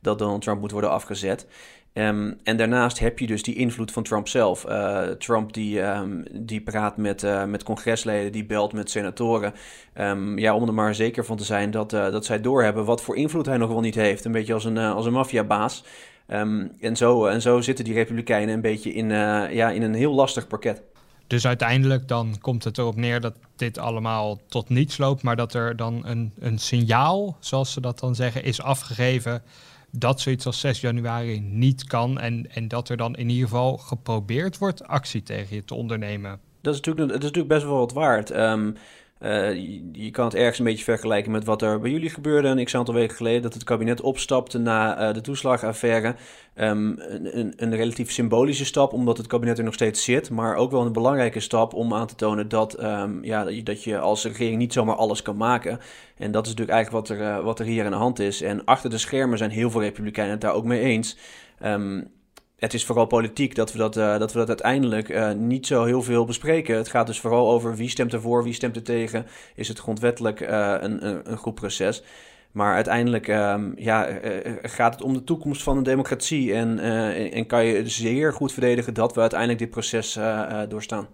dat 0.00 0.18
Donald 0.18 0.42
Trump 0.42 0.60
moet 0.60 0.70
worden 0.70 0.90
afgezet. 0.90 1.46
Um, 1.94 2.38
en 2.42 2.56
daarnaast 2.56 2.98
heb 2.98 3.18
je 3.18 3.26
dus 3.26 3.42
die 3.42 3.54
invloed 3.54 3.92
van 3.92 4.02
Trump 4.02 4.28
zelf. 4.28 4.64
Uh, 4.68 5.02
Trump 5.02 5.52
die, 5.52 5.80
um, 5.80 6.24
die 6.32 6.60
praat 6.60 6.96
met, 6.96 7.22
uh, 7.22 7.44
met 7.44 7.62
congresleden, 7.62 8.32
die 8.32 8.44
belt 8.44 8.72
met 8.72 8.90
senatoren. 8.90 9.54
Um, 9.98 10.38
ja, 10.38 10.54
om 10.54 10.66
er 10.66 10.74
maar 10.74 10.94
zeker 10.94 11.24
van 11.24 11.36
te 11.36 11.44
zijn 11.44 11.70
dat, 11.70 11.92
uh, 11.92 12.10
dat 12.10 12.24
zij 12.24 12.40
doorhebben 12.40 12.84
wat 12.84 13.02
voor 13.02 13.16
invloed 13.16 13.46
hij 13.46 13.56
nog 13.56 13.68
wel 13.68 13.80
niet 13.80 13.94
heeft. 13.94 14.24
Een 14.24 14.32
beetje 14.32 14.54
als 14.54 14.64
een, 14.64 14.78
als 14.78 15.06
een 15.06 15.12
maffiabaas. 15.12 15.84
en, 16.26 16.96
zo, 16.96 17.26
en 17.26 17.42
zo 17.42 17.60
zitten 17.60 17.84
die 17.84 17.94
republikeinen 17.94 18.54
een 18.54 18.60
beetje 18.60 18.92
in, 18.92 19.10
ja, 19.50 19.70
in 19.70 19.82
een 19.82 19.94
heel 19.94 20.14
lastig 20.14 20.46
parket. 20.46 20.82
Dus 21.26 21.46
uiteindelijk 21.46 22.08
dan 22.08 22.36
komt 22.40 22.64
het 22.64 22.78
erop 22.78 22.96
neer 22.96 23.20
dat 23.20 23.34
dit 23.56 23.78
allemaal 23.78 24.40
tot 24.48 24.68
niets 24.68 24.98
loopt, 24.98 25.22
maar 25.22 25.36
dat 25.36 25.54
er 25.54 25.76
dan 25.76 26.02
een, 26.06 26.32
een 26.38 26.58
signaal, 26.58 27.36
zoals 27.40 27.72
ze 27.72 27.80
dat 27.80 27.98
dan 27.98 28.14
zeggen, 28.14 28.44
is 28.44 28.62
afgegeven 28.62 29.42
dat 29.98 30.20
zoiets 30.20 30.46
als 30.46 30.60
6 30.60 30.80
januari 30.80 31.40
niet 31.40 31.84
kan 31.84 32.20
en, 32.20 32.50
en 32.50 32.68
dat 32.68 32.88
er 32.88 32.96
dan 32.96 33.16
in 33.16 33.28
ieder 33.28 33.48
geval 33.48 33.76
geprobeerd 33.76 34.58
wordt 34.58 34.86
actie 34.86 35.22
tegen 35.22 35.56
je 35.56 35.64
te 35.64 35.74
ondernemen. 35.74 36.40
Dat 36.60 36.74
is 36.74 36.80
natuurlijk, 36.80 37.08
dat 37.08 37.18
is 37.18 37.24
natuurlijk 37.24 37.54
best 37.54 37.64
wel 37.64 37.78
wat 37.78 37.92
waard. 37.92 38.36
Um, 38.36 38.76
uh, 39.24 39.54
je, 39.92 40.10
kan 40.10 40.24
het 40.24 40.34
ergens 40.34 40.58
een 40.58 40.64
beetje 40.64 40.84
vergelijken 40.84 41.32
met 41.32 41.44
wat 41.44 41.62
er 41.62 41.80
bij 41.80 41.90
jullie 41.90 42.10
gebeurde 42.10 42.48
een 42.48 42.64
x 42.64 42.74
aantal 42.74 42.94
weken 42.94 43.16
geleden. 43.16 43.42
Dat 43.42 43.54
het 43.54 43.64
kabinet 43.64 44.00
opstapte 44.00 44.58
na 44.58 45.08
uh, 45.08 45.14
de 45.14 45.20
toeslagaffaire. 45.20 46.14
Um, 46.56 46.94
een, 46.98 47.52
een, 47.56 47.76
relatief 47.76 48.10
symbolische 48.10 48.64
stap, 48.64 48.92
omdat 48.92 49.16
het 49.16 49.26
kabinet 49.26 49.58
er 49.58 49.64
nog 49.64 49.74
steeds 49.74 50.04
zit. 50.04 50.30
Maar 50.30 50.56
ook 50.56 50.70
wel 50.70 50.86
een 50.86 50.92
belangrijke 50.92 51.40
stap 51.40 51.74
om 51.74 51.94
aan 51.94 52.06
te 52.06 52.14
tonen 52.14 52.48
dat, 52.48 52.82
um, 52.82 53.24
ja, 53.24 53.44
dat 53.44 53.84
je 53.84 53.98
als 53.98 54.24
regering 54.24 54.58
niet 54.58 54.72
zomaar 54.72 54.96
alles 54.96 55.22
kan 55.22 55.36
maken. 55.36 55.80
En 56.16 56.30
dat 56.30 56.46
is 56.46 56.50
natuurlijk 56.50 56.76
eigenlijk 56.76 57.08
wat 57.08 57.18
er, 57.18 57.24
uh, 57.24 57.44
wat 57.44 57.58
er 57.58 57.66
hier 57.66 57.84
aan 57.84 57.90
de 57.90 57.96
hand 57.96 58.18
is. 58.18 58.42
En 58.42 58.64
achter 58.64 58.90
de 58.90 58.98
schermen 58.98 59.38
zijn 59.38 59.50
heel 59.50 59.70
veel 59.70 59.80
Republikeinen 59.80 60.32
het 60.32 60.40
daar 60.40 60.54
ook 60.54 60.64
mee 60.64 60.80
eens. 60.80 61.16
Um, 61.64 62.10
het 62.64 62.74
is 62.74 62.84
vooral 62.84 63.06
politiek 63.06 63.54
dat 63.54 63.72
we 63.72 63.78
dat, 63.78 63.96
uh, 63.96 64.18
dat, 64.18 64.32
we 64.32 64.38
dat 64.38 64.48
uiteindelijk 64.48 65.08
uh, 65.08 65.32
niet 65.32 65.66
zo 65.66 65.84
heel 65.84 66.02
veel 66.02 66.24
bespreken. 66.24 66.76
Het 66.76 66.88
gaat 66.88 67.06
dus 67.06 67.20
vooral 67.20 67.50
over 67.50 67.76
wie 67.76 67.88
stemt 67.88 68.12
ervoor, 68.12 68.42
wie 68.42 68.52
stemt 68.52 68.76
er 68.76 68.82
tegen. 68.82 69.26
Is 69.54 69.68
het 69.68 69.78
grondwettelijk 69.78 70.40
uh, 70.40 70.74
een, 70.80 71.06
een, 71.06 71.30
een, 71.30 71.36
goed 71.36 71.54
proces? 71.54 72.02
Maar 72.52 72.74
uiteindelijk 72.74 73.28
um, 73.28 73.72
ja, 73.76 74.08
gaat 74.62 74.94
het 74.94 75.02
om 75.02 75.12
de 75.12 75.24
toekomst 75.24 75.62
van 75.62 75.76
de 75.76 75.82
democratie. 75.82 76.54
En, 76.54 76.78
en 77.32 77.46
kan 77.46 77.64
je 77.64 77.88
zeer 77.88 78.32
goed 78.32 78.52
verdedigen 78.52 78.94
dat 78.94 79.14
we 79.14 79.20
uiteindelijk 79.20 79.58
dit 79.58 79.70
proces 79.70 80.18
doorstaan. 80.68 81.08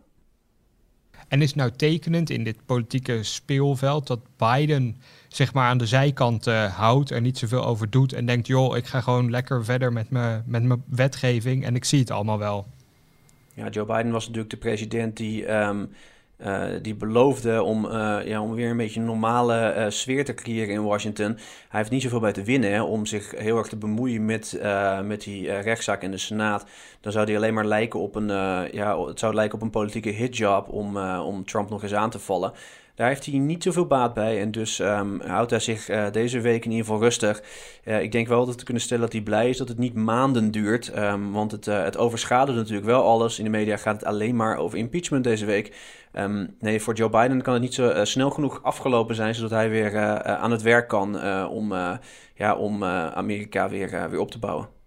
En 1.30 1.42
is 1.42 1.54
nou 1.54 1.70
tekenend 1.70 2.30
in 2.30 2.44
dit 2.44 2.56
politieke 2.66 3.22
speelveld 3.22 4.06
dat 4.06 4.20
Biden 4.36 4.96
zeg 5.28 5.52
maar 5.52 5.68
aan 5.68 5.78
de 5.78 5.86
zijkant 5.86 6.46
uh, 6.46 6.76
houdt, 6.76 7.10
er 7.10 7.20
niet 7.20 7.38
zoveel 7.38 7.64
over 7.64 7.90
doet 7.90 8.12
en 8.12 8.26
denkt, 8.26 8.46
joh, 8.46 8.76
ik 8.76 8.86
ga 8.86 9.00
gewoon 9.00 9.30
lekker 9.30 9.64
verder 9.64 9.92
met 9.92 10.10
mijn 10.10 10.42
met 10.46 10.62
mijn 10.62 10.82
wetgeving 10.86 11.64
en 11.64 11.74
ik 11.74 11.84
zie 11.84 11.98
het 11.98 12.10
allemaal 12.10 12.38
wel. 12.38 12.66
Ja, 13.54 13.68
Joe 13.68 13.86
Biden 13.86 14.12
was 14.12 14.24
natuurlijk 14.24 14.50
de 14.50 14.56
president 14.56 15.16
die, 15.16 15.52
um, 15.52 15.90
uh, 16.44 16.64
die 16.82 16.94
beloofde 16.94 17.62
om, 17.62 17.84
uh, 17.84 18.16
ja, 18.24 18.42
om 18.42 18.54
weer 18.54 18.70
een 18.70 18.76
beetje 18.76 19.00
een 19.00 19.06
normale 19.06 19.86
sfeer 19.88 20.24
te 20.24 20.34
creëren 20.34 20.74
in 20.74 20.82
Washington. 20.82 21.36
Hij 21.68 21.78
heeft 21.80 21.90
niet 21.90 22.02
zoveel 22.02 22.20
bij 22.20 22.32
te 22.32 22.42
winnen 22.42 22.86
om 22.86 23.06
zich 23.06 23.30
heel 23.36 23.58
erg 23.58 23.68
te 23.68 23.76
bemoeien 23.76 24.24
met, 24.24 24.60
met 25.04 25.22
die 25.22 25.52
rechtszaak 25.52 26.02
in 26.02 26.10
de 26.10 26.18
Senaat. 26.18 26.64
Dan 27.00 27.12
zou 27.12 27.24
hij 27.26 27.36
alleen 27.36 27.54
maar 27.54 27.66
lijken 27.66 28.00
op 28.00 28.14
een, 28.14 28.28
ja, 28.72 29.04
het 29.06 29.18
zou 29.18 29.34
lijken 29.34 29.58
op 29.58 29.62
een 29.64 29.70
politieke 29.70 30.10
hitjob 30.10 30.68
om, 30.68 30.96
om 31.18 31.44
Trump 31.44 31.70
nog 31.70 31.82
eens 31.82 31.94
aan 31.94 32.10
te 32.10 32.18
vallen. 32.18 32.52
Daar 32.94 33.08
heeft 33.08 33.26
hij 33.26 33.38
niet 33.38 33.62
zoveel 33.62 33.86
baat 33.86 34.14
bij. 34.14 34.40
En 34.40 34.50
dus 34.50 34.78
um, 34.78 35.20
houdt 35.20 35.50
hij 35.50 35.60
zich 35.60 35.90
uh, 35.90 36.10
deze 36.10 36.40
week 36.40 36.64
in 36.64 36.70
ieder 36.70 36.86
geval 36.86 37.00
rustig. 37.00 37.42
Uh, 37.84 38.02
ik 38.02 38.12
denk 38.12 38.28
wel 38.28 38.46
dat 38.46 38.56
we 38.56 38.64
kunnen 38.64 38.82
stellen 38.82 39.02
dat 39.02 39.12
hij 39.12 39.22
blij 39.22 39.48
is 39.48 39.56
dat 39.56 39.68
het 39.68 39.78
niet 39.78 39.94
maanden 39.94 40.50
duurt. 40.50 40.96
Um, 40.98 41.32
want 41.32 41.52
het, 41.52 41.66
uh, 41.66 41.82
het 41.82 41.96
overschaduwt 41.96 42.56
natuurlijk 42.56 42.86
wel 42.86 43.02
alles. 43.02 43.38
In 43.38 43.44
de 43.44 43.50
media 43.50 43.76
gaat 43.76 43.94
het 43.94 44.04
alleen 44.04 44.36
maar 44.36 44.56
over 44.56 44.78
impeachment 44.78 45.24
deze 45.24 45.44
week. 45.44 45.76
Um, 46.12 46.56
nee, 46.58 46.80
voor 46.80 46.94
Joe 46.94 47.10
Biden 47.10 47.42
kan 47.42 47.52
het 47.52 47.62
niet 47.62 47.74
zo 47.74 48.04
snel 48.04 48.30
genoeg 48.30 48.62
afgelopen 48.62 49.14
zijn... 49.14 49.34
zodat 49.34 49.50
hij 49.50 49.70
weer 49.70 49.98
aan 50.24 50.50
het 50.50 50.62
werk 50.62 50.88
kan 50.88 51.22
om, 51.48 51.72
ja, 52.34 52.56
om 52.56 52.84
Amerika 52.84 53.68
weer, 53.68 54.10
weer 54.10 54.20
op 54.20 54.30
te 54.30 54.38
bouwen. 54.38 54.79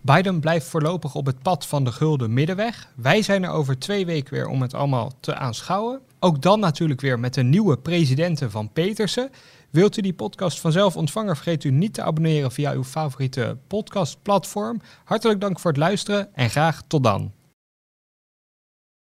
Biden 0.00 0.40
blijft 0.40 0.66
voorlopig 0.66 1.14
op 1.14 1.26
het 1.26 1.42
pad 1.42 1.66
van 1.66 1.84
de 1.84 1.92
gulden 1.92 2.32
middenweg. 2.32 2.92
Wij 2.96 3.22
zijn 3.22 3.44
er 3.44 3.50
over 3.50 3.78
twee 3.78 4.06
weken 4.06 4.34
weer 4.34 4.48
om 4.48 4.62
het 4.62 4.74
allemaal 4.74 5.12
te 5.20 5.34
aanschouwen. 5.34 6.00
Ook 6.18 6.42
dan 6.42 6.60
natuurlijk 6.60 7.00
weer 7.00 7.18
met 7.18 7.36
een 7.36 7.50
nieuwe 7.50 7.78
presidenten 7.78 8.50
van 8.50 8.72
Petersen. 8.72 9.30
Wilt 9.70 9.96
u 9.96 10.02
die 10.02 10.14
podcast 10.14 10.60
vanzelf 10.60 10.96
ontvangen, 10.96 11.34
vergeet 11.34 11.64
u 11.64 11.70
niet 11.70 11.94
te 11.94 12.02
abonneren 12.02 12.52
via 12.52 12.72
uw 12.72 12.84
favoriete 12.84 13.56
podcastplatform. 13.66 14.80
Hartelijk 15.04 15.40
dank 15.40 15.60
voor 15.60 15.70
het 15.70 15.80
luisteren 15.80 16.34
en 16.34 16.50
graag 16.50 16.82
tot 16.86 17.02
dan. 17.02 17.32